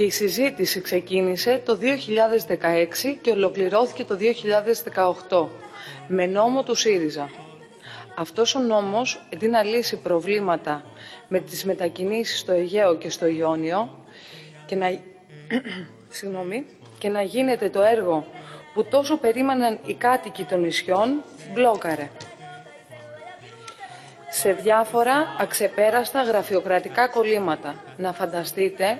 και 0.00 0.06
η 0.06 0.10
συζήτηση 0.10 0.80
ξεκίνησε 0.80 1.62
το 1.64 1.78
2016 1.82 3.16
και 3.20 3.30
ολοκληρώθηκε 3.30 4.04
το 4.04 4.18
2018 5.28 5.46
με 6.08 6.26
νόμο 6.26 6.62
του 6.62 6.74
ΣΥΡΙΖΑ. 6.74 7.30
Αυτός 8.14 8.54
ο 8.54 8.58
νόμος, 8.58 9.26
αντί 9.34 9.48
να 9.48 9.62
λύσει 9.62 9.96
προβλήματα 9.96 10.84
με 11.28 11.40
τις 11.40 11.64
μετακινήσεις 11.64 12.38
στο 12.38 12.52
Αιγαίο 12.52 12.96
και 12.96 13.10
στο 13.10 13.26
Ιόνιο 13.26 14.04
και 14.66 14.76
να, 14.76 14.86
Συγγνώμη, 16.08 16.66
και 16.98 17.08
να 17.08 17.22
γίνεται 17.22 17.70
το 17.70 17.82
έργο 17.82 18.26
που 18.74 18.84
τόσο 18.84 19.16
περίμεναν 19.16 19.78
οι 19.86 19.94
κάτοικοι 19.94 20.44
των 20.44 20.60
νησιών, 20.60 21.22
μπλόκαρε. 21.54 22.10
Σε 24.30 24.52
διάφορα 24.52 25.36
αξεπέραστα 25.40 26.22
γραφειοκρατικά 26.22 27.08
κολλήματα. 27.08 27.74
Να 27.96 28.12
φανταστείτε 28.12 28.98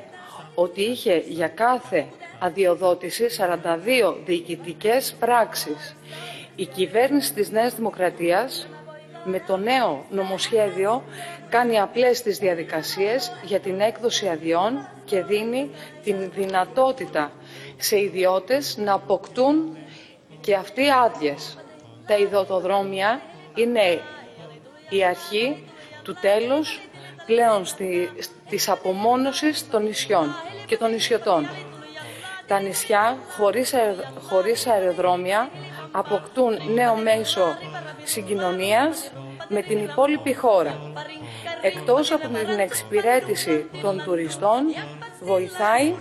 ότι 0.62 0.82
είχε 0.82 1.22
για 1.28 1.48
κάθε 1.48 2.06
αδειοδότηση 2.38 3.26
42 3.38 4.16
διοικητικές 4.24 5.14
πράξεις. 5.18 5.96
Η 6.56 6.66
κυβέρνηση 6.66 7.32
της 7.32 7.50
Νέας 7.50 7.74
Δημοκρατίας 7.74 8.66
με 9.24 9.40
το 9.46 9.56
νέο 9.56 10.04
νομοσχέδιο 10.10 11.02
κάνει 11.48 11.80
απλές 11.80 12.22
τις 12.22 12.38
διαδικασίες 12.38 13.32
για 13.42 13.60
την 13.60 13.80
έκδοση 13.80 14.28
αδειών 14.28 14.88
και 15.04 15.22
δίνει 15.22 15.70
την 16.04 16.30
δυνατότητα 16.34 17.32
σε 17.76 18.00
ιδιώτες 18.00 18.76
να 18.76 18.92
αποκτούν 18.92 19.76
και 20.40 20.54
αυτοί 20.54 20.82
άδειες. 20.90 21.58
Τα 22.06 22.18
ιδωτοδρόμια 22.18 23.20
είναι 23.54 24.00
η 24.88 25.04
αρχή 25.04 25.64
του 26.02 26.14
τέλους 26.20 26.80
πλέον 27.26 27.64
στη, 27.64 28.10
της 28.50 28.68
απομόνωσης 28.68 29.70
των 29.70 29.82
νησιών 29.82 30.34
και 30.66 30.76
των 30.76 30.90
νησιωτών. 30.90 31.48
Τα 32.46 32.60
νησιά 32.60 33.16
χωρίς, 33.38 33.74
αεροδ- 33.74 34.04
χωρίς 34.28 34.66
αεροδρόμια 34.66 35.50
αποκτούν 35.90 36.58
νέο 36.74 36.94
μέσο 36.94 37.56
συγκοινωνίας 38.04 39.12
με 39.48 39.62
την 39.62 39.78
υπόλοιπη 39.84 40.34
χώρα. 40.34 40.74
Εκτός 41.62 42.10
από 42.12 42.28
την 42.28 42.58
εξυπηρέτηση 42.58 43.70
των 43.82 44.02
τουριστών, 44.04 44.74
βοηθάει 45.20 45.94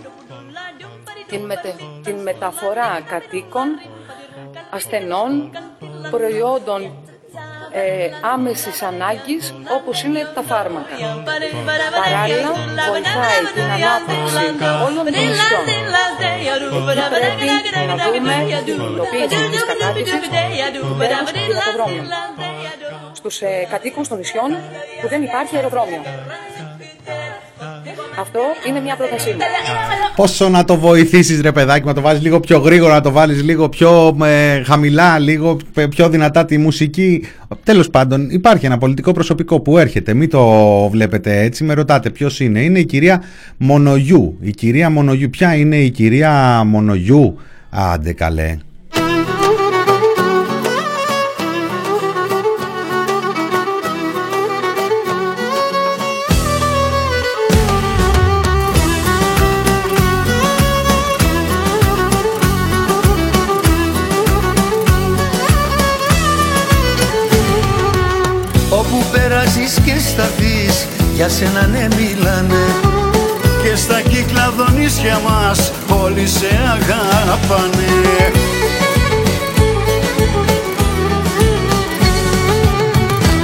την, 1.26 1.40
μετε- 1.44 1.80
την 2.04 2.16
μεταφορά 2.16 3.00
κατοίκων, 3.08 3.80
ασθενών, 4.70 5.50
προϊόντων 6.10 6.99
ε, 7.72 8.10
άμεσης 8.34 8.82
ανάγκης 8.82 9.54
όπως 9.76 10.02
είναι 10.02 10.20
τα 10.34 10.42
φάρμακα. 10.42 10.94
Παράλληλα 12.02 12.50
βοηθάει 12.90 13.42
την 13.54 13.68
ανάπτυξη 13.76 14.44
όλων 14.86 15.04
των 15.14 15.24
νησιών. 15.28 15.64
Πρέπει 17.16 17.48
να 17.90 17.96
δούμε 18.04 18.34
την 18.64 18.74
υλοποίηση 18.74 19.48
της 19.52 19.64
κατάρτισης 19.70 20.20
του 20.80 20.94
μπέρδους 20.96 21.30
του 21.32 21.40
αεροδρόμιου. 21.58 22.04
Στους 23.12 23.40
ε, 23.40 23.66
κατοίκους 23.70 24.08
των 24.08 24.18
νησιών 24.18 24.50
που 25.00 25.08
δεν 25.08 25.22
υπάρχει 25.22 25.56
αεροδρόμιο. 25.56 26.02
Αυτό 28.20 28.40
είναι 28.68 28.80
μια 28.80 28.96
πρότασή 28.96 29.30
μου. 29.30 29.36
Πόσο 30.16 30.48
να 30.48 30.64
το 30.64 30.76
βοηθήσεις, 30.78 31.40
ρε 31.40 31.52
παιδάκι, 31.52 31.86
να 31.86 31.94
το 31.94 32.00
βάλεις 32.00 32.22
λίγο 32.22 32.40
πιο 32.40 32.58
γρήγορα, 32.58 32.94
να 32.94 33.00
το 33.00 33.10
βάλεις 33.10 33.42
λίγο 33.42 33.68
πιο 33.68 34.16
ε, 34.24 34.62
χαμηλά, 34.62 35.18
λίγο 35.18 35.56
π- 35.74 35.88
πιο 35.88 36.08
δυνατά 36.08 36.44
τη 36.44 36.58
μουσική. 36.58 37.24
Τέλος 37.64 37.90
πάντων, 37.90 38.30
υπάρχει 38.30 38.66
ένα 38.66 38.78
πολιτικό 38.78 39.12
προσωπικό 39.12 39.60
που 39.60 39.78
έρχεται. 39.78 40.14
Μην 40.14 40.30
το 40.30 40.44
βλέπετε 40.88 41.40
έτσι. 41.40 41.64
Με 41.64 41.74
ρωτάτε 41.74 42.10
ποιος 42.10 42.40
είναι. 42.40 42.60
Είναι 42.60 42.78
η 42.78 42.84
κυρία 42.84 43.22
Μονογιού. 43.56 44.36
Η 44.40 44.50
κυρία 44.50 44.90
Μονογιού. 44.90 45.30
Ποια 45.30 45.54
είναι 45.54 45.76
η 45.76 45.90
κυρία 45.90 46.62
Μονογιού; 46.66 47.36
Άντε 47.70 48.12
καλέ. 48.12 48.56
Για 71.20 71.28
σένα 71.28 71.66
ναι 71.66 71.88
μιλάνε 71.96 72.64
Και 73.62 73.76
στα 73.76 74.00
κύκλα 74.00 74.50
δονήσια 74.50 75.18
μας 75.18 75.72
όλοι 76.04 76.26
σε 76.26 76.46
αγάπανε 76.46 77.88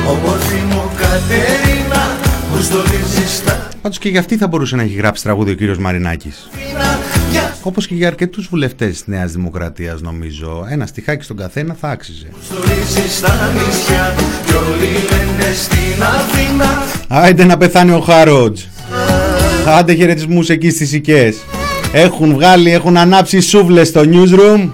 Όμορφη 0.08 0.56
μου 0.68 0.90
Κατερίνα 0.96 2.16
που 2.52 2.62
στολίζεις 2.62 3.42
τα 3.44 3.68
Πάντως 3.82 3.98
και 3.98 4.08
για 4.08 4.20
αυτή 4.20 4.36
θα 4.36 4.46
μπορούσε 4.46 4.76
να 4.76 4.82
έχει 4.82 4.94
γράψει 4.94 5.22
τραγούδι 5.22 5.50
ο 5.50 5.54
κύριος 5.54 5.78
Μαρινάκης. 5.78 6.48
φύλλα 6.52 6.98
για 7.37 7.57
Όπως 7.62 7.87
και 7.87 7.95
για 7.95 8.07
αρκετούς 8.07 8.47
βουλευτές 8.47 8.89
της 8.89 9.07
Νέας 9.07 9.32
Δημοκρατίας, 9.32 10.01
νομίζω. 10.01 10.66
Ένα 10.70 10.87
στιχάκι 10.87 11.24
στον 11.24 11.37
καθένα 11.37 11.76
θα 11.80 11.89
άξιζε. 11.89 12.26
στολίζεις 12.45 13.20
τα 13.20 13.53
νησιά 13.53 14.14
Κι 14.47 14.53
όλοι 14.53 14.93
λένε 14.93 15.53
στην 15.55 16.03
Αθήνα 16.03 16.82
Άιντε 17.09 17.45
να 17.45 17.57
πεθάνει 17.57 17.91
ο 17.93 18.01
Χάροτζ. 18.01 18.61
Άντε 19.66 19.95
χαιρετισμούς 19.95 20.49
εκεί 20.49 20.70
στις 20.70 20.93
οικέ. 20.93 21.34
Έχουν 21.93 22.32
βγάλει, 22.32 22.70
έχουν 22.70 22.97
ανάψει 22.97 23.41
σούβλες 23.41 23.89
στο 23.89 24.03
newsroom. 24.05 24.70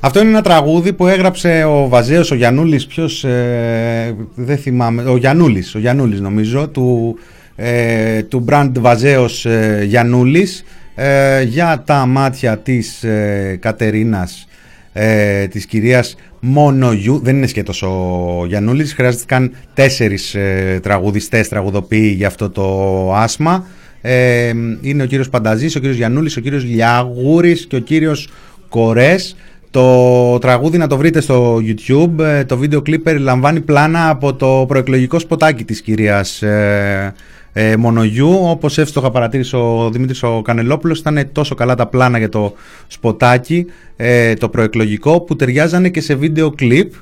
Αυτό 0.00 0.20
είναι 0.20 0.28
ένα 0.28 0.42
τραγούδι 0.42 0.92
που 0.92 1.06
έγραψε 1.06 1.64
ο 1.64 1.88
Βαζέος, 1.88 2.30
ο 2.30 2.34
Γιαννούλης, 2.34 2.86
ποιος, 2.86 3.24
ε, 3.24 4.16
δεν 4.34 4.58
θυμάμαι, 4.58 5.02
ο 5.02 5.16
Γιαννούλης, 5.16 5.74
ο 5.74 5.78
Γιαννούλης 5.78 6.20
νομίζω, 6.20 6.68
του, 6.68 7.18
ε, 7.56 8.22
του 8.22 8.44
brand 8.48 8.70
Βαζέος 8.78 9.46
ε, 9.46 9.84
Γιαννούλης, 9.86 10.64
ε, 10.94 11.42
για 11.42 11.82
τα 11.86 12.06
μάτια 12.06 12.58
της 12.58 13.02
ε, 13.04 13.58
Κατερίνας, 13.60 14.48
ε, 14.92 15.46
της 15.46 15.66
κυρίας 15.66 16.16
Μονογιού, 16.40 17.20
δεν 17.22 17.36
είναι 17.36 17.46
σκέτος 17.46 17.82
ο 17.82 18.44
Γιαννούλης, 18.46 18.94
χρειάστηκαν 18.94 19.52
τέσσερις 19.74 20.34
ε, 20.34 20.80
τραγουδιστές, 20.82 21.48
τραγουδοποιοί 21.48 22.14
για 22.16 22.26
αυτό 22.26 22.50
το 22.50 23.14
άσμα. 23.14 23.66
Ε, 24.00 24.52
είναι 24.80 25.02
ο 25.02 25.06
κύριος 25.06 25.28
Πανταζής, 25.28 25.76
ο 25.76 25.78
κύριος 25.78 25.96
Γιαννούλης, 25.96 26.36
ο 26.36 26.40
κύριος 26.40 26.64
Λιαγούρης 26.64 27.66
και 27.66 27.76
ο 27.76 27.78
κύριος 27.78 28.28
Κορές. 28.68 29.36
Το 29.70 30.38
τραγούδι 30.38 30.78
να 30.78 30.86
το 30.86 30.96
βρείτε 30.96 31.20
στο 31.20 31.56
YouTube. 31.56 32.18
Ε, 32.18 32.44
Το 32.44 32.56
βίντεο 32.56 32.82
κλιπ 32.82 33.02
περιλαμβάνει 33.02 33.60
πλάνα 33.60 34.08
από 34.08 34.34
το 34.34 34.64
προεκλογικό 34.68 35.18
σποτάκι 35.18 35.64
της 35.64 35.80
κυρίας 35.80 36.42
ε, 36.42 37.14
ε, 37.56 37.76
Μονογιού. 37.76 38.38
Όπως 38.42 38.78
εύστοχα 38.78 39.10
παρατήρησε 39.10 39.56
ο 39.56 39.90
Δημήτρης 39.92 40.22
ο 40.22 40.42
Κανελόπουλος, 40.42 40.98
ήταν 40.98 41.28
τόσο 41.32 41.54
καλά 41.54 41.74
τα 41.74 41.86
πλάνα 41.86 42.18
για 42.18 42.28
το 42.28 42.54
σποτάκι, 42.86 43.66
ε, 43.96 44.34
το 44.34 44.48
προεκλογικό, 44.48 45.20
που 45.20 45.36
ταιριάζανε 45.36 45.88
και 45.88 46.00
σε 46.00 46.14
βίντεο 46.14 46.50
κλιπ. 46.50 46.92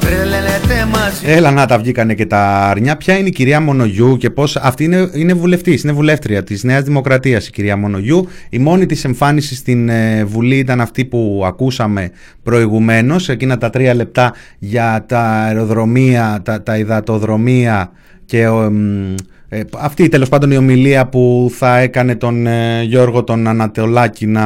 Τρελαίνετε 0.00 0.86
μαζί 0.92 1.24
Έλα 1.24 1.50
να 1.50 1.66
τα 1.66 1.78
βγήκανε 1.78 2.14
και 2.14 2.26
τα 2.26 2.68
αρνιά. 2.68 2.96
Ποια 2.96 3.18
είναι 3.18 3.28
η 3.28 3.30
κυρία 3.30 3.60
Μονογιού 3.60 4.16
και 4.16 4.30
πώς 4.30 4.56
αυτή 4.56 4.84
είναι, 4.84 5.10
είναι 5.14 5.32
βουλευτής, 5.32 5.82
είναι 5.82 5.92
βουλεύτρια 5.92 6.42
της 6.42 6.64
Νέας 6.64 6.82
Δημοκρατίας 6.82 7.46
η 7.46 7.50
κυρία 7.50 7.76
Μονογιού. 7.76 8.28
Η 8.50 8.58
μόνη 8.58 8.86
της 8.86 9.04
εμφάνισης 9.04 9.58
στην 9.58 9.88
ε, 9.88 10.24
Βουλή 10.24 10.56
ήταν 10.56 10.80
αυτή 10.80 11.04
που 11.04 11.42
ακούσαμε 11.46 12.10
προηγουμένως, 12.42 13.28
εκείνα 13.28 13.58
τα 13.58 13.70
τρία 13.70 13.94
λεπτά 13.94 14.34
για 14.58 15.04
τα 15.08 15.20
αεροδρομία, 15.20 16.40
τα, 16.44 16.62
τα 16.62 16.78
υδατοδρομία 16.78 17.90
και 18.24 18.46
ο, 18.46 18.62
εμ, 18.62 19.14
ε, 19.48 19.60
αυτή 19.78 20.08
τέλος 20.08 20.28
πάντων 20.28 20.50
η 20.50 20.56
ομιλία 20.56 21.06
που 21.06 21.50
θα 21.52 21.78
έκανε 21.78 22.14
τον 22.14 22.46
ε, 22.46 22.82
Γιώργο 22.82 23.24
τον 23.24 23.46
Ανατολάκη 23.46 24.26
να 24.26 24.44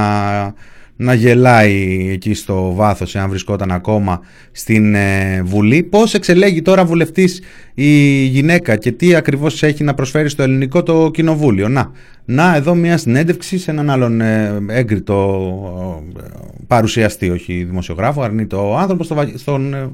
να 1.02 1.14
γελάει 1.14 2.08
εκεί 2.12 2.34
στο 2.34 2.72
βάθος 2.74 3.14
εάν 3.14 3.28
βρισκόταν 3.28 3.70
ακόμα 3.70 4.20
στην 4.52 4.94
ε, 4.94 5.42
Βουλή. 5.44 5.82
Πώς 5.82 6.14
εξελέγει 6.14 6.62
τώρα 6.62 6.84
βουλευτής 6.84 7.42
η 7.74 8.24
γυναίκα 8.24 8.76
και 8.76 8.92
τι 8.92 9.14
ακριβώς 9.14 9.62
έχει 9.62 9.84
να 9.84 9.94
προσφέρει 9.94 10.28
στο 10.28 10.42
ελληνικό 10.42 10.82
το 10.82 11.10
κοινοβούλιο. 11.10 11.68
Να, 11.68 11.90
να 12.24 12.56
εδώ 12.56 12.74
μια 12.74 12.96
συνέντευξη 12.96 13.58
σε 13.58 13.70
έναν 13.70 13.90
άλλον 13.90 14.20
ε, 14.20 14.58
έγκριτο 14.68 16.04
ε, 16.18 16.22
παρουσιαστή, 16.66 17.30
όχι 17.30 17.64
δημοσιογράφο, 17.64 18.22
αρνείται 18.22 18.56
ο 18.56 18.76
άνθρωπος, 18.76 19.06
στο, 19.06 19.14
Βα- 19.14 19.32
στον, 19.34 19.74
ε, 19.74 19.90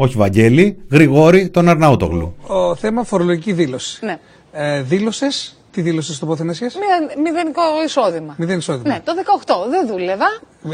όχι 0.00 0.16
Βαγγέλη, 0.16 0.78
Γρηγόρη, 0.90 1.48
τον 1.48 1.68
Αρναούτογλου. 1.68 2.34
Ο 2.46 2.74
θέμα 2.74 3.04
φορολογική 3.04 3.52
δήλωση. 3.52 4.04
Ναι. 4.04 4.18
Ε, 4.52 4.82
δήλωσες, 4.82 5.56
τι 5.70 5.80
δήλωσες 5.82 6.16
στο 6.16 6.26
ποθενέσιας; 6.26 6.74
Μηδεν- 6.74 7.18
Μηδενικό 7.18 7.62
εισόδημα. 7.84 8.34
Μηδέν 8.38 8.58
εισόδημα. 8.58 8.88
Ναι, 8.94 9.00
το 9.04 9.12
18 9.14 9.66
δεν 9.70 9.86
δούλευα. 9.86 10.26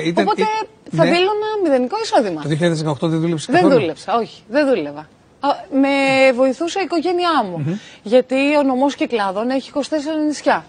Ήταν- 0.04 0.26
οπότε 0.26 0.42
ε, 0.42 0.96
θα 0.96 1.04
ναι. 1.04 1.10
δήλωνα 1.10 1.46
μηδενικό 1.62 1.96
εισόδημα. 2.02 2.42
Το 2.42 2.48
2018 2.48 3.08
δεν 3.08 3.20
δούλεψες 3.20 3.46
Δεν 3.46 3.54
καθόλου; 3.62 3.80
δούλεψα, 3.80 4.14
όχι, 4.16 4.42
δεν 4.48 4.68
δούλευα. 4.68 5.08
Α, 5.40 5.48
Με 5.72 5.88
βοηθούσε 6.34 6.78
η 6.80 6.82
οικογένειά 6.84 7.44
μου. 7.50 7.80
Γιατί 8.02 8.56
ο 8.58 8.62
νομός 8.62 8.94
Κυκλάδων 8.94 9.50
έχει 9.50 9.70
24 9.74 9.80
νησιά. 10.26 10.64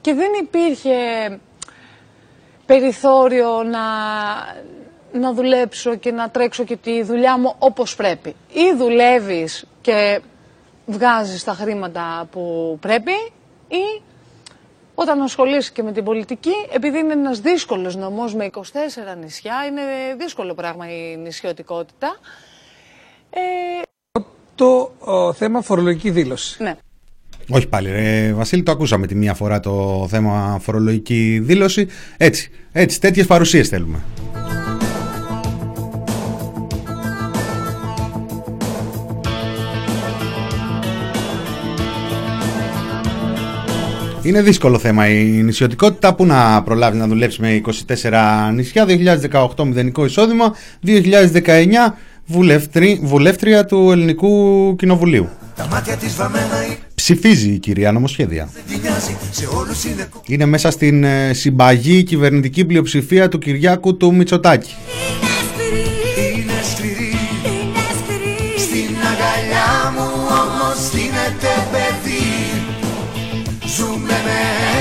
Και 0.00 0.14
δεν 0.14 0.30
υπήρχε 0.42 0.94
περιθώριο 2.66 3.62
να, 3.62 3.84
να 5.18 5.32
δουλέψω 5.32 5.96
και 5.96 6.10
να 6.10 6.30
τρέξω 6.30 6.64
και 6.64 6.76
τη 6.76 7.02
δουλειά 7.02 7.38
μου 7.38 7.54
όπως 7.58 7.96
πρέπει. 7.96 8.28
Ή 8.52 8.76
δουλεύεις 8.76 9.64
και 9.80 10.20
βγάζεις 10.86 11.44
τα 11.44 11.52
χρήματα 11.52 12.28
που 12.30 12.76
πρέπει 12.80 13.12
ή 13.68 14.02
όταν 14.94 15.20
ασχολείσαι 15.20 15.70
και 15.72 15.82
με 15.82 15.92
την 15.92 16.04
πολιτική, 16.04 16.52
επειδή 16.72 16.98
είναι 16.98 17.12
ένας 17.12 17.40
δύσκολος 17.40 17.96
νομός 17.96 18.34
με 18.34 18.50
24 18.54 18.60
νησιά, 19.20 19.54
είναι 19.70 19.82
δύσκολο 20.18 20.54
πράγμα 20.54 20.90
η 20.90 21.16
νησιωτικότητα. 21.16 22.16
Ε, 23.30 23.40
Το 24.54 24.92
ο, 24.98 25.32
θέμα 25.32 25.60
φορολογική 25.62 26.10
δήλωση. 26.10 26.62
ναι. 26.62 26.74
Όχι 27.50 27.66
πάλι, 27.68 27.90
ρε 27.90 28.32
Βασίλη, 28.32 28.62
το 28.62 28.72
ακούσαμε 28.72 29.06
τη 29.06 29.14
μία 29.14 29.34
φορά 29.34 29.60
το 29.60 30.06
θέμα 30.10 30.58
φορολογική 30.62 31.38
δήλωση. 31.42 31.88
Έτσι, 32.16 32.50
έτσι 32.72 33.00
τέτοιες 33.00 33.26
παρουσίες 33.26 33.68
θέλουμε. 33.68 34.02
Είναι 44.26 44.42
δύσκολο 44.42 44.78
θέμα 44.78 45.08
η 45.08 45.22
νησιωτικότητα. 45.24 46.14
Πού 46.14 46.26
να 46.26 46.62
προλάβει 46.62 46.98
να 46.98 47.06
δουλέψει 47.06 47.40
με 47.40 47.60
24 47.88 48.50
νησιά. 48.52 48.86
2018 49.56 49.64
μηδενικό 49.64 50.04
εισόδημα. 50.04 50.54
2019 50.86 50.92
βουλεύτρι, 52.26 53.00
βουλεύτρια 53.02 53.64
του 53.64 53.90
Ελληνικού 53.90 54.76
Κοινοβουλίου. 54.78 55.28
Τα 55.56 55.66
μάτια 55.70 55.96
της 55.96 56.14
βαμμένα 56.16 56.64
Ψηφίζει 56.94 57.50
η 57.50 57.58
κυρία 57.58 57.92
νομοσχέδια. 57.92 58.48
δεν 58.68 58.80
νοιάζει 58.80 59.16
Σε 59.30 59.48
όλους 59.56 59.84
είναι 59.84 60.08
Είναι 60.26 60.44
μέσα 60.44 60.70
στην 60.70 61.04
ε, 61.04 61.32
συμπαγή 61.32 62.02
κυβερνητική 62.02 62.64
πλειοψηφία 62.64 63.28
του 63.28 63.38
Κυριάκου 63.38 63.96
του 63.96 64.14
Μητσοτάκη. 64.14 64.74
Ζούμε 73.76 74.20
με 74.26 74.38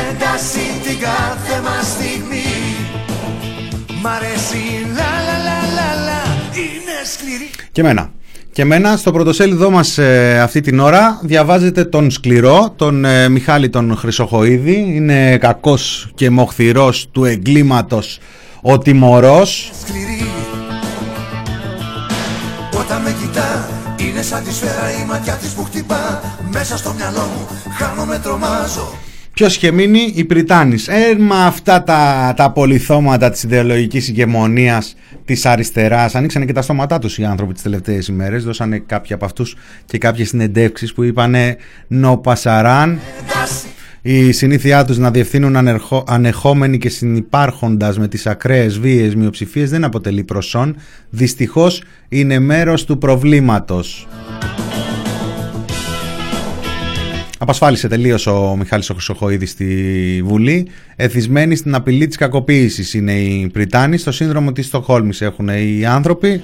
ένταση 0.09 0.59
την 0.83 0.99
κάθε 0.99 1.61
μας 1.61 1.87
στιγμή 1.87 2.43
Μ' 4.01 4.07
αρέσει 4.07 4.61
λα 4.87 5.11
λα 5.27 5.37
λα 5.47 5.57
λα 5.75 6.03
λα 6.05 6.21
Είναι 6.53 6.97
σκληρή 7.13 7.49
Και 7.71 7.81
εμένα. 7.81 8.11
Και 8.51 8.61
εμένα 8.61 8.97
στο 8.97 9.11
πρωτοσέλιδό 9.11 9.69
μας 9.69 9.97
ε, 9.97 10.39
αυτή 10.41 10.61
την 10.61 10.79
ώρα 10.79 11.19
διαβάζετε 11.23 11.85
τον 11.85 12.11
σκληρό, 12.11 12.73
τον 12.75 13.05
ε, 13.05 13.29
Μιχάλη 13.29 13.69
τον 13.69 13.95
Χρυσοχοίδη. 13.97 14.85
Είναι 14.87 15.37
κακός 15.37 16.09
και 16.15 16.29
μοχθηρός 16.29 17.07
του 17.11 17.25
εγκλήματος 17.25 18.19
ο 18.61 18.77
τιμωρός. 18.77 19.71
σκληρή 19.81 20.34
σαν 24.25 24.43
τη 24.43 24.53
σφαίρα 24.53 24.91
η 25.01 25.05
ματιά 25.07 25.33
της 25.33 25.49
που 25.49 25.63
χτυπά 25.63 26.21
Μέσα 26.51 26.77
στο 26.77 26.93
μυαλό 26.93 27.19
μου 27.19 27.47
χάνομαι 27.77 28.19
τρομάζω 28.19 28.97
Ποιος 29.33 29.55
είχε 29.55 29.71
μείνει, 29.71 30.11
η 30.15 30.25
Πριτάνης. 30.25 30.87
Ε, 30.87 31.15
μα 31.19 31.45
αυτά 31.45 31.83
τα, 31.83 32.33
τα 32.35 32.51
πολυθώματα 32.51 33.29
της 33.29 33.43
ιδεολογικής 33.43 34.07
ηγεμονίας 34.07 34.95
της 35.25 35.45
αριστεράς 35.45 36.15
ανοίξανε 36.15 36.45
και 36.45 36.53
τα 36.53 36.61
στόματά 36.61 36.99
τους 36.99 37.17
οι 37.17 37.25
άνθρωποι 37.25 37.53
τις 37.53 37.61
τελευταίες 37.61 38.07
ημέρες. 38.07 38.43
Δώσανε 38.43 38.79
κάποιοι 38.79 39.13
από 39.13 39.25
αυτούς 39.25 39.55
και 39.85 39.97
κάποιες 39.97 40.27
συνεντεύξεις 40.27 40.93
που 40.93 41.03
είπανε 41.03 41.57
«Νο 41.87 42.17
πασαράν». 42.17 42.99
Η 44.07 44.31
συνήθειά 44.31 44.85
τους 44.85 44.97
να 44.97 45.11
διευθύνουν 45.11 45.55
ανερχο, 45.55 46.03
ανεχόμενοι 46.07 46.77
και 46.77 46.89
συνυπάρχοντας 46.89 47.97
με 47.97 48.07
τις 48.07 48.27
ακραίες 48.27 48.79
βίαιες 48.79 49.15
μειοψηφίες 49.15 49.69
δεν 49.69 49.83
αποτελεί 49.83 50.23
προσόν. 50.23 50.75
Δυστυχώς 51.09 51.83
είναι 52.09 52.39
μέρος 52.39 52.85
του 52.85 52.97
προβλήματος. 52.97 54.07
Απασφάλισε 57.37 57.87
τελείως 57.87 58.27
ο 58.27 58.55
Μιχάλης 58.57 58.89
ο 58.89 58.93
Χρυσοχοίδης 58.93 59.49
στη 59.49 60.21
Βουλή. 60.25 60.67
Εθισμένοι 60.95 61.55
στην 61.55 61.75
απειλή 61.75 62.07
της 62.07 62.17
κακοποίησης 62.17 62.93
είναι 62.93 63.13
οι 63.13 63.49
Πριτάνοι. 63.53 63.97
Στο 63.97 64.11
σύνδρομο 64.11 64.51
της 64.51 64.65
Στοχόλμης 64.65 65.21
έχουν 65.21 65.47
οι 65.47 65.85
άνθρωποι. 65.85 66.41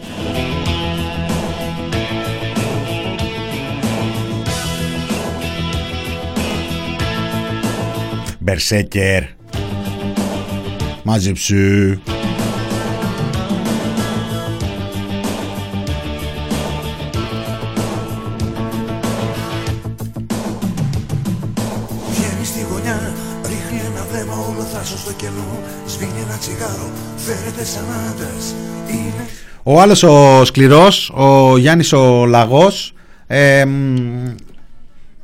Άντρας. 28.10 28.56
Είναι 28.88 29.28
Ο 29.64 29.82
άλλος 29.82 30.04
ο 30.04 30.46
σκληρός, 30.46 31.10
ο 31.10 31.58
Γιάννης 31.58 31.94
ο 31.94 32.26
Λαγός, 32.26 32.94
ε, 33.28 33.66
μ, 33.66 34.36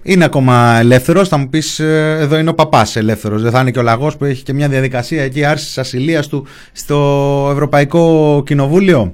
είναι 0.07 0.25
ακόμα 0.25 0.77
ελεύθερος. 0.79 1.27
Θα 1.27 1.37
μου 1.37 1.49
πεις, 1.49 1.79
ε, 1.79 2.17
εδώ 2.19 2.37
είναι 2.37 2.49
ο 2.49 2.53
παπάς 2.53 2.95
ελεύθερος. 2.95 3.41
Δεν 3.41 3.51
θα 3.51 3.59
είναι 3.59 3.71
και 3.71 3.79
ο 3.79 3.81
Λαγός 3.81 4.17
που 4.17 4.25
έχει 4.25 4.43
και 4.43 4.53
μια 4.53 4.67
διαδικασία 4.67 5.23
εκεί 5.23 5.45
άρσης 5.45 5.77
ασυλίας 5.77 6.27
του 6.27 6.45
στο 6.71 7.49
Ευρωπαϊκό 7.51 8.43
Κοινοβούλιο. 8.45 9.11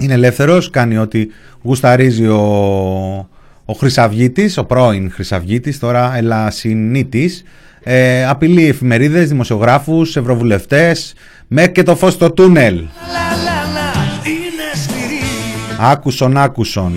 Είναι 0.00 0.12
ελεύθερος, 0.12 0.70
κάνει 0.70 0.98
ό,τι 0.98 1.26
γουσταρίζει 1.62 2.26
ο, 2.26 2.42
ο 3.64 3.72
Χρυσαυγίτης, 3.72 4.58
ο 4.58 4.64
πρώην 4.64 5.10
Χρυσαυγίτης, 5.10 5.78
τώρα 5.78 6.16
Ελασινίτης. 6.16 7.42
Ε, 7.82 8.26
απειλεί 8.26 8.68
εφημερίδες, 8.68 9.28
δημοσιογράφους, 9.28 10.16
ευρωβουλευτές, 10.16 11.14
μέχρι 11.46 11.72
και 11.72 11.82
το 11.82 11.96
φως 11.96 12.12
στο 12.12 12.32
τούνελ. 12.32 12.74
είναι 12.74 12.88
σκληρή 14.82 15.20
Άκουσον, 15.78 16.36
άκουσον. 16.36 16.92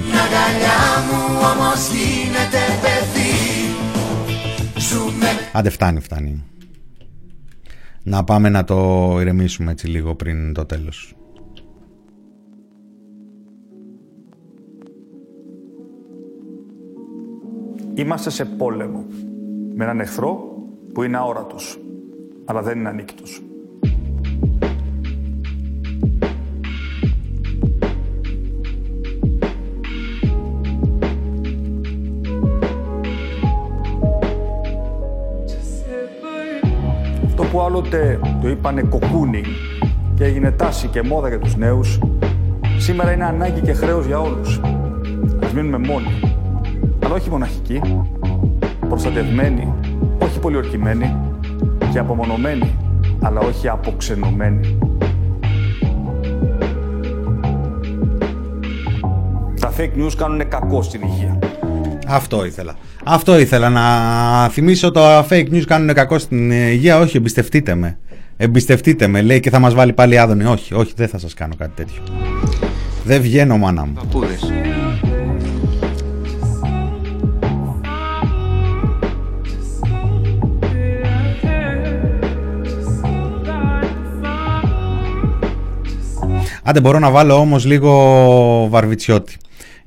Άντε 5.53 5.69
φτάνει, 5.69 5.99
φτάνει. 5.99 6.43
Να 8.03 8.23
πάμε 8.23 8.49
να 8.49 8.63
το 8.63 9.17
ηρεμήσουμε 9.21 9.71
έτσι 9.71 9.87
λίγο 9.87 10.15
πριν 10.15 10.53
το 10.53 10.65
τέλος. 10.65 11.15
Είμαστε 17.93 18.29
σε 18.29 18.45
πόλεμο 18.45 19.05
με 19.75 19.83
έναν 19.83 19.99
εχθρό 19.99 20.55
που 20.93 21.03
είναι 21.03 21.17
αόρατος, 21.17 21.79
αλλά 22.45 22.61
δεν 22.61 22.79
είναι 22.79 22.89
ανίκητος. 22.89 23.41
Που 37.51 37.61
άλλοτε 37.61 38.19
το 38.41 38.49
είπανε 38.49 38.81
κοκούνι 38.81 39.43
και 40.15 40.23
έγινε 40.23 40.51
τάση 40.51 40.87
και 40.87 41.01
μόδα 41.01 41.27
για 41.27 41.39
τους 41.39 41.55
νέους, 41.55 41.99
σήμερα 42.77 43.11
είναι 43.11 43.25
ανάγκη 43.25 43.61
και 43.61 43.73
χρέος 43.73 44.05
για 44.05 44.19
όλους. 44.19 44.61
Ας 45.43 45.53
μείνουμε 45.53 45.77
μόνοι, 45.77 46.19
αλλά 47.03 47.13
όχι 47.13 47.29
μοναχικοί, 47.29 47.81
προστατευμένοι, 48.89 49.73
όχι 50.21 50.39
πολιορκημένοι 50.39 51.15
και 51.91 51.99
απομονωμένοι, 51.99 52.75
αλλά 53.21 53.39
όχι 53.39 53.67
αποξενωμένοι. 53.67 54.77
Τα 59.59 59.71
fake 59.77 59.97
news 59.97 60.13
κάνουν 60.17 60.47
κακό 60.47 60.81
στην 60.81 61.01
υγεία. 61.01 61.39
Αυτό 62.11 62.45
ήθελα. 62.45 62.75
Αυτό 63.03 63.39
ήθελα 63.39 63.69
να 63.69 64.49
θυμίσω. 64.49 64.91
Το 64.91 65.19
fake 65.19 65.47
news 65.51 65.63
κάνουν 65.67 65.93
κακό 65.93 66.19
στην 66.19 66.51
υγεία. 66.51 66.99
Όχι, 66.99 67.17
εμπιστευτείτε 67.17 67.75
με. 67.75 67.97
Εμπιστευτείτε 68.37 69.07
με, 69.07 69.21
λέει 69.21 69.39
και 69.39 69.49
θα 69.49 69.59
μας 69.59 69.73
βάλει 69.73 69.93
πάλι 69.93 70.17
άδωνη. 70.17 70.45
Όχι, 70.45 70.73
όχι, 70.73 70.93
δεν 70.95 71.07
θα 71.07 71.17
σας 71.17 71.33
κάνω 71.33 71.55
κάτι 71.57 71.71
τέτοιο. 71.75 72.01
Δεν 73.03 73.21
βγαίνω, 73.21 73.57
μάνα 73.57 73.85
μου. 73.85 73.93
Παππούδες. 73.93 74.51
Άντε 86.63 86.79
μπορώ 86.79 86.99
να 86.99 87.09
βάλω 87.09 87.35
όμως 87.35 87.65
λίγο 87.65 88.67
βαρβιτσιώτη. 88.69 89.37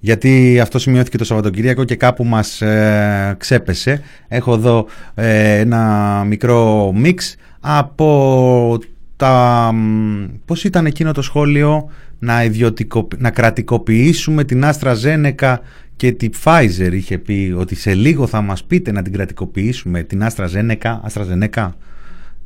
Γιατί 0.05 0.61
αυτό 0.61 0.79
σημειώθηκε 0.79 1.19
το 1.19 1.25
Σαββατοκύριακο 1.25 1.85
και 1.85 1.97
κάπου 1.97 2.25
μας 2.25 2.63
ε, 2.63 3.35
ξέπεσε. 3.39 4.03
Έχω 4.29 4.55
εδώ 4.55 4.87
ε, 5.15 5.59
ένα 5.59 6.25
μικρό 6.27 6.93
μίξ 6.95 7.37
από 7.61 8.79
τα... 9.17 9.71
μ, 9.75 10.25
Πώς 10.45 10.65
ήταν 10.65 10.87
εκείνο 10.87 11.13
το 11.13 11.23
σχόλιο 11.23 11.91
να, 12.19 12.45
ιδιωτικο... 12.45 13.09
να 13.17 13.31
κρατικοποιήσουμε 13.31 14.45
την 14.45 14.65
Άστρα 14.65 14.95
Ζένεκα 14.95 15.61
και 15.97 16.13
τη 16.13 16.29
Pfizer 16.45 16.91
είχε 16.93 17.19
πει 17.19 17.55
ότι 17.59 17.75
σε 17.75 17.95
λίγο 17.95 18.27
θα 18.27 18.41
μας 18.41 18.65
πείτε 18.65 18.93
να 18.93 19.03
την 19.03 19.13
κρατικοποιήσουμε 19.13 20.03
την 20.03 20.23
Άστρα 20.23 20.47
Ζένεκα, 20.47 21.01
Άστρα 21.05 21.25
Ζενέκα, 21.25 21.77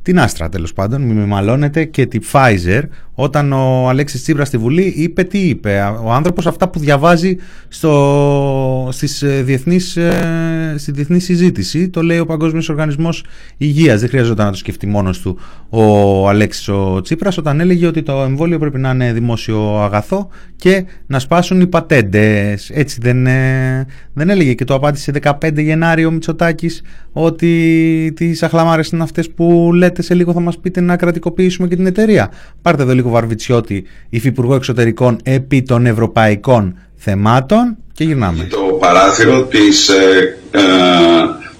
την 0.01 0.19
Άστρα 0.19 0.49
τέλος 0.49 0.73
πάντων, 0.73 1.01
μη 1.01 1.13
με 1.13 1.25
μαλώνετε 1.25 1.83
και 1.85 2.05
τη 2.05 2.19
Pfizer 2.31 2.81
όταν 3.21 3.53
ο 3.53 3.89
Αλέξης 3.89 4.21
Τσίπρας 4.21 4.47
στη 4.47 4.57
Βουλή 4.57 4.93
είπε 4.95 5.23
τι 5.23 5.39
είπε 5.39 5.93
ο 6.03 6.11
άνθρωπος 6.11 6.47
αυτά 6.47 6.69
που 6.69 6.79
διαβάζει 6.79 7.35
στο, 7.67 8.89
στις 8.91 9.21
ε, 9.21 9.41
διεθνείς 9.41 9.97
ε, 9.97 10.75
στη 10.77 10.91
διεθνή 10.91 11.19
συζήτηση. 11.19 11.89
Το 11.89 12.03
λέει 12.03 12.19
ο 12.19 12.25
Παγκόσμιος 12.25 12.69
Οργανισμός 12.69 13.23
Υγείας. 13.57 13.99
Δεν 13.99 14.09
χρειαζόταν 14.09 14.45
να 14.45 14.51
το 14.51 14.57
σκεφτεί 14.57 14.87
μόνος 14.87 15.19
του 15.19 15.39
ο 15.69 16.29
Αλέξης 16.29 16.67
ο 16.67 17.01
Τσίπρας 17.01 17.37
όταν 17.37 17.59
έλεγε 17.59 17.87
ότι 17.87 18.01
το 18.01 18.21
εμβόλιο 18.21 18.59
πρέπει 18.59 18.77
να 18.79 18.89
είναι 18.89 19.13
δημόσιο 19.13 19.79
αγαθό 19.81 20.29
και 20.55 20.85
να 21.05 21.19
σπάσουν 21.19 21.61
οι 21.61 21.67
πατέντες. 21.67 22.69
Έτσι 22.69 22.97
δεν, 23.01 23.27
ε, 23.27 23.85
δεν 24.13 24.29
έλεγε 24.29 24.53
και 24.53 24.63
το 24.63 24.73
απάντησε 24.73 25.11
15 25.21 25.61
Γενάρη 25.61 26.05
ο 26.05 26.11
Μητσοτάκης 26.11 26.81
ότι 27.11 28.13
τις 28.15 28.43
αχλαμάρες 28.43 28.89
είναι 28.89 29.03
αυτές 29.03 29.29
που 29.29 29.71
λέτε 29.73 29.88
σε 29.97 30.13
λίγο 30.13 30.33
θα 30.33 30.39
μας 30.39 30.57
πείτε 30.57 30.81
να 30.81 30.95
κρατικοποιήσουμε 30.95 31.67
και 31.67 31.75
την 31.75 31.85
εταιρεία. 31.85 32.31
Πάρτε 32.61 32.81
εδώ 32.83 32.93
λίγο 32.93 33.09
Βαρβιτσιώτη, 33.09 33.83
υφυπουργό 34.09 34.55
εξωτερικών 34.55 35.17
επί 35.23 35.61
των 35.61 35.85
ευρωπαϊκών 35.85 36.77
θεμάτων 36.95 37.77
και 37.93 38.03
γυρνάμε. 38.03 38.43
το 38.49 38.59
παράθυρο 38.79 39.43
της, 39.43 39.89
ε, 39.89 40.37
ε, 40.51 40.61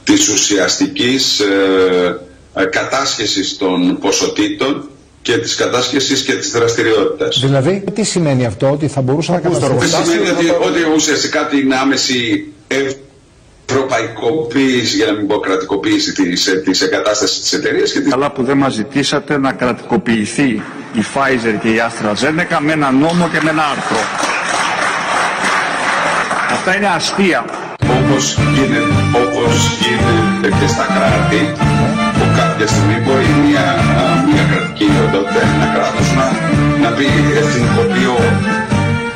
της 0.03 0.30
ουσιαστικής 0.30 1.39
ε, 1.39 2.61
ε, 2.61 2.65
κατάσχεσης 2.65 3.57
των 3.57 3.97
ποσοτήτων 3.99 4.89
και 5.21 5.38
της 5.38 5.55
κατάσχεσης 5.55 6.23
και 6.23 6.34
της 6.34 6.51
δραστηριότητας. 6.51 7.39
Δηλαδή, 7.41 7.84
τι 7.93 8.03
σημαίνει 8.03 8.45
αυτό, 8.45 8.71
ότι 8.71 8.88
θα 8.88 9.01
μπορούσα 9.01 9.32
να 9.32 9.39
Δεν 9.39 9.51
καταστροφτεί. 9.51 9.88
σημαίνει 9.88 10.30
ότι, 10.30 10.49
ότι 10.49 10.80
ουσιαστικά 10.95 11.47
την 11.47 11.73
άμεση 11.73 12.47
ευρωπαϊκοποίηση, 13.70 14.95
για 14.95 15.05
να 15.05 15.11
μην 15.13 15.28
πω 15.28 15.38
κρατικοποίηση 15.39 16.13
της, 16.13 16.47
ε, 16.47 16.55
της 16.55 16.82
εγκατάστασης 16.82 17.39
της 17.41 17.53
εταιρείας 17.53 17.91
και 17.91 17.99
της... 17.99 18.11
Καλά 18.11 18.32
που 18.32 18.43
δεν 18.43 18.57
μας 18.57 18.74
ζητήσατε 18.74 19.38
να 19.38 19.51
κρατικοποιηθεί 19.51 20.49
η 20.93 21.03
Pfizer 21.13 21.55
και 21.61 21.67
η 21.67 21.78
AstraZeneca 21.88 22.57
με 22.59 22.72
ένα 22.72 22.91
νόμο 22.91 23.30
και 23.34 23.39
με 23.43 23.49
ένα 23.49 23.63
άρθρο. 23.74 24.01
Αυτά 26.51 26.76
είναι 26.76 26.88
αστεία. 26.88 27.45
όπως 27.97 28.38
γίνεται, 28.53 28.93
όπως 29.24 29.55
γίνεται 29.82 30.47
και 30.59 30.67
στα 30.74 30.86
κράτη 30.95 31.41
που 32.15 32.26
κάποια 32.39 32.67
στιγμή 32.67 32.97
μπορεί 33.05 33.32
μια, 33.47 33.67
α, 34.01 34.03
μια 34.32 34.43
κρατική 34.51 34.88
οντότητα, 35.05 35.41
ένα 35.53 35.67
κράτος 35.74 36.07
να, 36.17 36.26
να 36.84 36.89
πει 36.95 37.07
εθνικοποιώ 37.41 38.17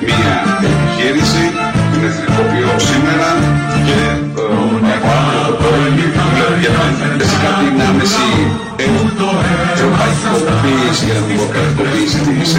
μια 0.08 0.36
επιχείρηση, 0.70 1.46
την 1.92 2.02
εθνικοποιώ 2.10 2.72
σήμερα 2.90 3.30
και 4.36 4.42
ε, 4.42 4.96
από 4.98 5.10
αύριο 5.18 5.42
το 5.48 5.54
πρωί 5.62 5.90
δηλαδή 5.90 6.60
για 6.62 6.70
να 6.78 6.84
μην 7.08 7.22
σε 7.30 7.38
κάτι 7.44 7.66
την 7.72 7.82
άμεση 7.90 8.28
ευρωπαϊκοποίηση 9.76 11.06
για 11.06 11.14
να 11.14 11.20
μην 11.28 11.38
πω 11.38 11.44
κρατικοποίηση 11.54 12.20
της 12.40 12.52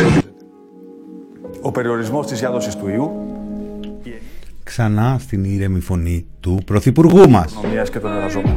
Ο 1.61 1.71
περιορισμός 1.71 2.27
της 2.27 2.39
διάδοσης 2.41 2.77
του 2.77 2.89
ιού, 2.89 3.11
Ξανά 4.65 5.17
στην 5.21 5.45
ήρεμη 5.45 5.81
φωνή 5.81 6.27
του 6.41 6.63
Πρωθυπουργού 6.67 7.31
μας. 7.31 7.53
οικονομίας 7.53 7.91
και 7.91 7.99
των 7.99 8.13
εργαζόμενων. 8.13 8.57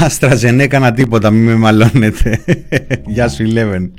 Άστραζεν 0.00 0.60
έκανα 0.60 0.92
τίποτα, 0.92 1.30
μην 1.30 1.44
με 1.44 1.54
μαλώνετε. 1.54 2.40
Γεια 3.14 3.28
σου, 3.28 3.42
Ηλέβεν. 3.42 3.92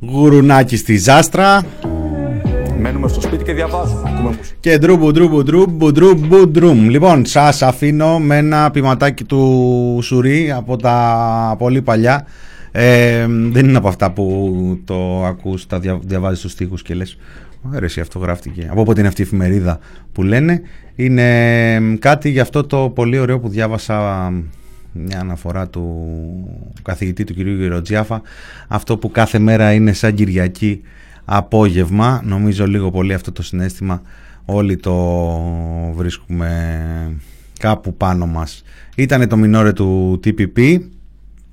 Γουρουνάκι 0.00 0.76
στη 0.76 0.96
Ζάστρα. 0.96 1.62
Μένουμε 2.84 3.08
στο 3.08 3.20
σπίτι 3.20 3.44
και 3.44 3.52
διαβάζουμε. 3.52 4.02
Ακούμε 4.06 4.28
μουσική. 4.36 4.56
Και 4.60 4.78
ντρούμπου 4.78 5.10
ντρούμπου 5.10 5.42
ντρούμπου 5.42 5.92
ντρούμπου 5.92 6.48
ντρούμ. 6.48 6.88
Λοιπόν, 6.88 7.24
σας 7.24 7.62
αφήνω 7.62 8.18
με 8.18 8.36
ένα 8.36 8.70
ποιηματάκι 8.70 9.24
του 9.24 9.98
Σουρή 10.02 10.52
από 10.52 10.76
τα 10.76 11.54
πολύ 11.58 11.82
παλιά. 11.82 12.26
Ε, 12.72 13.26
δεν 13.28 13.68
είναι 13.68 13.76
από 13.76 13.88
αυτά 13.88 14.10
που 14.12 14.80
το 14.84 15.24
ακούς, 15.24 15.66
τα 15.66 15.78
δια, 15.78 15.98
διαβάζεις 16.02 16.38
στους 16.38 16.52
στίχους 16.52 16.82
και 16.82 16.94
λες 16.94 17.18
Ωραία, 17.68 17.84
εσύ 17.84 18.00
αυτό 18.00 18.18
γράφτηκε. 18.18 18.68
Από 18.70 18.82
πότε 18.82 18.98
είναι 18.98 19.08
αυτή 19.08 19.20
η 19.20 19.24
εφημερίδα 19.24 19.78
που 20.12 20.22
λένε. 20.22 20.62
Είναι 20.94 21.96
κάτι 21.98 22.30
για 22.30 22.42
αυτό 22.42 22.64
το 22.64 22.90
πολύ 22.94 23.18
ωραίο 23.18 23.38
που 23.40 23.48
διάβασα 23.48 24.30
μια 24.92 25.20
αναφορά 25.20 25.68
του 25.68 26.06
καθηγητή 26.82 27.24
του 27.24 27.34
κυρίου 27.34 27.56
Γεροτζιάφα. 27.60 28.22
Αυτό 28.68 28.96
που 28.96 29.10
κάθε 29.10 29.38
μέρα 29.38 29.72
είναι 29.72 29.92
σαν 29.92 30.14
Κυριακή 30.14 30.82
απόγευμα. 31.24 32.20
Νομίζω 32.24 32.66
λίγο 32.66 32.90
πολύ 32.90 33.14
αυτό 33.14 33.32
το 33.32 33.42
συνέστημα 33.42 34.02
όλοι 34.44 34.76
το 34.76 34.94
βρίσκουμε 35.94 36.50
κάπου 37.58 37.96
πάνω 37.96 38.26
μας. 38.26 38.62
Ήτανε 38.96 39.26
το 39.26 39.36
μινόρε 39.36 39.72
του 39.72 40.20
TPP, 40.24 40.78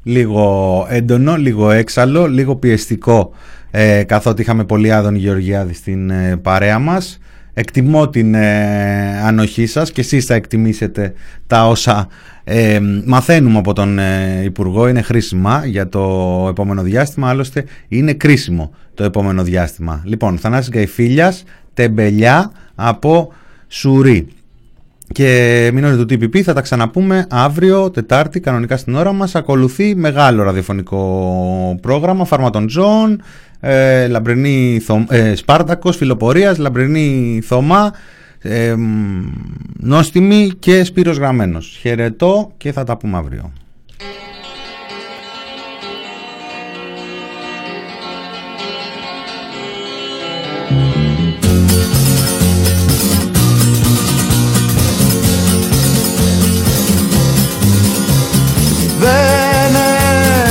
λίγο 0.04 0.86
έντονο, 0.90 1.36
λίγο 1.36 1.72
έξαλλο, 1.72 2.28
λίγο 2.28 2.56
πιεστικό 2.56 3.32
ε, 3.72 4.04
καθότι 4.04 4.42
είχαμε 4.42 4.64
πολύ 4.64 4.92
άδων 4.92 5.16
Γεωργιάδη 5.16 5.74
στην 5.74 6.10
ε, 6.10 6.38
παρέα 6.38 6.80
μας. 6.80 7.20
Εκτιμώ 7.54 8.10
την 8.10 8.34
ε, 8.34 9.22
ανοχή 9.22 9.66
σας 9.66 9.92
και 9.92 10.02
εσείς 10.02 10.26
θα 10.26 10.34
εκτιμήσετε 10.34 11.14
τα 11.48 11.68
όσα 11.68 12.08
ε, 12.44 12.80
μαθαίνουμε 13.06 13.58
από 13.58 13.74
τον 13.74 14.00
ε, 14.00 14.42
Υπουργό. 14.44 14.88
Είναι 14.88 15.02
χρήσιμα 15.02 15.66
για 15.66 15.90
το 15.90 16.46
επόμενο 16.50 16.82
διάστημα, 16.82 17.30
άλλωστε 17.30 17.66
είναι 17.88 18.14
κρίσιμο 18.14 18.72
το 18.94 19.04
επόμενο 19.04 19.44
διάστημα. 19.44 20.02
Λοιπόν, 20.06 20.38
Θανάσης 20.38 20.70
Γκαϊφίλιας, 20.70 21.44
τεμπελιά 21.74 22.52
από 22.76 23.34
Σουρή. 23.68 24.28
Και 25.12 25.70
μηνΌρε 25.74 25.96
του 25.96 26.02
TPP 26.10 26.40
θα 26.42 26.54
τα 26.54 26.62
ξαναπούμε 26.62 27.26
αύριο, 27.30 27.90
Τετάρτη, 27.90 28.40
κανονικά 28.40 28.78
στην 28.78 28.96
ώρα 28.96 29.14
μας. 29.14 29.36
Ακολουθεί 29.36 29.96
μεγάλο 29.96 30.44
ραδιοφωνικό 30.44 31.80
πρόγραμμα, 31.82 32.26
Φάρματον 32.26 32.68
Τζον, 32.68 33.22
ε, 33.60 34.08
Λαμπρινή 34.08 34.80
Θω, 34.84 35.06
ε, 35.10 35.36
Σπάρτακος, 35.36 35.98
Φιλοπορίας, 35.98 36.58
Λαμπρινή 36.58 37.42
Θωμά, 37.44 37.92
ε, 38.42 38.76
μ, 38.76 39.32
Νόστιμη 39.78 40.52
και 40.60 40.84
Σπύρος 40.84 41.18
Γραμμένος. 41.18 41.78
Χαιρετώ 41.82 42.52
και 42.58 42.72
θα 42.72 42.84
τα 42.84 42.98
πούμε 42.98 43.18
αύριο. 43.18 43.52
Δεν 59.00 59.76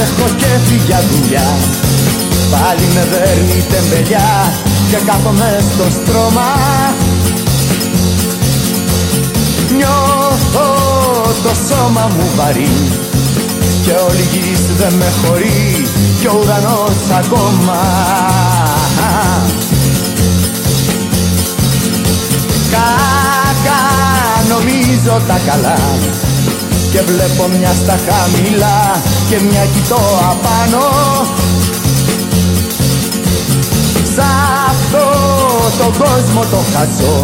έχω 0.02 0.28
κέφι 0.36 0.76
για 0.86 1.00
δουλειά 1.00 1.48
Πάλι 2.50 2.86
με 2.94 3.04
δέρνει 3.10 3.64
τεμπελιά 3.70 4.52
Και 4.90 4.96
κάθομαι 5.06 5.58
στο 5.60 5.90
στρώμα 5.90 6.79
Νιώθω 9.76 10.68
το 11.42 11.52
σώμα 11.68 12.10
μου 12.16 12.30
βαρύ 12.36 12.70
Και 13.82 13.90
όλη 13.90 14.22
γης 14.32 14.76
δεν 14.78 14.92
με 14.92 15.12
χωρεί 15.22 15.86
Και 16.20 16.28
ο 16.28 16.38
ουρανός 16.42 17.10
ακόμα. 17.18 17.80
Κάκα 22.70 23.80
νομίζω 24.48 25.20
τα 25.28 25.40
καλά 25.46 25.78
και 26.92 27.02
βλέπω 27.02 27.48
μια 27.58 27.72
στα 27.82 27.98
χαμηλά 28.06 29.00
και 29.28 29.38
μια 29.50 29.64
κοιτώ 29.74 30.00
απάνω. 30.30 30.84
Σ' 34.14 34.18
αυτό 34.68 35.06
το 35.78 36.04
κόσμο 36.04 36.40
το 36.50 36.56
χαζό 36.72 37.20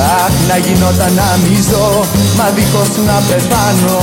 Αχ 0.00 0.32
να 0.48 0.56
γινόταν 0.56 1.12
να 1.14 1.38
μίζω 1.48 2.04
μα 2.36 2.50
δίχως 2.54 2.88
να 3.06 3.22
πεθάνω 3.28 3.98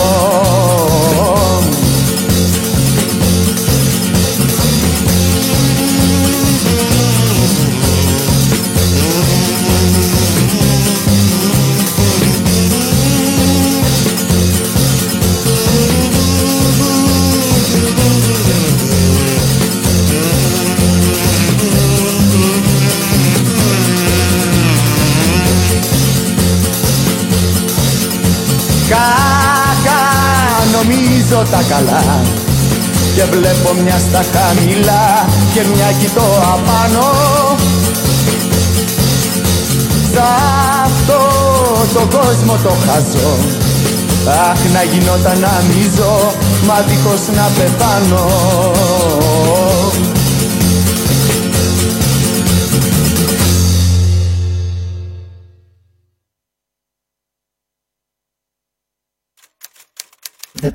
τα 31.52 31.62
καλά. 31.70 32.02
Και 33.16 33.24
βλέπω 33.24 33.74
μια 33.84 33.98
στα 34.10 34.24
χαμηλά 34.34 35.26
Και 35.54 35.62
μια 35.74 35.92
κοιτώ 36.00 36.28
απάνω. 36.54 37.08
Σ' 40.12 40.20
αυτό 40.86 41.22
το 41.94 42.18
κόσμο 42.18 42.54
το 42.64 42.74
χαζό. 42.86 43.36
Αχ 44.50 44.60
να 44.74 44.84
γινόταν 44.84 45.40
να 45.40 45.64
μίζω 45.68 46.34
Μα 46.68 46.82
δίχως 46.88 47.22
να 47.36 47.50
πεθάνω 47.58 48.26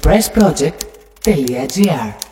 enterpriseproject.gr 0.03 2.32